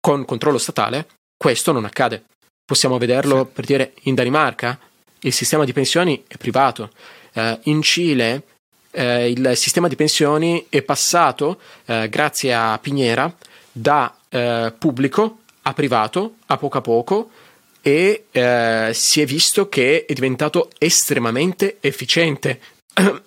[0.00, 2.24] con controllo statale questo non accade.
[2.64, 3.50] Possiamo vederlo sì.
[3.52, 4.78] per dire in Danimarca
[5.20, 6.90] il sistema di pensioni è privato.
[7.32, 8.42] Uh, in Cile
[8.92, 13.30] uh, il sistema di pensioni è passato uh, grazie a Piñera
[13.72, 14.14] da
[14.78, 17.30] pubblico a privato a poco a poco
[17.82, 18.26] e
[18.92, 22.60] si è visto che è diventato estremamente efficiente.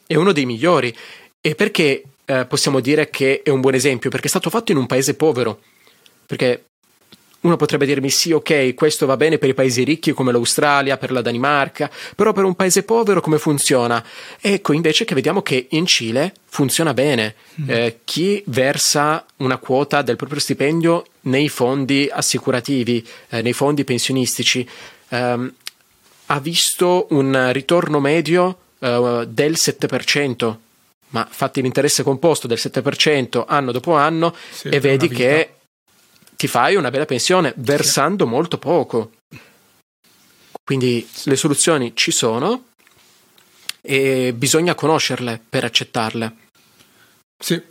[0.06, 0.96] è uno dei migliori.
[1.42, 4.78] E perché eh, possiamo dire che è un buon esempio perché è stato fatto in
[4.78, 5.60] un paese povero.
[6.26, 6.66] Perché
[7.44, 11.12] uno potrebbe dirmi sì, ok, questo va bene per i paesi ricchi come l'Australia, per
[11.12, 14.04] la Danimarca, però per un paese povero come funziona?
[14.40, 17.36] Ecco invece che vediamo che in Cile funziona bene.
[17.62, 17.70] Mm.
[17.70, 24.68] Eh, chi versa una quota del proprio stipendio nei fondi assicurativi, eh, nei fondi pensionistici,
[25.10, 25.54] ehm,
[26.28, 30.56] ha visto un ritorno medio eh, del 7%
[31.14, 35.50] ma fatti l'interesse composto del 7% anno dopo anno sì, e vedi che
[36.36, 39.14] ti fai una bella pensione versando molto poco.
[40.64, 42.70] Quindi le soluzioni ci sono
[43.82, 46.36] e bisogna conoscerle per accettarle.
[47.38, 47.62] Sì.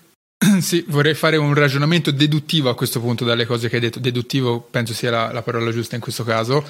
[0.60, 3.98] sì, vorrei fare un ragionamento deduttivo a questo punto dalle cose che hai detto.
[3.98, 6.64] Deduttivo penso sia la, la parola giusta in questo caso.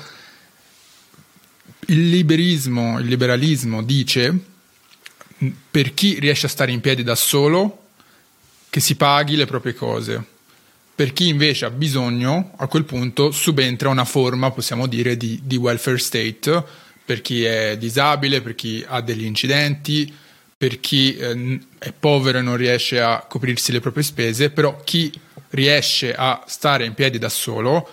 [1.87, 4.51] Il liberismo, il liberalismo dice
[5.71, 7.87] per chi riesce a stare in piedi da solo,
[8.71, 10.25] che si paghi le proprie cose.
[10.95, 15.57] Per chi invece ha bisogno, a quel punto subentra una forma, possiamo dire, di, di
[15.57, 16.65] welfare state,
[17.05, 20.13] per chi è disabile, per chi ha degli incidenti,
[20.57, 25.13] per chi eh, è povero e non riesce a coprirsi le proprie spese, però chi
[25.51, 27.89] riesce a stare in piedi da solo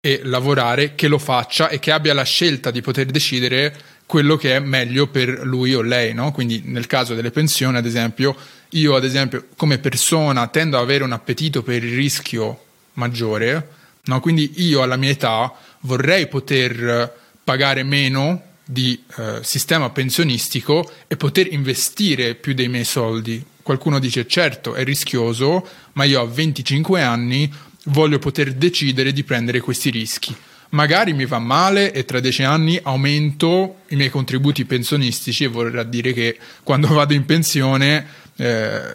[0.00, 3.74] e lavorare, che lo faccia e che abbia la scelta di poter decidere
[4.06, 6.30] quello che è meglio per lui o lei, no?
[6.30, 8.36] Quindi nel caso delle pensioni, ad esempio,
[8.74, 12.62] io ad esempio come persona tendo ad avere un appetito per il rischio
[12.94, 13.68] maggiore,
[14.04, 14.20] no?
[14.20, 17.12] Quindi io alla mia età vorrei poter
[17.42, 23.44] pagare meno di eh, sistema pensionistico e poter investire più dei miei soldi.
[23.62, 27.52] Qualcuno dice certo è rischioso, ma io a 25 anni
[27.84, 30.34] voglio poter decidere di prendere questi rischi
[30.74, 35.84] magari mi va male e tra dieci anni aumento i miei contributi pensionistici e vorrà
[35.84, 38.06] dire che quando vado in pensione
[38.36, 38.94] eh,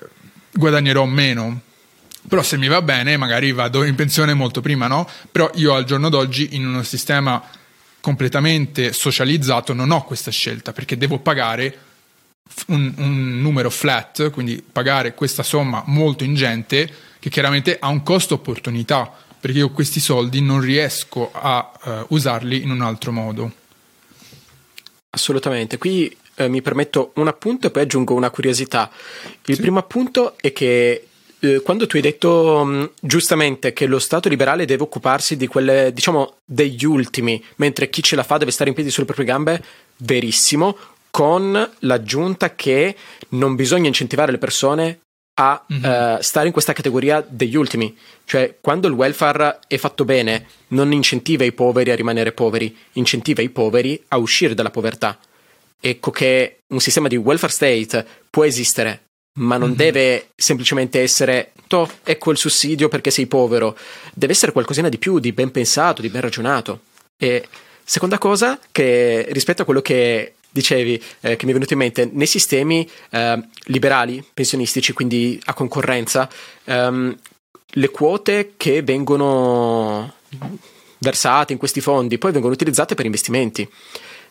[0.51, 1.61] guadagnerò meno.
[2.27, 5.07] Però se mi va bene magari vado in pensione molto prima, no?
[5.31, 7.41] Però io al giorno d'oggi in uno sistema
[8.01, 11.77] completamente socializzato non ho questa scelta perché devo pagare
[12.67, 18.35] un, un numero flat, quindi pagare questa somma molto ingente che chiaramente ha un costo
[18.35, 23.53] opportunità perché io questi soldi non riesco a uh, usarli in un altro modo.
[25.11, 28.89] Assolutamente, qui eh, mi permetto un appunto e poi aggiungo una curiosità.
[29.45, 29.61] Il sì.
[29.61, 31.07] primo appunto è che
[31.39, 35.47] eh, quando tu hai detto mh, mm, giustamente che lo Stato liberale deve occuparsi di
[35.47, 39.25] quelle, diciamo, degli ultimi, mentre chi ce la fa deve stare in piedi sulle proprie
[39.25, 39.63] gambe,
[39.97, 40.77] verissimo,
[41.11, 42.95] con l'aggiunta che
[43.29, 44.99] non bisogna incentivare le persone
[45.39, 46.17] a mm-hmm.
[46.17, 47.97] uh, stare in questa categoria degli ultimi.
[48.25, 53.41] Cioè, quando il welfare è fatto bene, non incentiva i poveri a rimanere poveri, incentiva
[53.41, 55.17] i poveri a uscire dalla povertà.
[55.79, 59.03] Ecco che un sistema di welfare state può esistere,
[59.39, 59.77] ma non mm-hmm.
[59.77, 63.77] deve semplicemente essere, to, ecco il sussidio perché sei povero.
[64.13, 66.81] Deve essere qualcosina di più, di ben pensato, di ben ragionato.
[67.17, 67.47] E
[67.83, 72.09] seconda cosa, che rispetto a quello che dicevi, eh, che mi è venuto in mente,
[72.11, 76.29] nei sistemi eh, liberali, pensionistici, quindi a concorrenza,
[76.65, 77.17] ehm,
[77.73, 80.13] le quote che vengono
[80.99, 83.69] versate in questi fondi poi vengono utilizzate per investimenti.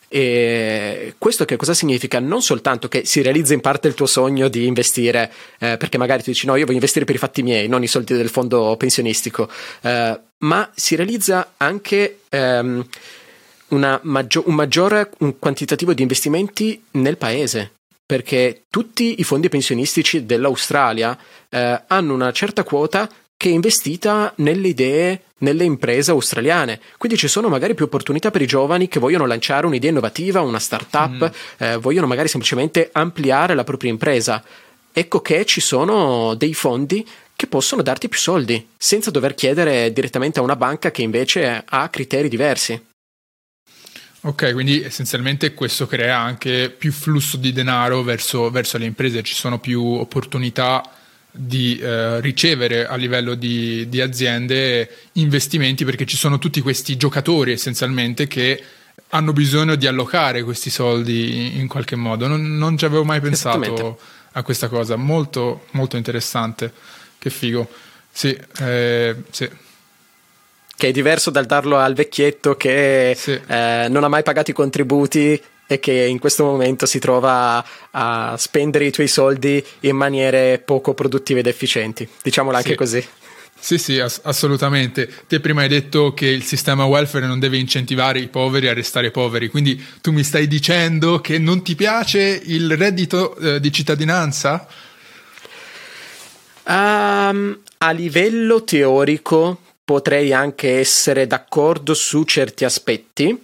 [0.08, 2.18] E questo che cosa significa?
[2.18, 6.22] Non soltanto che si realizza in parte il tuo sogno di investire, eh, perché magari
[6.22, 8.74] tu dici no, io voglio investire per i fatti miei, non i soldi del fondo
[8.76, 9.50] pensionistico,
[9.82, 12.86] eh, ma si realizza anche ehm,
[14.02, 17.72] maggio- un maggiore un quantitativo di investimenti nel paese
[18.08, 21.16] perché tutti i fondi pensionistici dell'Australia
[21.50, 23.06] eh, hanno una certa quota
[23.38, 26.80] che è investita nelle idee, nelle imprese australiane.
[26.98, 30.58] Quindi ci sono magari più opportunità per i giovani che vogliono lanciare un'idea innovativa, una
[30.58, 31.64] startup, mm.
[31.64, 34.42] eh, vogliono magari semplicemente ampliare la propria impresa.
[34.92, 40.40] Ecco che ci sono dei fondi che possono darti più soldi, senza dover chiedere direttamente
[40.40, 42.86] a una banca che invece ha criteri diversi.
[44.22, 49.36] Ok, quindi essenzialmente questo crea anche più flusso di denaro verso, verso le imprese, ci
[49.36, 50.82] sono più opportunità
[51.30, 57.52] di eh, ricevere a livello di, di, aziende investimenti perché ci sono tutti questi giocatori
[57.52, 58.62] essenzialmente che
[59.10, 62.26] hanno bisogno di allocare questi soldi in, qualche modo.
[62.26, 63.98] Non, non, ci avevo mai pensato
[64.32, 66.72] a questa cosa, molto, molto interessante.
[67.18, 67.68] Che figo.
[68.10, 69.48] Sì, eh, sì
[70.78, 73.32] che è diverso dal darlo al vecchietto che sì.
[73.32, 78.34] eh, non ha mai pagato i contributi e che in questo momento si trova a
[78.38, 82.08] spendere i tuoi soldi in maniere poco produttive ed efficienti.
[82.22, 82.76] Diciamolo anche sì.
[82.76, 83.06] così.
[83.60, 85.10] Sì, sì, ass- assolutamente.
[85.26, 89.10] Te prima hai detto che il sistema welfare non deve incentivare i poveri a restare
[89.10, 94.66] poveri, quindi tu mi stai dicendo che non ti piace il reddito eh, di cittadinanza?
[96.64, 103.42] Um, a livello teorico potrei anche essere d'accordo su certi aspetti,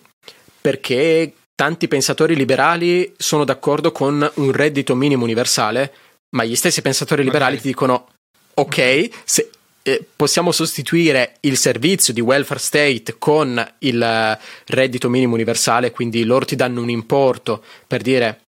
[0.60, 5.92] perché tanti pensatori liberali sono d'accordo con un reddito minimo universale,
[6.30, 7.62] ma gli stessi pensatori liberali okay.
[7.62, 8.08] ti dicono
[8.54, 9.50] ok, se,
[9.82, 16.44] eh, possiamo sostituire il servizio di welfare state con il reddito minimo universale, quindi loro
[16.44, 18.40] ti danno un importo per dire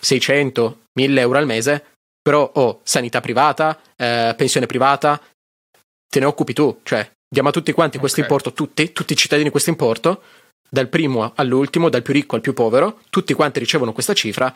[0.00, 1.84] 600, 1000 euro al mese,
[2.20, 5.20] però ho oh, sanità privata, eh, pensione privata,
[6.08, 8.00] te ne occupi tu, cioè diamo a tutti quanti okay.
[8.00, 10.22] questo importo, tutti, tutti i cittadini questo importo,
[10.72, 14.54] dal primo all'ultimo, dal più ricco al più povero, tutti quanti ricevono questa cifra,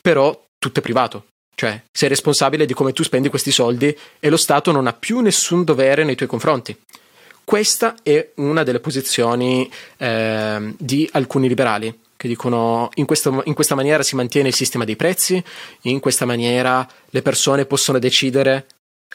[0.00, 1.24] però tutto è privato.
[1.52, 5.18] Cioè, sei responsabile di come tu spendi questi soldi e lo Stato non ha più
[5.18, 6.78] nessun dovere nei tuoi confronti.
[7.42, 13.74] Questa è una delle posizioni eh, di alcuni liberali che dicono in, questo, in questa
[13.74, 15.42] maniera si mantiene il sistema dei prezzi,
[15.82, 18.66] in questa maniera le persone possono decidere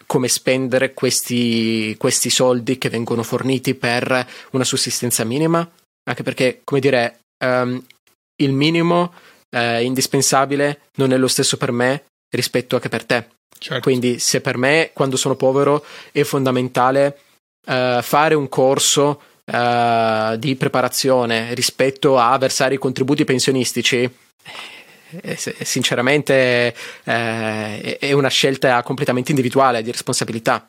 [0.05, 5.69] come spendere questi, questi soldi che vengono forniti per una sussistenza minima,
[6.03, 7.83] anche perché, come dire, um,
[8.41, 9.13] il minimo
[9.55, 13.27] eh, indispensabile non è lo stesso per me rispetto a che per te.
[13.57, 13.81] Certo.
[13.81, 17.19] Quindi, se per me, quando sono povero, è fondamentale
[17.67, 24.09] uh, fare un corso uh, di preparazione rispetto a versare i contributi pensionistici,
[25.21, 30.67] eh, sinceramente eh, è una scelta completamente individuale di responsabilità.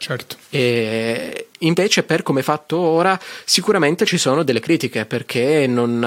[0.00, 0.36] Certo.
[0.48, 5.98] E invece, per come è fatto ora, sicuramente ci sono delle critiche perché non,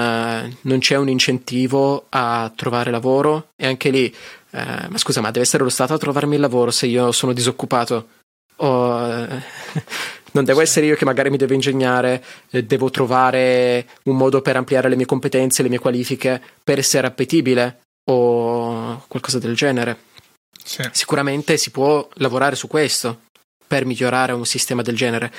[0.60, 4.12] non c'è un incentivo a trovare lavoro e anche lì,
[4.50, 7.32] eh, ma scusa, ma deve essere lo Stato a trovarmi il lavoro se io sono
[7.32, 8.08] disoccupato?
[8.56, 8.98] O,
[10.32, 14.56] non devo essere io che magari mi devo ingegnare, eh, devo trovare un modo per
[14.56, 19.98] ampliare le mie competenze, le mie qualifiche, per essere appetibile o qualcosa del genere.
[20.64, 20.82] Sì.
[20.90, 23.20] Sicuramente si può lavorare su questo
[23.66, 25.32] per migliorare un sistema del genere.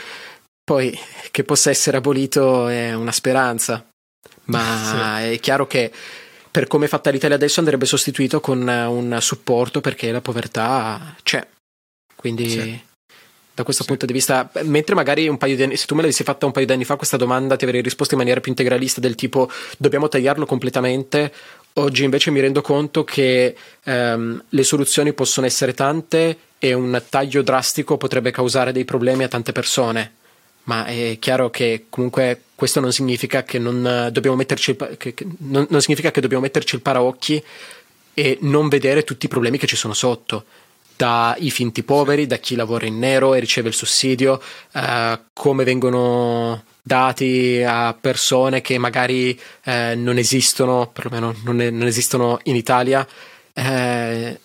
[0.64, 0.98] Poi
[1.32, 3.86] che possa essere abolito è una speranza,
[4.46, 5.34] ma sì.
[5.34, 5.92] è chiaro che
[6.50, 11.46] per come è fatta l'Italia adesso andrebbe sostituito con un supporto perché la povertà c'è.
[12.16, 12.82] Quindi sì
[13.56, 13.90] da questo sì.
[13.90, 16.52] punto di vista, mentre magari un paio di anni, se tu me l'avessi fatta un
[16.52, 19.50] paio di anni fa questa domanda ti avrei risposto in maniera più integralista del tipo
[19.78, 21.32] dobbiamo tagliarlo completamente,
[21.74, 27.43] oggi invece mi rendo conto che ehm, le soluzioni possono essere tante e un taglio
[27.43, 30.13] drastico potrebbe causare dei problemi a tante persone.
[30.63, 35.28] Ma è chiaro che comunque questo non significa che non dobbiamo metterci il, che, che,
[35.39, 37.43] non, non significa che dobbiamo metterci il paraocchi
[38.16, 40.45] e non vedere tutti i problemi che ci sono sotto
[40.95, 44.41] dai finti poveri, da chi lavora in nero e riceve il sussidio,
[44.72, 52.39] eh, come vengono dati a persone che magari eh, non esistono, perlomeno non, non, esistono
[52.43, 53.05] in Italia.
[53.53, 54.39] Eh,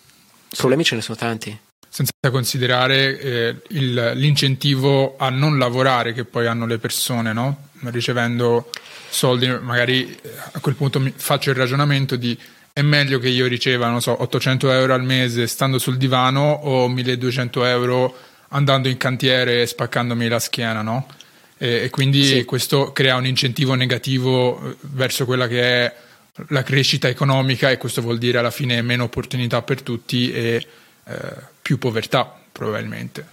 [0.55, 1.57] problemi ce ne sono tanti.
[1.93, 7.67] Senza considerare eh, il, l'incentivo a non lavorare che poi hanno le persone, no?
[7.81, 8.69] Ricevendo
[9.09, 12.37] soldi, magari eh, a quel punto faccio il ragionamento di
[12.71, 16.87] è meglio che io riceva, non so, 800 euro al mese stando sul divano o
[16.87, 18.17] 1200 euro
[18.49, 21.07] andando in cantiere e spaccandomi la schiena, no?
[21.57, 22.45] E, e quindi sì.
[22.45, 25.95] questo crea un incentivo negativo eh, verso quella che è
[26.47, 30.65] la crescita economica e questo vuol dire alla fine meno opportunità per tutti e
[31.05, 31.15] eh,
[31.71, 33.25] più povertà probabilmente.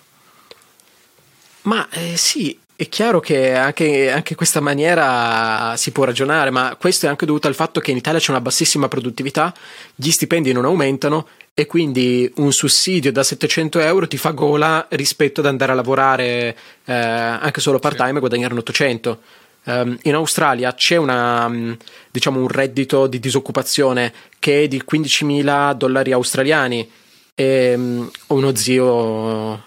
[1.62, 7.06] Ma eh, sì, è chiaro che anche, anche questa maniera si può ragionare, ma questo
[7.06, 9.52] è anche dovuto al fatto che in Italia c'è una bassissima produttività,
[9.92, 15.40] gli stipendi non aumentano e quindi un sussidio da 700 euro ti fa gola rispetto
[15.40, 18.16] ad andare a lavorare eh, anche solo part time sì.
[18.16, 19.20] e guadagnare 800.
[19.64, 21.72] Um, ehm, in Australia c'è una, mm,
[22.12, 26.88] diciamo, un reddito di disoccupazione che è di 15.000 dollari australiani
[27.40, 28.84] e um, ho uno zio,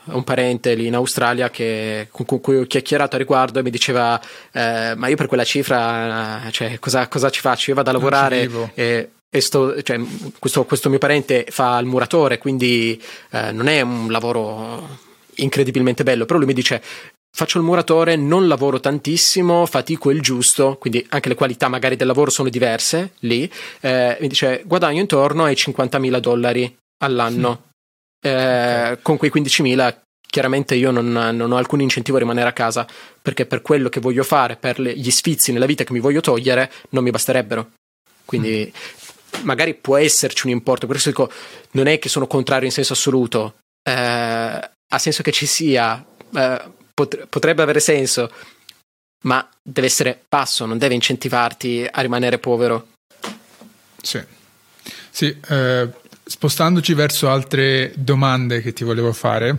[0.03, 3.69] un parente lì in Australia che, con, con, cui ho chiacchierato a riguardo e mi
[3.69, 4.19] diceva
[4.51, 7.69] eh, ma io per quella cifra cioè, cosa, cosa, ci faccio?
[7.69, 10.01] Io vado a lavorare e, e sto, cioè,
[10.38, 14.97] questo, questo, mio parente fa il muratore quindi eh, non è un lavoro
[15.36, 16.82] incredibilmente bello però lui mi dice
[17.34, 22.07] faccio il muratore, non lavoro tantissimo, fatico il giusto, quindi anche le qualità magari del
[22.07, 23.49] lavoro sono diverse lì.
[23.80, 27.70] Eh, mi dice guadagno intorno ai 50.000 dollari all'anno.
[28.24, 29.97] Eh, con quei 15.000
[30.32, 32.88] chiaramente io non, non, ho alcun incentivo a rimanere a casa
[33.22, 36.22] perché per quello che voglio fare, per le, gli sfizi nella vita che mi voglio
[36.22, 37.72] togliere, non mi basterebbero.
[38.24, 39.43] Quindi mm.
[39.43, 41.32] magari può esserci un importo, per questo dico,
[41.72, 46.62] non è che sono contrario in senso assoluto, eh, ha senso che ci sia, eh,
[46.93, 48.32] pot- potrebbe avere senso,
[49.24, 52.88] ma deve essere basso, non deve incentivarti a rimanere povero.
[54.02, 54.24] Sì,
[55.10, 55.89] sì eh,
[56.32, 59.54] spostandoci verso altre domande che ti volevo fare,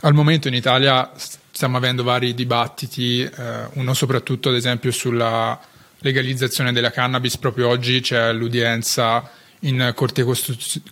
[0.00, 3.30] al momento in Italia stiamo avendo vari dibattiti, eh,
[3.74, 5.58] uno soprattutto ad esempio sulla
[6.00, 10.24] legalizzazione della cannabis, proprio oggi c'è l'udienza in Corte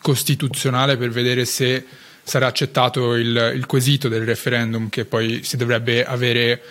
[0.00, 1.84] Costituzionale per vedere se
[2.22, 6.62] sarà accettato il, il quesito del referendum che poi si dovrebbe avere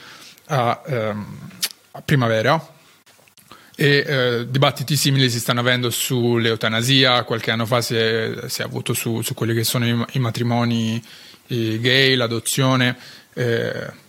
[0.46, 1.38] a, ehm,
[1.92, 2.66] a primavera
[3.76, 8.64] e eh, dibattiti simili si stanno avendo sull'eutanasia, qualche anno fa si è, si è
[8.64, 11.04] avuto su, su, quelli che sono i, i matrimoni
[11.48, 12.98] i gay, l'adozione.
[13.34, 14.02] Eh,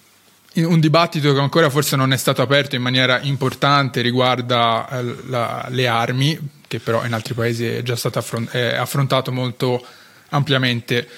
[0.57, 5.67] un dibattito che ancora forse non è stato aperto in maniera importante riguarda eh, la,
[5.71, 6.39] le armi,
[6.69, 9.85] che però in altri paesi è già stato affront- è affrontato molto
[10.29, 11.09] ampiamente.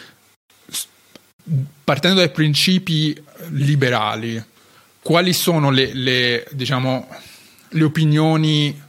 [1.84, 3.20] Partendo dai principi
[3.50, 4.42] liberali,
[5.00, 7.08] quali sono le, le diciamo,
[7.68, 8.82] le opinioni,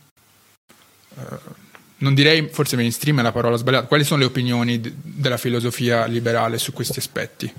[1.15, 1.23] eh,
[1.97, 6.05] non direi forse mainstream è la parola sbagliata, quali sono le opinioni d- della filosofia
[6.05, 7.53] liberale su questi aspetti?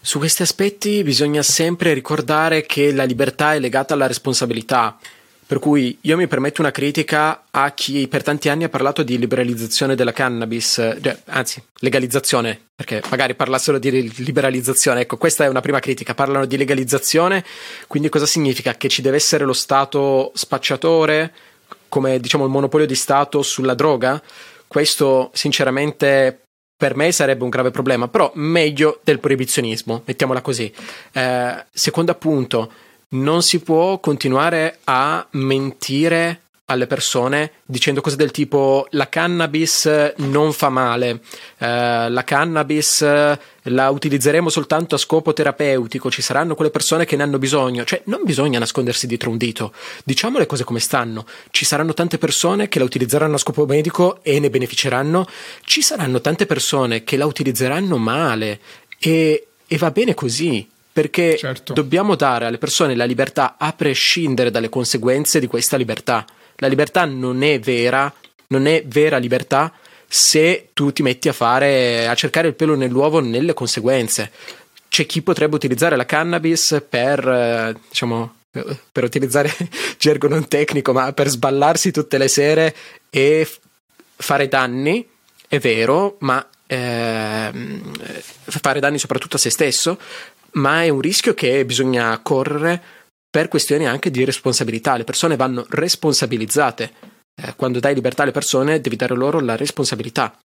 [0.00, 4.96] Su questi aspetti bisogna sempre ricordare che la libertà è legata alla responsabilità.
[5.48, 9.16] Per cui io mi permetto una critica a chi per tanti anni ha parlato di
[9.16, 15.00] liberalizzazione della cannabis, cioè, anzi, legalizzazione, perché magari parlassero di liberalizzazione.
[15.00, 16.12] Ecco, questa è una prima critica.
[16.12, 17.42] Parlano di legalizzazione,
[17.86, 18.74] quindi cosa significa?
[18.74, 21.32] Che ci deve essere lo Stato spacciatore,
[21.88, 24.22] come diciamo il monopolio di Stato sulla droga?
[24.66, 26.42] Questo, sinceramente,
[26.76, 30.70] per me sarebbe un grave problema, però meglio del proibizionismo, mettiamola così.
[31.12, 32.70] Eh, secondo appunto
[33.10, 40.52] non si può continuare a mentire alle persone dicendo cose del tipo la cannabis non
[40.52, 41.20] fa male,
[41.58, 43.00] eh, la cannabis
[43.62, 48.02] la utilizzeremo soltanto a scopo terapeutico, ci saranno quelle persone che ne hanno bisogno, cioè
[48.04, 49.72] non bisogna nascondersi dietro un dito,
[50.04, 54.18] diciamo le cose come stanno, ci saranno tante persone che la utilizzeranno a scopo medico
[54.22, 55.26] e ne beneficeranno,
[55.64, 58.60] ci saranno tante persone che la utilizzeranno male
[58.98, 60.66] e, e va bene così,
[60.98, 61.74] perché certo.
[61.74, 66.26] dobbiamo dare alle persone la libertà a prescindere dalle conseguenze di questa libertà.
[66.56, 68.12] La libertà non è vera,
[68.48, 69.72] non è vera libertà
[70.08, 74.32] se tu ti metti a fare a cercare il pelo nell'uovo nelle conseguenze.
[74.88, 78.34] C'è chi potrebbe utilizzare la cannabis per eh, diciamo
[78.90, 79.54] per utilizzare
[79.98, 82.74] gergo non tecnico, ma per sballarsi tutte le sere
[83.08, 83.48] e
[84.16, 85.08] fare danni,
[85.46, 87.52] è vero, ma eh,
[88.46, 89.96] fare danni soprattutto a se stesso,
[90.58, 92.82] ma è un rischio che bisogna correre
[93.30, 94.96] per questioni anche di responsabilità.
[94.96, 96.92] Le persone vanno responsabilizzate.
[97.40, 100.36] Eh, quando dai libertà alle persone devi dare loro la responsabilità.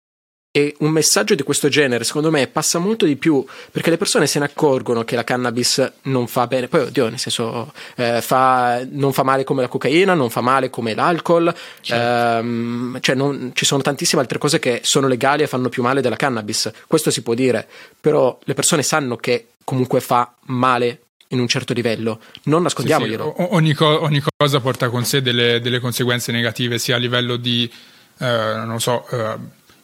[0.54, 4.26] E un messaggio di questo genere, secondo me, passa molto di più perché le persone
[4.26, 6.68] se ne accorgono che la cannabis non fa bene.
[6.68, 10.68] Poi, oddio, nel senso, eh, fa, non fa male come la cocaina, non fa male
[10.68, 11.54] come l'alcol.
[11.80, 12.38] Certo.
[12.38, 16.02] Ehm, cioè, non, ci sono tantissime altre cose che sono legali e fanno più male
[16.02, 16.70] della cannabis.
[16.86, 17.66] Questo si può dire,
[17.98, 23.34] però le persone sanno che comunque fa male in un certo livello, non nascondiamoglielo.
[23.34, 23.48] Sì, sì.
[23.52, 27.72] Ogni, co- ogni, cosa porta con sé delle, delle, conseguenze negative, sia a livello di,
[28.18, 28.26] eh,
[28.66, 29.34] non so, eh,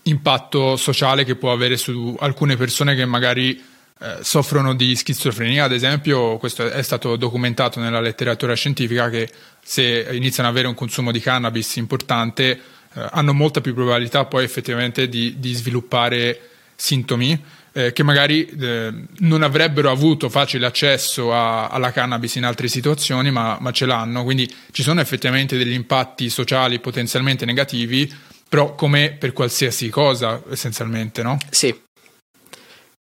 [0.03, 3.59] impatto sociale che può avere su alcune persone che magari
[3.99, 9.31] eh, soffrono di schizofrenia, ad esempio, questo è stato documentato nella letteratura scientifica che
[9.63, 12.61] se iniziano ad avere un consumo di cannabis importante
[12.93, 16.41] eh, hanno molta più probabilità poi effettivamente di, di sviluppare
[16.75, 22.67] sintomi eh, che magari eh, non avrebbero avuto facile accesso a, alla cannabis in altre
[22.67, 24.25] situazioni, ma, ma, ce l'hanno.
[24.25, 28.13] Quindi ci sono effettivamente degli impatti sociali potenzialmente negativi,
[28.49, 31.39] però come per qualsiasi cosa, essenzialmente, no?
[31.51, 31.73] Sì.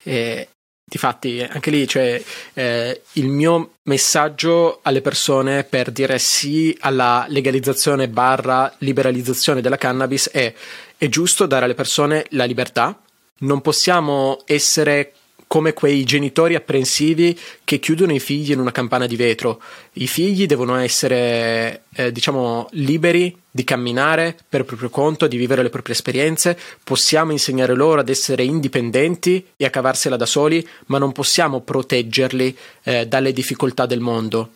[0.02, 0.48] Eh,
[0.86, 2.22] Difatti, anche lì, cioè,
[2.52, 10.28] eh, il mio messaggio alle persone per dire sì alla legalizzazione barra liberalizzazione della cannabis
[10.28, 10.52] è
[10.96, 12.98] è giusto dare alle persone la libertà,
[13.38, 15.12] non possiamo essere
[15.46, 19.62] come quei genitori apprensivi che chiudono i figli in una campana di vetro.
[19.92, 25.70] I figli devono essere, eh, diciamo, liberi di camminare per proprio conto, di vivere le
[25.70, 26.58] proprie esperienze.
[26.82, 32.56] Possiamo insegnare loro ad essere indipendenti e a cavarsela da soli, ma non possiamo proteggerli
[32.82, 34.50] eh, dalle difficoltà del mondo.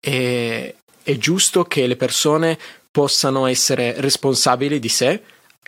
[0.00, 2.56] E, è giusto che le persone
[2.90, 5.22] possano essere responsabili di sé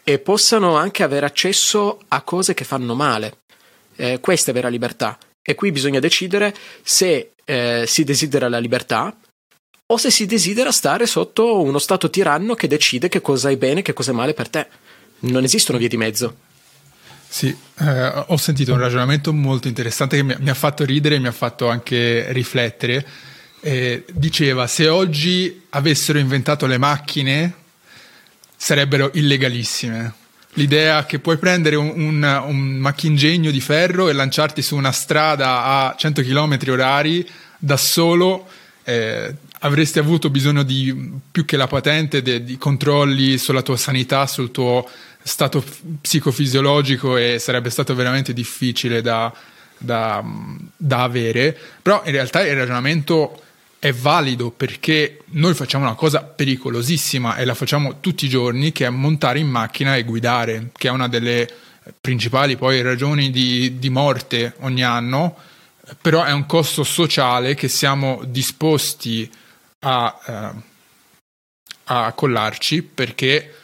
[0.05, 3.39] e possano anche avere accesso a cose che fanno male.
[3.97, 5.19] Eh, questa è vera libertà.
[5.43, 9.17] E qui bisogna decidere se eh, si desidera la libertà
[9.91, 13.81] o se si desidera stare sotto uno stato tiranno che decide che cosa è bene
[13.81, 14.67] e che cosa è male per te.
[15.21, 16.37] Non esistono vie di mezzo.
[17.27, 21.19] Sì, eh, ho sentito un ragionamento molto interessante che mi, mi, ha fatto ridere e
[21.19, 23.07] mi ha fatto anche riflettere.
[23.61, 27.55] Eh, diceva, se oggi avessero inventato le macchine
[28.61, 30.27] sarebbero illegalissime
[30.59, 35.63] l'idea che puoi prendere un, un, un macchingegno di ferro e lanciarti su una strada
[35.65, 38.47] a 100 km orari da solo,
[38.85, 44.27] eh, avresti avuto bisogno di più che la patente de, di controlli sulla tua sanità,
[44.27, 44.89] sul tuo
[45.23, 45.63] stato
[46.01, 49.33] psicofisiologico e sarebbe stato veramente difficile da,
[49.77, 50.25] da,
[50.77, 51.57] da avere.
[51.83, 53.43] Però in realtà il ragionamento
[53.79, 58.87] è valido perché noi facciamo una cosa pericolosissima e la facciamo tutti i giorni, che
[58.87, 61.49] è montare in macchina e guidare, che è una delle
[62.01, 65.37] principali poi ragioni di, di morte ogni anno,
[66.01, 69.31] però è un costo sociale che siamo disposti
[69.81, 70.63] a, eh,
[71.85, 73.55] a collarci perché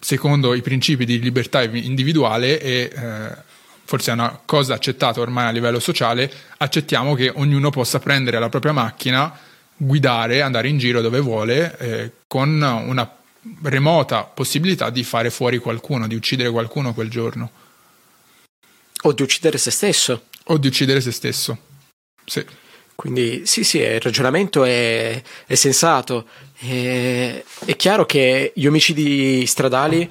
[0.00, 3.50] secondo i principi di libertà individuale e eh,
[3.92, 8.48] forse è una cosa accettata ormai a livello sociale, accettiamo che ognuno possa prendere la
[8.48, 9.38] propria macchina,
[9.76, 13.16] guidare, andare in giro dove vuole, eh, con una
[13.64, 17.50] remota possibilità di fare fuori qualcuno, di uccidere qualcuno quel giorno.
[19.02, 20.24] O di uccidere se stesso.
[20.44, 21.58] O di uccidere se stesso.
[22.24, 22.42] Sì.
[22.94, 26.26] Quindi sì, sì, il ragionamento è, è sensato.
[26.56, 30.10] È, è, chiaro che gli omicidi stradali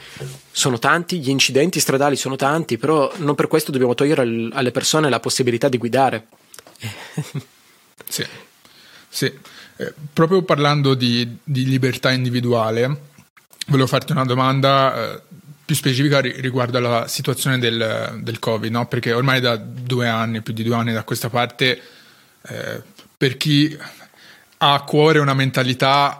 [0.51, 5.09] sono tanti, gli incidenti stradali sono tanti, però non per questo dobbiamo togliere alle persone
[5.09, 6.27] la possibilità di guidare.
[8.07, 8.25] sì,
[9.09, 9.25] sì.
[9.77, 12.97] Eh, proprio parlando di, di, libertà individuale,
[13.67, 15.21] volevo farti una domanda eh,
[15.65, 18.87] più specifica riguardo alla situazione del, del Covid, no?
[18.87, 21.81] perché ormai da due anni, più di due anni da questa parte
[22.43, 22.81] eh,
[23.17, 23.77] per chi
[24.63, 26.19] ha a cuore una mentalità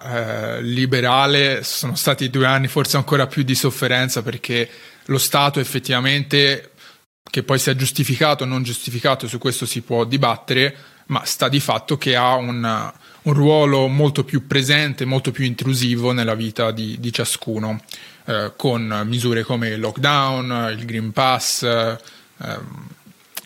[0.58, 1.64] eh, liberale.
[1.64, 4.68] Sono stati due anni forse ancora più di sofferenza perché
[5.06, 6.72] lo Stato effettivamente,
[7.30, 10.76] che poi sia giustificato o non giustificato, su questo si può dibattere,
[11.08, 16.12] ma sta di fatto che ha un, un ruolo molto più presente, molto più intrusivo
[16.12, 17.80] nella vita di, di ciascuno,
[18.26, 21.98] eh, con misure come il lockdown, il Green Pass eh,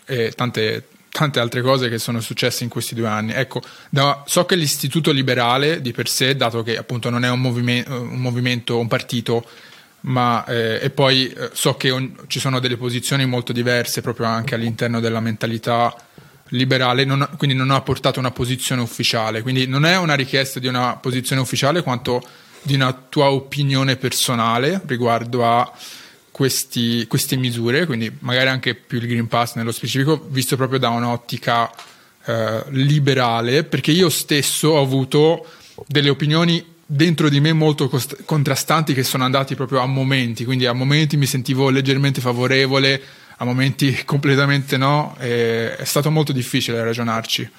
[0.06, 3.32] e tante, tante altre cose che sono successe in questi due anni.
[3.32, 7.40] Ecco, da, so che l'Istituto Liberale di per sé, dato che appunto non è un,
[7.40, 9.48] movime, un movimento, un partito,
[10.00, 14.26] ma eh, e poi eh, so che on, ci sono delle posizioni molto diverse proprio
[14.26, 15.94] anche all'interno della mentalità
[16.48, 20.66] liberale, non, quindi non ha portato una posizione ufficiale, quindi non è una richiesta di
[20.66, 22.22] una posizione ufficiale quanto
[22.60, 25.72] di una tua opinione personale riguardo a
[26.36, 30.90] questi, queste misure, quindi magari anche più il Green Pass nello specifico, visto proprio da
[30.90, 31.72] un'ottica
[32.26, 35.46] eh, liberale, perché io stesso ho avuto
[35.86, 40.66] delle opinioni dentro di me molto cost- contrastanti che sono andati proprio a momenti, quindi
[40.66, 43.00] a momenti mi sentivo leggermente favorevole,
[43.38, 47.50] a momenti completamente no, è stato molto difficile ragionarci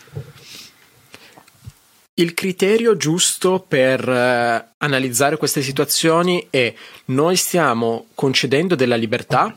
[2.20, 6.74] il criterio giusto per eh, analizzare queste situazioni è
[7.06, 9.56] noi stiamo concedendo della libertà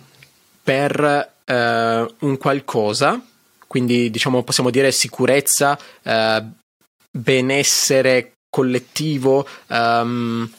[0.63, 3.21] per eh, un qualcosa,
[3.67, 6.45] quindi diciamo possiamo dire sicurezza, eh,
[7.11, 10.51] benessere collettivo, ehm,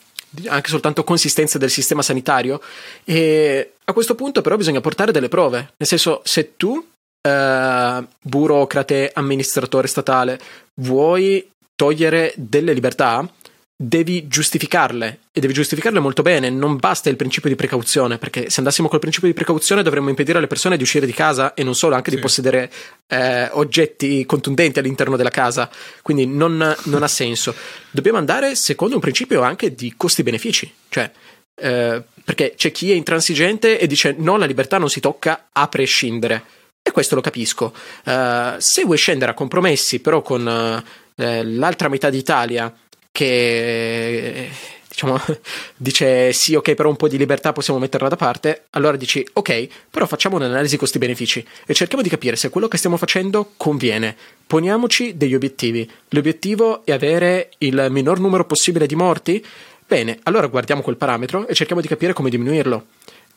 [0.48, 2.62] anche soltanto consistenza del sistema sanitario.
[3.04, 6.88] E a questo punto però bisogna portare delle prove, nel senso se tu
[7.24, 10.40] Uh, burocrate, amministratore statale,
[10.82, 11.48] vuoi
[11.82, 13.28] togliere delle libertà,
[13.76, 16.52] devi giustificarle e devi giustificarle molto bene.
[16.52, 20.38] Non basta il principio di precauzione, perché se andassimo col principio di precauzione dovremmo impedire
[20.38, 22.18] alle persone di uscire di casa e non solo, anche sì.
[22.18, 22.72] di possedere
[23.08, 25.72] eh, oggetti contundenti all'interno della casa.
[26.04, 27.56] Quindi non, non, ha senso.
[27.90, 31.10] Dobbiamo andare secondo un principio anche di costi-benefici, cioè.
[31.56, 35.68] Eh, perché c'è chi è intransigente e dice no, la libertà non si tocca a
[35.68, 36.44] prescindere.
[36.84, 37.74] E questo lo capisco.
[38.06, 42.74] Uh, se vuoi scendere a compromessi, però con uh, l'altra metà d'Italia
[43.12, 44.50] che
[44.92, 45.20] diciamo,
[45.78, 49.68] dice sì, ok, però un po' di libertà possiamo metterla da parte, allora dici ok,
[49.90, 54.16] però facciamo un'analisi costi-benefici e cerchiamo di capire se quello che stiamo facendo conviene.
[54.46, 55.90] Poniamoci degli obiettivi.
[56.10, 59.46] L'obiettivo è avere il minor numero possibile di morti?
[59.88, 62.86] Bene, allora guardiamo quel parametro e cerchiamo di capire come diminuirlo.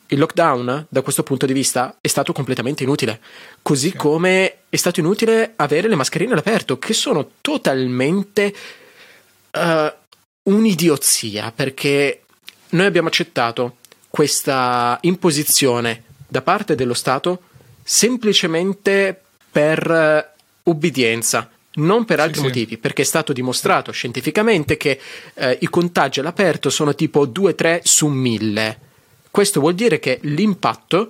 [0.07, 3.19] Il lockdown, da questo punto di vista, è stato completamente inutile.
[3.61, 3.95] Così sì.
[3.95, 8.53] come è stato inutile avere le mascherine all'aperto, che sono totalmente
[9.51, 9.91] uh,
[10.43, 12.21] un'idiozia perché
[12.69, 13.77] noi abbiamo accettato
[14.09, 17.41] questa imposizione da parte dello Stato
[17.83, 19.19] semplicemente
[19.51, 20.33] per
[20.63, 22.77] ubbidienza, non per altri sì, motivi, sì.
[22.77, 24.99] perché è stato dimostrato scientificamente che
[25.33, 28.79] eh, i contagi all'aperto sono tipo 2-3 su 1000.
[29.35, 31.09] Questo vuol dire che l'impatto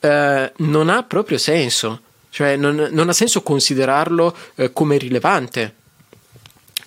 [0.00, 2.00] eh, non ha proprio senso,
[2.30, 5.74] cioè non, non ha senso considerarlo eh, come rilevante.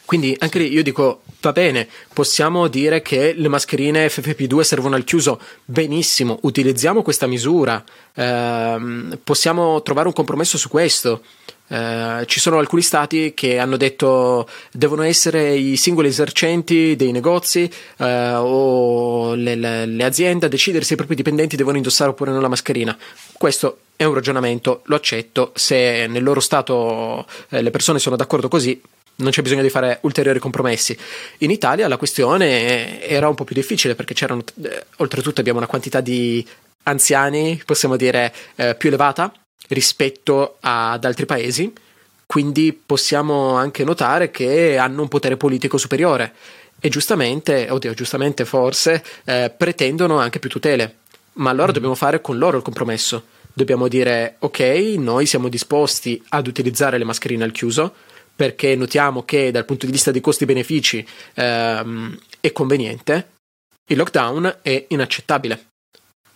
[0.06, 5.03] Quindi anche lì io dico, va bene, possiamo dire che le mascherine FFP2 servono al
[5.03, 7.84] chiuso, benissimo, utilizziamo questa misura,
[8.14, 11.22] eh, possiamo trovare un compromesso su questo.
[11.68, 17.68] Eh, ci sono alcuni stati che hanno detto devono essere i singoli esercenti dei negozi
[17.97, 22.30] eh, o le, le, le, aziende a decidere se i propri dipendenti devono indossare oppure
[22.30, 22.95] no la mascherina.
[23.34, 25.51] Questo è un ragionamento, lo accetto.
[25.56, 28.80] Se nel loro stato eh, le persone sono d'accordo così,
[29.18, 30.97] non c'è bisogno di fare ulteriori compromessi.
[31.39, 35.68] In Italia la questione era un po' più difficile perché c'erano, eh, oltretutto abbiamo una
[35.68, 36.45] quantità di
[36.84, 39.34] anziani, possiamo dire, eh, più elevata
[39.70, 41.74] rispetto ad altri paesi,
[42.26, 46.34] quindi possiamo anche notare che hanno un potere politico superiore
[46.80, 50.97] e giustamente, oddio, giustamente forse, eh, pretendono anche più tutele.
[51.34, 51.74] Ma allora mm.
[51.74, 53.26] dobbiamo fare con loro il compromesso.
[53.53, 54.59] Dobbiamo dire, ok,
[54.97, 57.93] noi siamo disposti ad utilizzare le mascherine al chiuso,
[58.36, 61.06] perché notiamo che dal punto di vista dei costi-benefici
[61.36, 63.30] ehm, è conveniente,
[63.88, 65.68] il lockdown è inaccettabile.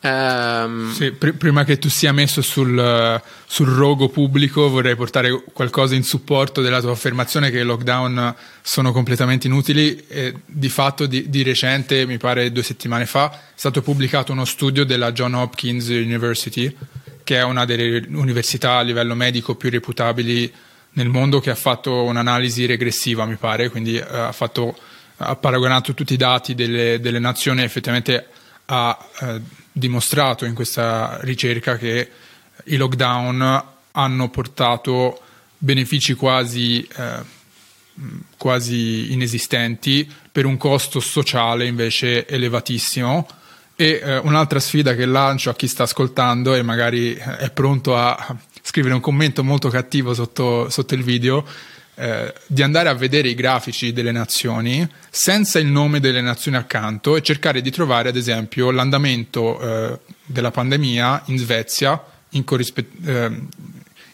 [0.01, 0.93] Um...
[0.93, 6.03] Sì, pr- prima che tu sia messo sul, sul, rogo pubblico, vorrei portare qualcosa in
[6.03, 10.01] supporto della tua affermazione che i lockdown sono completamente inutili.
[10.07, 14.45] E di fatto, di, di, recente, mi pare due settimane fa, è stato pubblicato uno
[14.45, 16.73] studio della John Hopkins University,
[17.25, 20.49] che è una delle università a livello medico più reputabili
[20.99, 24.77] nel mondo che ha fatto un'analisi regressiva, mi pare, quindi eh, ha, fatto,
[25.17, 28.27] ha, paragonato tutti i dati delle, delle nazioni e effettivamente
[28.65, 29.41] ha eh,
[29.71, 32.09] dimostrato in questa ricerca che
[32.65, 35.21] i lockdown hanno portato
[35.57, 37.23] benefici quasi, eh,
[38.37, 43.25] quasi inesistenti per un costo sociale invece elevatissimo.
[43.77, 48.35] E eh, un'altra sfida che lancio a chi sta ascoltando e magari è pronto a
[48.69, 51.43] scrivere un commento molto cattivo sotto, sotto il video,
[51.95, 57.15] eh, di andare a vedere i grafici delle nazioni senza il nome delle nazioni accanto
[57.15, 63.41] e cercare di trovare ad esempio l'andamento eh, della pandemia in Svezia in, corrispe- eh,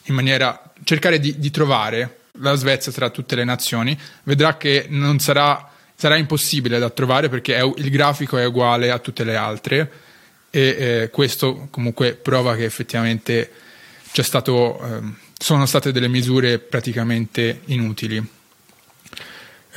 [0.03, 5.19] in maniera cercare di, di, trovare la Svezia tra tutte le nazioni vedrà che non
[5.19, 9.91] sarà, sarà impossibile da trovare perché è, il grafico è uguale a tutte le altre
[10.49, 13.51] e eh, questo comunque prova che effettivamente
[14.23, 18.23] stato, ehm, sono state delle misure praticamente inutili.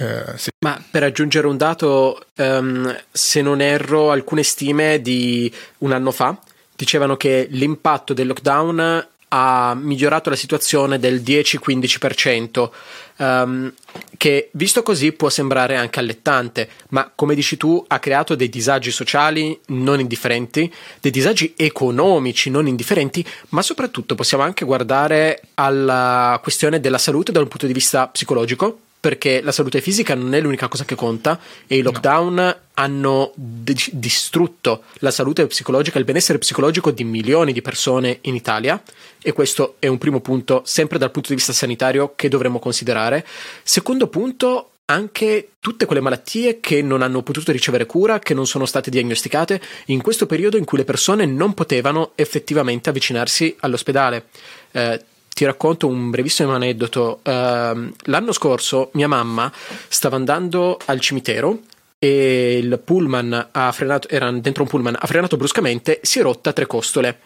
[0.00, 0.50] Eh, sì.
[0.60, 6.38] Ma per aggiungere un dato, um, se non erro, alcune stime di un anno fa
[6.76, 12.70] dicevano che l'impatto del lockdown ha migliorato la situazione del 10-15%,
[13.18, 13.72] um,
[14.16, 18.90] che visto così può sembrare anche allettante, ma come dici tu ha creato dei disagi
[18.90, 26.80] sociali non indifferenti, dei disagi economici non indifferenti, ma soprattutto possiamo anche guardare alla questione
[26.80, 30.68] della salute da un punto di vista psicologico, perché la salute fisica non è l'unica
[30.68, 32.56] cosa che conta e i lockdown no.
[32.74, 38.82] hanno di- distrutto la salute psicologica, il benessere psicologico di milioni di persone in Italia
[39.22, 43.24] e questo è un primo punto sempre dal punto di vista sanitario che dovremmo considerare.
[43.62, 48.66] Secondo punto, anche tutte quelle malattie che non hanno potuto ricevere cura, che non sono
[48.66, 54.26] state diagnosticate in questo periodo in cui le persone non potevano effettivamente avvicinarsi all'ospedale.
[54.72, 55.02] Eh,
[55.38, 57.20] ti racconto un brevissimo aneddoto.
[57.22, 59.52] Uh, l'anno scorso mia mamma
[59.86, 61.60] stava andando al cimitero
[61.96, 66.52] e il pullman ha frenato, era dentro un pullman, ha frenato bruscamente, si è rotta
[66.52, 67.20] tre costole.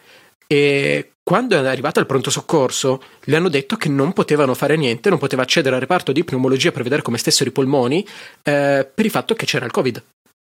[0.46, 5.08] E quando è arrivata al pronto soccorso, le hanno detto che non potevano fare niente,
[5.08, 8.06] non poteva accedere al reparto di pneumologia per vedere come stessero i polmoni,
[8.42, 10.02] eh, per il fatto che c'era il Covid.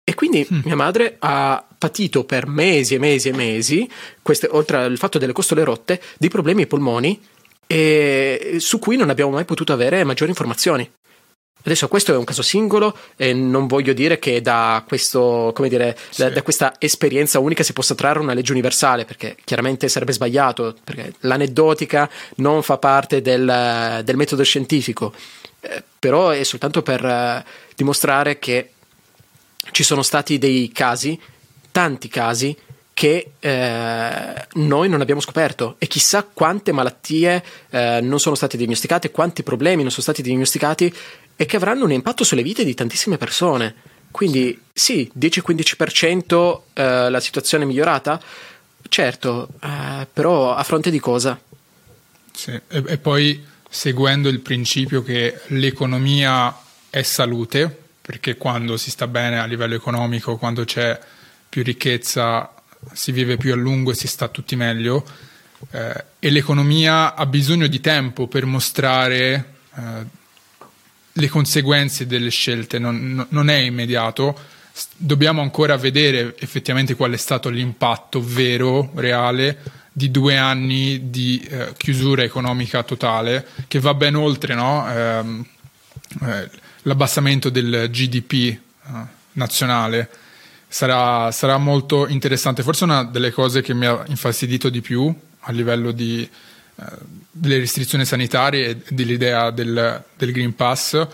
[0.04, 0.60] E quindi mm.
[0.64, 3.88] mia madre ha patito per mesi e mesi e mesi,
[4.20, 7.20] queste, oltre al fatto delle costole rotte, di problemi ai polmoni
[7.72, 10.90] e su cui non abbiamo mai potuto avere maggiori informazioni.
[11.64, 16.22] Adesso questo è un caso singolo e non voglio dire che da, questo, dire, sì.
[16.22, 20.74] da, da, questa esperienza unica si possa trarre una legge universale, perché chiaramente sarebbe sbagliato,
[20.84, 25.14] perché l'aneddotica non fa parte del, del metodo scientifico,
[25.60, 27.44] eh, però è soltanto per eh,
[27.74, 28.72] dimostrare che
[29.70, 31.18] ci sono stati dei casi,
[31.70, 32.54] tanti casi,
[32.94, 39.10] che eh, noi non abbiamo scoperto e chissà quante malattie eh, non sono state diagnosticate,
[39.10, 40.94] quanti problemi non sono stati diagnosticati
[41.34, 43.74] e che avranno un impatto sulle vite di tantissime persone.
[44.10, 48.20] Quindi sì, 10-15% eh, la situazione è migliorata,
[48.88, 51.40] certo, eh, però a fronte di cosa?
[52.30, 56.54] Sì, e, e poi seguendo il principio che l'economia
[56.90, 60.98] è salute, perché quando si sta bene a livello economico, quando c'è
[61.48, 62.51] più ricchezza,
[62.92, 65.04] si vive più a lungo e si sta tutti meglio.
[65.70, 70.20] Eh, e l'economia ha bisogno di tempo per mostrare eh,
[71.12, 74.36] le conseguenze delle scelte, non, non, è immediato.
[74.96, 79.58] Dobbiamo ancora vedere effettivamente qual è stato l'impatto vero, reale,
[79.92, 84.90] di due anni di eh, chiusura economica totale, che va ben oltre no?
[84.90, 85.46] Ehm,
[86.22, 86.50] eh,
[86.82, 88.58] l'abbassamento del GDP eh,
[89.32, 90.08] nazionale
[90.72, 92.62] sarà, sarà, molto interessante.
[92.62, 96.84] Forse una delle cose che mi ha infastidito di più a livello di, eh,
[97.30, 101.06] delle restrizioni sanitarie e dell'idea del, del Green Pass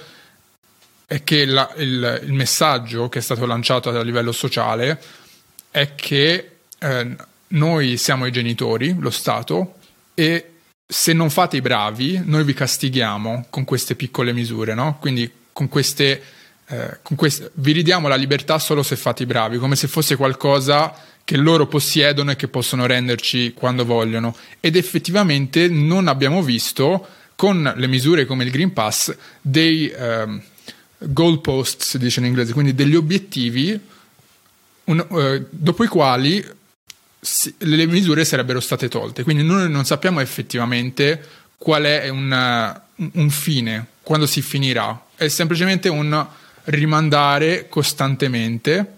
[1.07, 5.03] è che la, il, il, messaggio che è stato lanciato a livello sociale
[5.71, 7.17] è che eh,
[7.49, 9.75] noi siamo i genitori, lo Stato,
[10.15, 10.53] e
[10.87, 14.99] se non fate i bravi, noi vi castighiamo con queste piccole misure, no?
[15.01, 16.23] Quindi con queste
[16.69, 20.95] eh, quest- vi ridiamo la libertà solo se fate i bravi, come se fosse qualcosa
[21.25, 24.35] che loro possiedono e che possono renderci quando vogliono.
[24.61, 30.43] Ed effettivamente non abbiamo visto, con le misure come il Green Pass, dei um,
[30.99, 33.79] goalposts, si dice in inglese, quindi degli obiettivi
[34.85, 36.45] un, uh, dopo i quali
[37.21, 39.23] si, le misure sarebbero state tolte.
[39.23, 41.23] Quindi noi non sappiamo effettivamente
[41.57, 45.07] qual è una, un fine, quando si finirà.
[45.15, 46.27] È semplicemente un
[46.69, 48.93] rimandare costantemente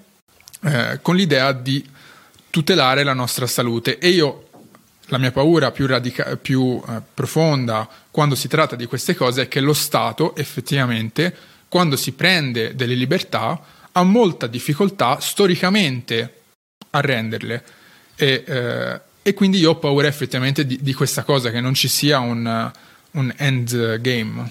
[0.62, 1.84] eh, con l'idea di
[2.50, 3.98] tutelare la nostra salute.
[3.98, 4.48] E io
[5.06, 9.48] la mia paura più, radica- più eh, profonda quando si tratta di queste cose è
[9.48, 11.34] che lo Stato effettivamente,
[11.68, 13.60] quando si prende delle libertà,
[13.92, 16.34] ha molta difficoltà storicamente
[16.90, 17.64] a renderle.
[18.16, 21.88] E, eh, e quindi io ho paura effettivamente di, di, questa cosa, che non ci
[21.88, 22.70] sia un,
[23.12, 24.50] un end game.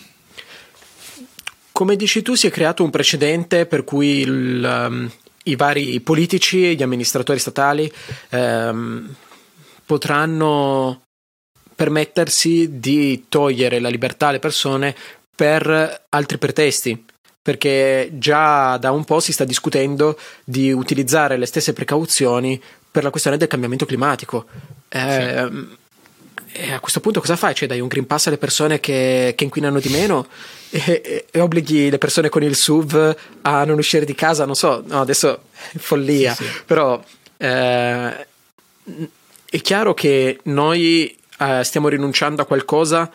[1.80, 5.10] Come dici tu, si è creato un precedente per cui il, um,
[5.43, 7.89] i vari politici e gli amministratori statali
[8.31, 9.15] um,
[9.85, 11.03] potranno
[11.73, 14.93] permettersi di togliere la libertà alle persone
[15.34, 17.01] per altri pretesti,
[17.41, 22.61] perché già da un po' si sta discutendo di utilizzare le stesse precauzioni
[22.91, 24.47] per la questione del cambiamento climatico.
[24.89, 25.77] Eh, sì.
[26.52, 27.54] E a questo punto cosa fai?
[27.54, 30.28] Cioè dai un green pass alle persone che, che inquinano di meno
[30.70, 34.46] e, e, e, obblighi le persone con il SUV a non uscire di casa?
[34.46, 36.62] Non so, no, adesso è follia, sì, sì.
[36.66, 37.02] però
[37.38, 38.28] eh,
[39.46, 43.12] è chiaro che noi eh, stiamo rinunciando a qualcosa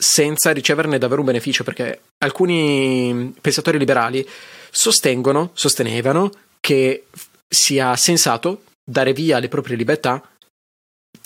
[0.00, 4.26] senza riceverne davvero un beneficio, perché alcuni pensatori liberali
[4.70, 6.30] sostengono, sostenevano
[6.60, 7.06] che
[7.48, 10.22] sia sensato dare via le proprie libertà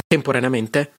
[0.06, 0.94] temporaneamente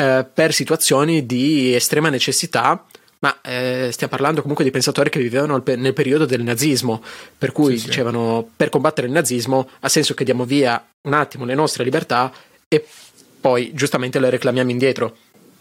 [0.00, 2.84] eh, per situazioni di estrema necessità,
[3.18, 7.02] ma eh, stiamo parlando comunque di pensatori che vivevano nel periodo del nazismo,
[7.36, 8.52] per cui sì, dicevano sì.
[8.54, 12.32] per combattere il nazismo ha senso che diamo via un attimo le nostre libertà
[12.68, 12.86] e
[13.40, 15.16] poi giustamente le reclamiamo indietro.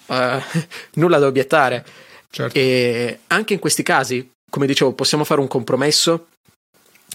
[0.05, 0.39] Uh,
[1.01, 1.83] nulla da obiettare.
[2.29, 2.55] Certo.
[2.55, 6.27] E anche in questi casi, come dicevo, possiamo fare un compromesso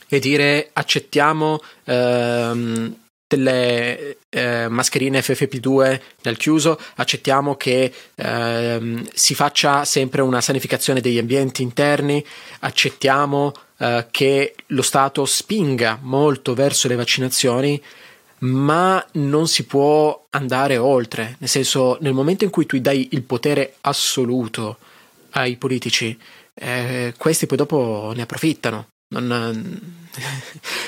[0.09, 2.97] e dire accettiamo ehm,
[3.37, 11.19] delle eh, mascherine FFP2 nel chiuso, accettiamo che ehm, si faccia sempre una sanificazione degli
[11.19, 12.25] ambienti interni,
[12.61, 17.83] accettiamo eh, che lo Stato spinga molto verso le vaccinazioni,
[18.39, 21.37] ma non si può andare oltre.
[21.39, 24.79] Nel senso, nel momento in cui tu dai il potere assoluto
[25.31, 26.19] ai politici,
[26.55, 28.92] eh, questi poi dopo ne approfittano.
[29.13, 29.27] Non,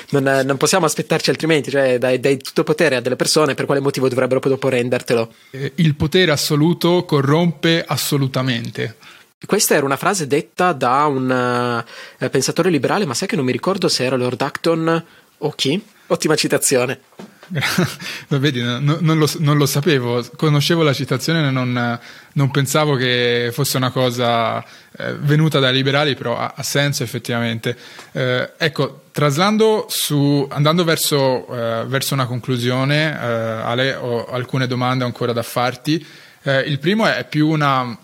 [0.09, 3.79] non, non, possiamo aspettarci altrimenti, cioè dai, dai, tutto potere a delle persone, per quale
[3.81, 5.33] motivo dovrebbero poi dopo rendertelo?
[5.51, 8.97] Eh, il potere assoluto corrompe assolutamente.
[9.45, 11.85] Questa era una frase detta da un
[12.19, 15.05] uh, pensatore liberale, ma sai che non mi ricordo se era Lord Acton
[15.37, 15.79] o chi?
[16.07, 16.99] Ottima citazione.
[18.27, 21.99] Vedi, no, non, lo, non, lo, sapevo, conoscevo la citazione non,
[22.33, 24.63] non, pensavo che fosse una cosa
[24.97, 27.77] eh, venuta dai liberali, però ha, ha senso effettivamente.
[28.11, 35.03] Eh, ecco, traslando su, andando verso, eh, verso una conclusione, eh, Ale, ho alcune domande
[35.03, 36.05] ancora da farti.
[36.41, 37.97] Eh, il primo è più una,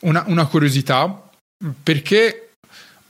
[0.00, 1.28] una, una curiosità,
[1.82, 2.49] perché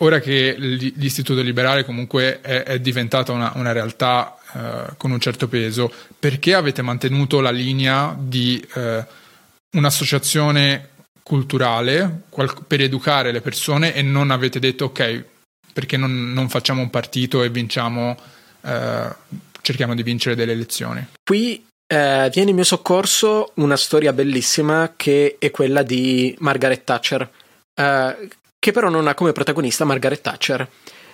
[0.03, 5.49] ora che l'istituto liberale comunque è, è diventata una, una realtà eh, con un certo
[5.49, 9.05] peso, perché avete mantenuto la linea di eh,
[9.73, 10.89] un'associazione
[11.23, 15.25] culturale qual- per educare le persone e non avete detto ok,
[15.73, 18.17] perché non, non facciamo un partito e vinciamo,
[18.63, 19.09] eh,
[19.61, 21.07] cerchiamo di vincere delle elezioni?
[21.23, 27.31] Qui eh, viene in mio soccorso una storia bellissima che è quella di Margaret Thatcher,
[27.75, 28.29] eh,
[28.61, 30.69] che però non ha come protagonista Margaret Thatcher.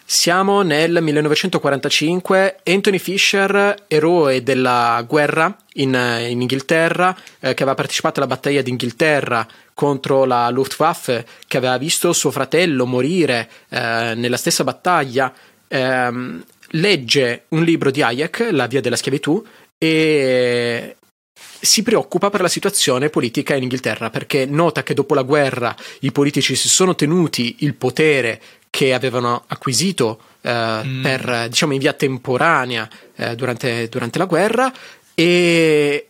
[0.08, 5.94] Siamo nel 1945, Anthony Fisher, eroe della guerra in,
[6.28, 12.12] in Inghilterra, eh, che aveva partecipato alla battaglia d'Inghilterra contro la Luftwaffe, che aveva visto
[12.12, 15.32] suo fratello morire eh, nella stessa battaglia,
[15.68, 19.44] ehm, legge un libro di Hayek, La via della schiavitù,
[19.78, 20.95] e
[21.66, 26.12] si preoccupa per la situazione politica in Inghilterra perché nota che dopo la guerra i
[26.12, 28.40] politici si sono tenuti il potere
[28.70, 31.02] che avevano acquisito eh, mm.
[31.02, 34.72] per, diciamo, in via temporanea eh, durante, durante, la guerra
[35.14, 36.08] e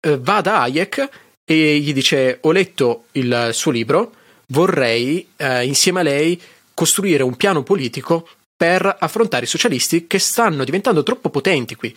[0.00, 1.08] eh, va da Hayek
[1.44, 4.12] e gli dice ho letto il suo libro,
[4.48, 6.40] vorrei eh, insieme a lei
[6.74, 11.94] costruire un piano politico per affrontare i socialisti che stanno diventando troppo potenti qui.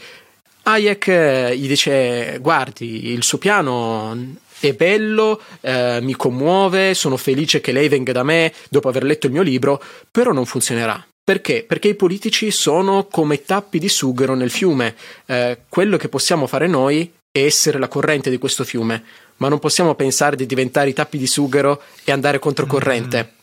[0.63, 7.61] Hayek eh, gli dice guardi il suo piano è bello, eh, mi commuove, sono felice
[7.61, 11.03] che lei venga da me dopo aver letto il mio libro, però non funzionerà.
[11.23, 11.63] Perché?
[11.67, 14.95] Perché i politici sono come tappi di sughero nel fiume.
[15.25, 19.03] Eh, quello che possiamo fare noi è essere la corrente di questo fiume,
[19.37, 23.17] ma non possiamo pensare di diventare i tappi di sughero e andare controcorrente.
[23.17, 23.39] Mm-hmm.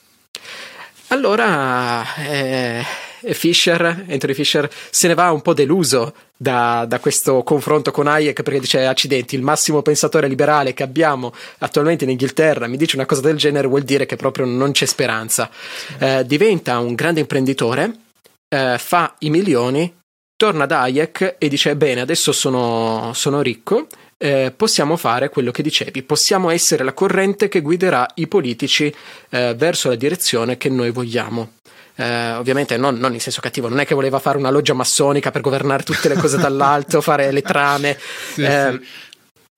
[1.08, 2.84] Allora, eh,
[3.32, 8.42] Fisher, Anthony Fisher, se ne va un po' deluso da, da, questo confronto con Hayek
[8.42, 13.06] perché dice accidenti, il massimo pensatore liberale che abbiamo attualmente in Inghilterra mi dice una
[13.06, 15.50] cosa del genere vuol dire che proprio non c'è speranza.
[15.98, 17.92] Eh, diventa un grande imprenditore,
[18.48, 19.92] eh, fa i milioni,
[20.36, 23.86] torna da Hayek e dice bene adesso sono, sono ricco
[24.18, 28.92] eh, possiamo fare quello che dicevi, possiamo essere la corrente che guiderà i politici
[29.30, 31.52] eh, verso la direzione che noi vogliamo.
[32.00, 35.32] Eh, ovviamente non, non, in senso cattivo, non è che voleva fare una loggia massonica
[35.32, 37.98] per governare tutte le cose dall'alto, fare le trame.
[37.98, 38.86] Sì, eh, sì.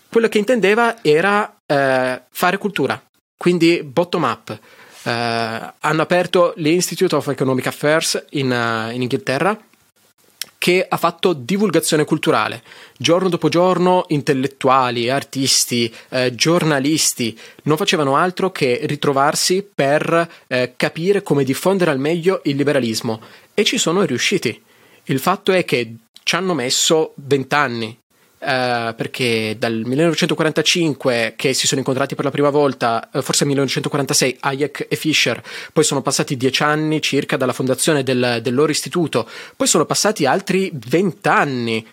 [0.08, 3.00] Quello che intendeva era eh, fare cultura,
[3.36, 4.58] quindi bottom up.
[5.02, 9.56] Eh, hanno aperto l'Institute of Economic Affairs in, uh, in Inghilterra
[10.60, 12.62] che ha fatto divulgazione culturale.
[12.98, 21.22] Giorno dopo giorno intellettuali, artisti, eh, giornalisti non facevano altro che ritrovarsi per eh, capire
[21.22, 23.22] come diffondere al meglio il liberalismo
[23.54, 24.62] e ci sono riusciti.
[25.04, 27.98] Il fatto è che ci hanno messo vent'anni
[28.40, 34.38] Uh, perché dal 1945 che si sono incontrati per la prima volta, uh, forse 1946,
[34.40, 35.42] Hayek e Fischer,
[35.74, 40.24] poi sono passati dieci anni circa dalla fondazione del, del loro istituto, poi sono passati
[40.24, 41.86] altri vent'anni,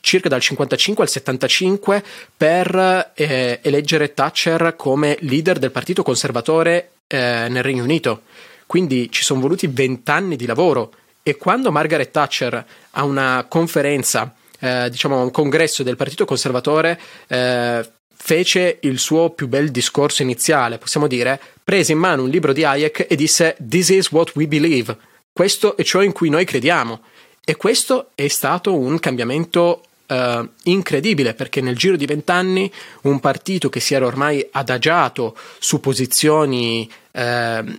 [0.00, 2.02] circa dal 55 al 75,
[2.38, 8.22] per eh, eleggere Thatcher come leader del partito conservatore eh, nel Regno Unito.
[8.64, 10.92] Quindi ci sono voluti vent'anni di lavoro.
[11.22, 17.90] E quando Margaret Thatcher a una conferenza eh, diciamo, un congresso del Partito Conservatore eh,
[18.14, 22.62] fece il suo più bel discorso iniziale, possiamo dire, prese in mano un libro di
[22.62, 24.96] Hayek e disse This is what we believe.
[25.32, 27.00] Questo è ciò in cui noi crediamo.
[27.44, 29.82] E questo è stato un cambiamento
[30.12, 32.70] Uh, incredibile perché nel giro di vent'anni
[33.02, 37.78] un partito che si era ormai adagiato su posizioni uh,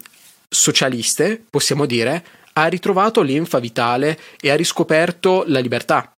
[0.49, 6.12] socialiste, possiamo dire, ha ritrovato l'infa vitale e ha riscoperto la libertà.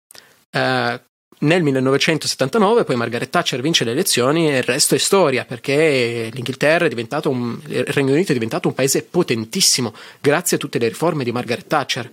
[0.50, 1.02] Eh,
[1.40, 6.86] nel 1979 poi Margaret Thatcher vince le elezioni e il resto è storia perché l'Inghilterra
[6.86, 10.88] è diventato un, il Regno Unito è diventato un paese potentissimo grazie a tutte le
[10.88, 12.10] riforme di Margaret Thatcher.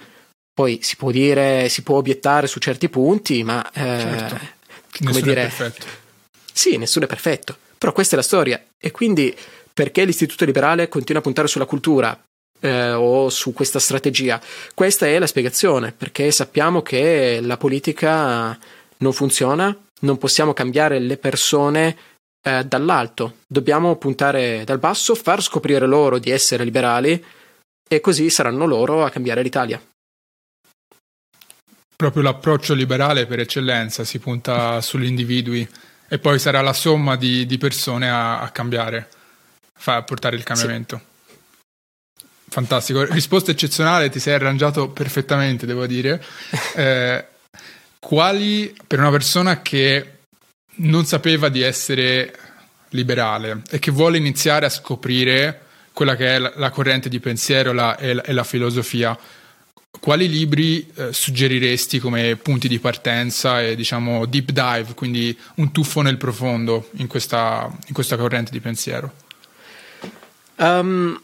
[0.53, 4.35] Poi si può dire, si può obiettare su certi punti, ma eh, certo.
[4.35, 4.51] come
[4.99, 5.87] Nessuno dire, è perfetto.
[6.53, 7.57] sì, nessuno è perfetto.
[7.79, 8.63] Però questa è la storia.
[8.79, 9.35] E quindi
[9.73, 12.21] perché l'Istituto Liberale continua a puntare sulla cultura
[12.63, 14.41] eh, o su questa strategia?
[14.75, 18.57] Questa è la spiegazione, perché sappiamo che la politica
[18.99, 21.97] non funziona, non possiamo cambiare le persone
[22.43, 27.23] eh, dall'alto, dobbiamo puntare dal basso, far scoprire loro di essere liberali
[27.89, 29.81] e così saranno loro a cambiare l'Italia.
[31.95, 35.69] Proprio l'approccio liberale per eccellenza, si punta sugli individui
[36.09, 39.09] e poi sarà la somma di, di persone a, a cambiare,
[39.85, 40.97] a portare il cambiamento.
[40.99, 41.12] Sì.
[42.53, 46.23] Fantastico, risposta eccezionale, ti sei arrangiato perfettamente, devo dire.
[46.77, 47.25] Eh,
[47.99, 50.19] quali, per una persona che
[50.81, 52.37] non sapeva di essere
[52.91, 55.63] liberale e che vuole iniziare a scoprire
[55.95, 59.19] quella che è la, la corrente di pensiero la, e, la, e, la, filosofia,
[59.99, 66.03] quali libri eh, suggeriresti come punti di partenza e diciamo deep dive, quindi un tuffo
[66.03, 69.11] nel profondo in questa, in questa corrente di pensiero?
[70.57, 71.19] Um,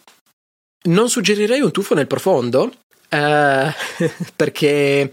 [0.83, 2.73] non suggerirei un tuffo nel profondo
[3.11, 3.17] uh,
[4.37, 5.13] perché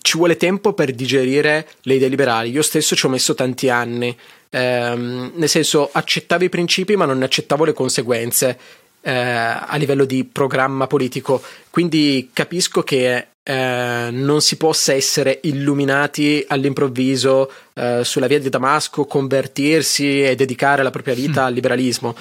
[0.00, 2.50] ci vuole tempo per digerire le idee liberali.
[2.50, 4.14] Io stesso ci ho messo tanti anni,
[4.50, 8.58] ehm, nel senso accettavo i principi ma non ne accettavo le conseguenze
[9.00, 11.42] eh, a livello di programma politico.
[11.70, 19.06] Quindi capisco che eh, non si possa essere illuminati all'improvviso eh, sulla via di Damasco,
[19.06, 21.46] convertirsi e dedicare la propria vita mm.
[21.46, 22.16] al liberalismo.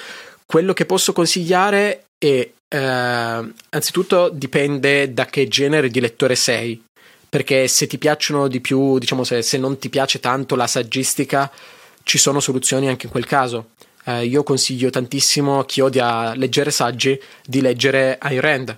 [0.46, 6.82] Quello che posso consigliare è, eh, anzitutto, dipende da che genere di lettore sei
[7.34, 11.52] perché se ti piacciono di più, diciamo se, se non ti piace tanto la saggistica,
[12.04, 13.70] ci sono soluzioni anche in quel caso.
[14.06, 18.78] Eh, io consiglio tantissimo a chi odia leggere saggi di leggere Ayn Rand,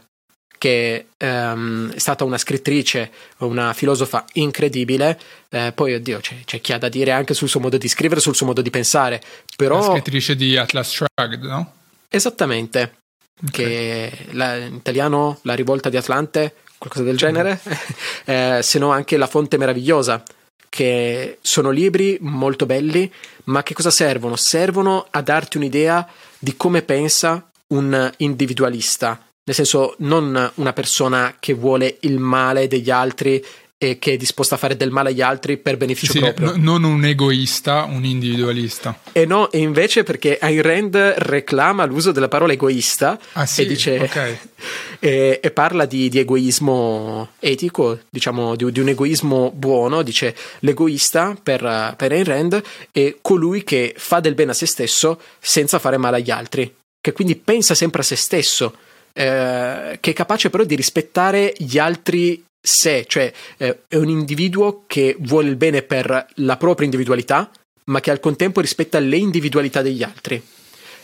[0.58, 5.20] che ehm, è stata una scrittrice, una filosofa incredibile.
[5.50, 8.22] Eh, poi, oddio, c'è, c'è, chi ha da dire anche sul suo modo di scrivere,
[8.22, 9.22] sul suo modo di pensare.
[9.58, 9.80] Però...
[9.80, 11.74] La scrittrice di Atlas Shrugged, no?
[12.08, 13.04] Esattamente.
[13.48, 13.50] Okay.
[13.52, 17.60] Che la, in italiano La rivolta di Atlante qualcosa del genere,
[18.26, 20.24] eh, se no anche La Fonte Meravigliosa,
[20.70, 23.12] che sono libri molto belli,
[23.46, 24.36] ma che cosa servono?
[24.36, 26.08] Servono a darti un'idea
[26.38, 32.90] di come pensa un individualista, nel senso non una persona che vuole il male degli
[32.90, 33.44] altri
[33.78, 36.54] e che è disposta a fare del male agli altri per beneficio sì, proprio.
[36.56, 39.02] Non un egoista, un individualista.
[39.12, 43.62] E no, e invece perché Ayn Rand reclama l'uso della parola egoista ah, sì?
[43.62, 44.38] e dice okay.
[45.00, 51.36] e, e, parla di, di, egoismo etico, diciamo di, di, un egoismo buono, dice l'egoista
[51.42, 55.98] per, per Ayn Rand è colui che fa del bene a se stesso senza fare
[55.98, 58.76] male agli altri, che quindi pensa sempre a se stesso.
[59.18, 64.84] Eh, che è capace però di rispettare gli altri sé, cioè eh, è un individuo
[64.88, 67.50] che vuole il bene per la propria individualità,
[67.86, 70.42] ma che al contempo rispetta le individualità degli altri.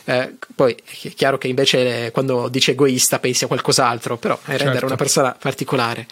[0.04, 4.64] Eh, poi è chiaro che invece quando dice egoista pensi a qualcos'altro, però è certo.
[4.64, 6.06] rendere una persona particolare.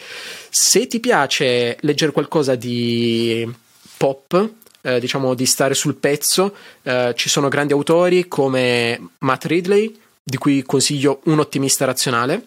[0.48, 3.48] Se ti piace leggere qualcosa di
[3.97, 4.51] pop,
[4.82, 10.36] eh, diciamo di stare sul pezzo, eh, ci sono grandi autori come Matt Ridley, di
[10.36, 12.47] cui consiglio Un ottimista razionale,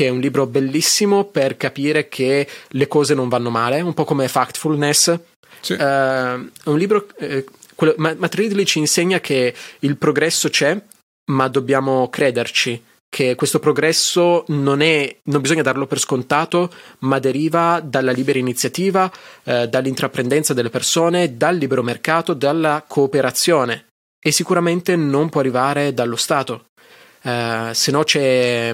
[0.00, 4.04] che è un libro bellissimo per capire che le cose non vanno male, un po'
[4.04, 5.18] come Factfulness.
[5.60, 5.74] Sì.
[5.74, 7.08] Uh, è un libro.
[7.18, 7.44] Eh,
[7.74, 10.82] quello, Matt Ridley ci insegna che il progresso c'è,
[11.32, 12.82] ma dobbiamo crederci.
[13.10, 19.12] Che questo progresso non, è, non bisogna darlo per scontato, ma deriva dalla libera iniziativa,
[19.44, 23.88] eh, dall'intraprendenza delle persone, dal libero mercato, dalla cooperazione.
[24.18, 26.68] E sicuramente non può arrivare dallo Stato.
[27.22, 28.72] Uh, se no c'è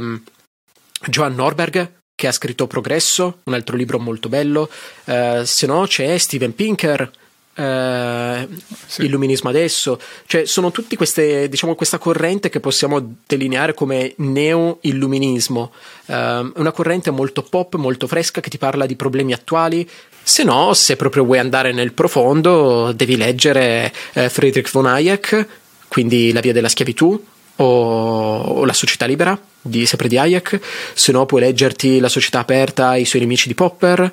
[1.08, 4.70] Johan Norberg che ha scritto Progresso, un altro libro molto bello,
[5.04, 8.48] uh, se no c'è Steven Pinker, uh,
[8.86, 9.04] sì.
[9.04, 15.72] Illuminismo adesso, cioè sono tutte queste, diciamo, questa corrente che possiamo delineare come neo-illuminismo,
[16.06, 19.86] uh, una corrente molto pop, molto fresca che ti parla di problemi attuali,
[20.22, 25.46] se no, se proprio vuoi andare nel profondo, devi leggere Friedrich von Hayek,
[25.86, 27.22] quindi La via della schiavitù,
[27.56, 30.60] o, o La società libera, di, sempre di Hayek,
[30.94, 34.12] se no puoi leggerti La società aperta, i suoi nemici di Popper,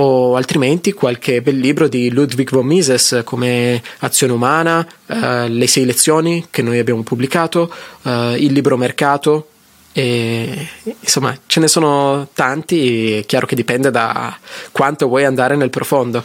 [0.00, 5.84] o altrimenti qualche bel libro di Ludwig von Mises come Azione umana, eh, Le sei
[5.84, 9.48] lezioni che noi abbiamo pubblicato, eh, Il libro mercato.
[9.92, 10.68] E,
[11.00, 14.38] insomma, ce ne sono tanti, è chiaro che dipende da
[14.70, 16.22] quanto vuoi andare nel profondo.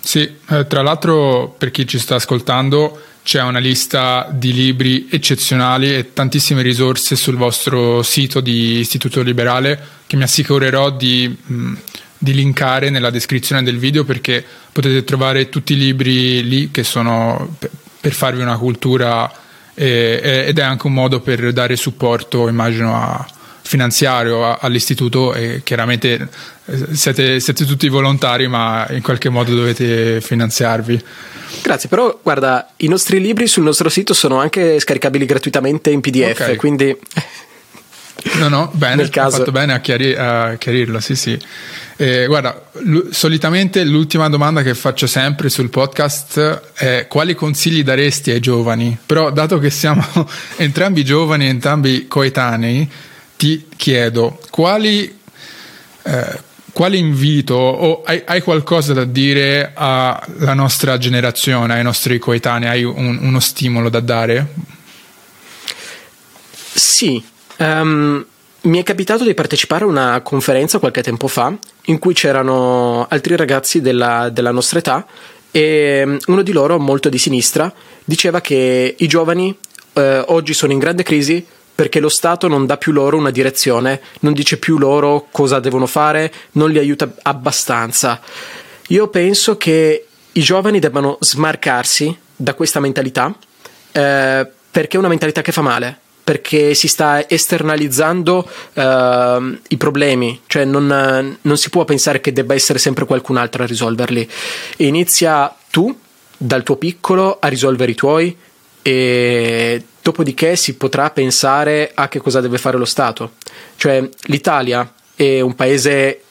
[0.00, 5.92] Sì, eh, tra l'altro per chi ci sta ascoltando c'è una lista di libri eccezionali
[5.92, 11.72] e tantissime risorse sul vostro sito di Istituto Liberale che mi assicurerò di, mh,
[12.18, 17.56] di linkare nella descrizione del video perché potete trovare tutti i libri lì che sono
[17.58, 19.28] per, farvi una cultura
[19.74, 23.26] e, ed è anche un modo per dare supporto, immagino, a,
[23.66, 26.28] finanziario all'istituto e chiaramente
[26.66, 31.02] eh, siete, siete, tutti volontari ma in qualche modo dovete finanziarvi.
[31.62, 36.40] Grazie, però guarda, i nostri libri sul nostro sito sono anche scaricabili gratuitamente in PDF,
[36.40, 36.56] okay.
[36.56, 36.96] quindi...
[38.38, 39.36] No, no, bene, Nel caso...
[39.38, 41.38] fatto bene a, chiari- a chiarirlo, sì, sì.
[41.96, 48.32] Eh, guarda, l- solitamente l'ultima domanda che faccio sempre sul podcast è quali consigli daresti
[48.32, 48.98] ai giovani?
[49.06, 50.04] Però dato che siamo
[50.56, 52.90] entrambi giovani, entrambi coetanei,
[53.36, 55.18] ti chiedo quali,
[56.02, 56.40] eh,
[56.72, 62.68] quale invito o hai, hai, qualcosa da dire alla nostra generazione, ai nostri coetanei?
[62.68, 64.46] Hai un, uno stimolo da dare?
[66.72, 67.22] Sì,
[67.58, 68.24] um,
[68.62, 73.36] mi è capitato di partecipare a una conferenza qualche tempo fa in cui c'erano altri
[73.36, 75.06] ragazzi della, della nostra età
[75.50, 77.72] e mm, uno di loro, molto di sinistra,
[78.04, 79.56] diceva che i giovani
[79.94, 81.44] eh, oggi sono in grande crisi
[81.76, 85.86] perché lo Stato non dà più loro una direzione, non dice più loro cosa devono
[85.86, 88.18] fare, non li aiuta abbastanza.
[88.88, 93.34] Io penso che i giovani debbano smarcarsi da questa mentalità
[93.92, 98.82] eh, perché è una mentalità che fa male perché si sta esternalizzando uh,
[99.68, 103.66] i problemi, cioè non, non, si può pensare che debba essere sempre qualcun altro a
[103.66, 104.28] risolverli.
[104.78, 105.96] Inizia tu,
[106.36, 108.36] dal tuo piccolo, a risolvere i tuoi
[108.82, 113.32] e dopodiché si potrà pensare a che cosa deve fare lo Stato.
[113.74, 116.22] Cioè l'Italia è un paese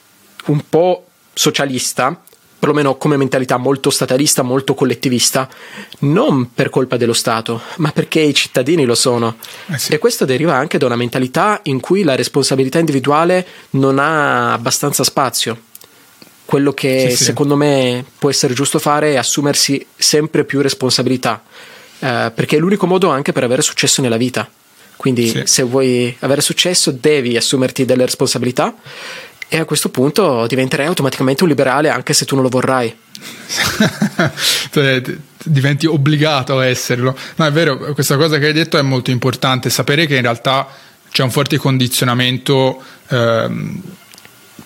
[0.46, 1.04] un po'
[1.34, 2.18] socialista,
[2.58, 5.46] perlomeno come mentalità molto statalista, molto collettivista,
[6.00, 9.36] non per colpa dello Stato, ma perché i cittadini lo sono.
[9.66, 9.92] Eh sì.
[9.92, 15.04] E questo deriva anche da una mentalità in cui la responsabilità individuale non ha abbastanza
[15.04, 15.64] spazio.
[16.46, 17.60] Quello che sì, secondo sì.
[17.60, 21.42] me può essere giusto fare è assumersi sempre più responsabilità
[21.98, 24.48] eh, perché è l'unico modo anche per avere successo nella vita.
[24.96, 25.42] Quindi sì.
[25.44, 28.74] se vuoi avere successo devi assumerti delle responsabilità
[29.48, 32.94] e a questo punto diventerai automaticamente un liberale anche se tu non lo vorrai.
[35.44, 37.16] Diventi obbligato a esserlo.
[37.36, 40.66] No, è vero, questa cosa che hai detto è molto importante, sapere che in realtà
[41.10, 43.48] c'è un forte condizionamento eh,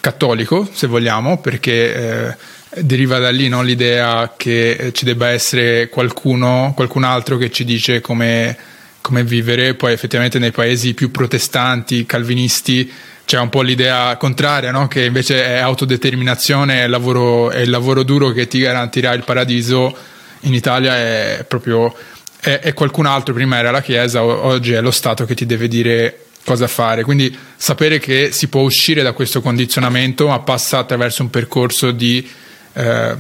[0.01, 2.37] cattolico, se vogliamo, perché eh,
[2.79, 3.63] deriva da lì no?
[3.63, 8.57] l'idea che ci debba essere qualcuno, qualcun altro che ci dice come,
[9.01, 12.91] come vivere, poi effettivamente nei paesi più protestanti, calvinisti,
[13.25, 14.89] c'è un po' l'idea contraria, no?
[14.89, 19.97] che invece è autodeterminazione, è lavoro, è il lavoro duro che ti garantirà il paradiso.
[20.45, 21.95] In Italia è proprio
[22.41, 25.69] è, è qualcun altro, prima era la Chiesa, oggi è lo Stato che ti deve
[25.69, 27.05] dire cosa fare.
[27.05, 32.27] Quindi sapere che si può uscire da questo condizionamento, ma passa attraverso un percorso di
[32.73, 33.17] eh,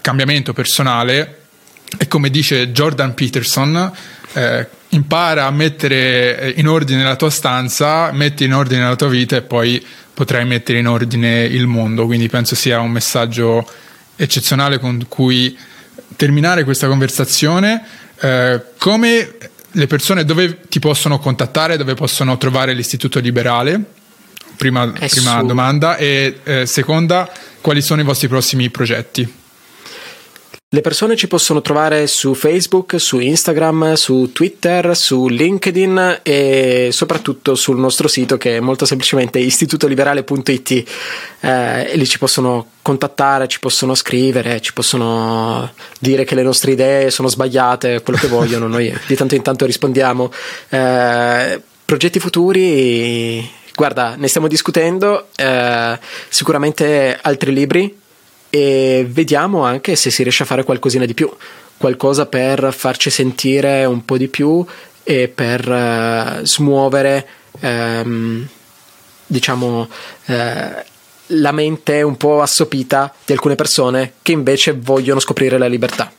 [0.00, 1.38] cambiamento personale
[1.98, 3.92] e come dice Jordan Peterson,
[4.32, 9.36] eh, impara a mettere in ordine la tua stanza, metti in ordine la tua vita
[9.36, 9.84] e poi
[10.14, 12.06] potrai mettere in ordine il mondo.
[12.06, 13.68] Quindi penso sia un messaggio
[14.16, 15.56] eccezionale con cui
[16.16, 17.82] terminare questa conversazione.
[18.20, 19.34] Eh, come
[19.72, 23.98] le persone dove ti possono contattare, dove possono trovare l'istituto liberale?
[24.60, 25.96] Prima, prima domanda.
[25.96, 27.26] E eh, seconda,
[27.62, 29.38] quali sono i vostri prossimi progetti?
[30.72, 37.54] Le persone ci possono trovare su Facebook, su Instagram, su Twitter, su LinkedIn e soprattutto
[37.54, 40.88] sul nostro sito che è molto semplicemente istitutoliberale.it.
[41.40, 47.10] Eh, lì ci possono contattare, ci possono scrivere, ci possono dire che le nostre idee
[47.10, 48.66] sono sbagliate, quello che vogliono.
[48.68, 50.30] Noi di tanto in tanto rispondiamo.
[50.68, 55.28] Eh, progetti futuri, guarda, ne stiamo discutendo.
[55.34, 55.98] Eh,
[56.28, 57.98] sicuramente altri libri
[58.50, 61.34] e vediamo anche se si riesce a fare qualcosina di più,
[61.78, 64.62] qualcosa per farci sentire un po' di più
[65.02, 67.26] e per uh, smuovere
[67.60, 68.46] um,
[69.26, 69.88] diciamo
[70.26, 70.34] uh,
[71.28, 76.12] la mente un po' assopita di alcune persone che invece vogliono scoprire la libertà.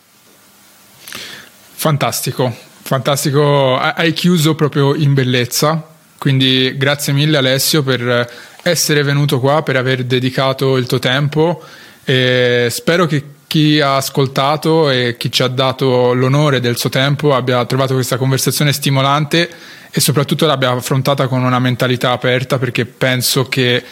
[1.75, 2.51] Fantastico,
[2.81, 5.90] fantastico, hai chiuso proprio in bellezza,
[6.21, 8.31] quindi grazie mille Alessio per
[8.61, 11.63] essere venuto qua, per aver dedicato il tuo tempo
[12.03, 17.33] e spero che chi ha ascoltato e chi ci ha dato l'onore del suo tempo
[17.33, 19.49] abbia trovato questa conversazione stimolante
[19.89, 23.83] e soprattutto l'abbia affrontata con una mentalità aperta perché penso che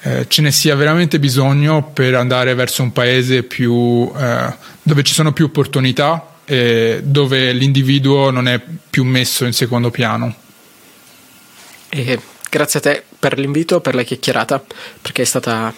[0.00, 5.12] eh, ce ne sia veramente bisogno per andare verso un paese più, eh, dove ci
[5.12, 10.36] sono più opportunità, eh, dove l'individuo non è più messo in secondo piano.
[11.94, 14.62] E grazie a te per l'invito, per la chiacchierata,
[15.00, 15.72] perché è stata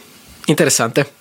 [0.47, 1.13] interessante.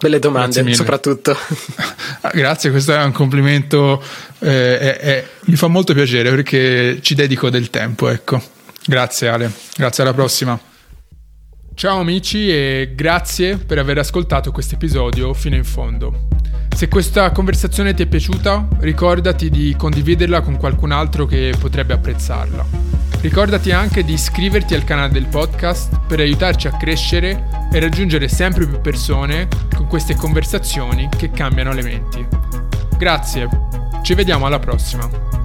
[0.00, 1.36] Belle domande, soprattutto.
[2.24, 4.02] Ah, grazie, questo è un complimento,
[4.38, 8.42] eh, è, è, mi fa molto piacere perché ci dedico del tempo, ecco.
[8.86, 10.58] Grazie Ale, grazie alla prossima.
[11.76, 16.28] Ciao amici e grazie per aver ascoltato questo episodio fino in fondo.
[16.72, 22.64] Se questa conversazione ti è piaciuta, ricordati di condividerla con qualcun altro che potrebbe apprezzarla.
[23.20, 28.68] Ricordati anche di iscriverti al canale del podcast per aiutarci a crescere e raggiungere sempre
[28.68, 32.24] più persone con queste conversazioni che cambiano le menti.
[32.96, 33.48] Grazie,
[34.04, 35.43] ci vediamo alla prossima.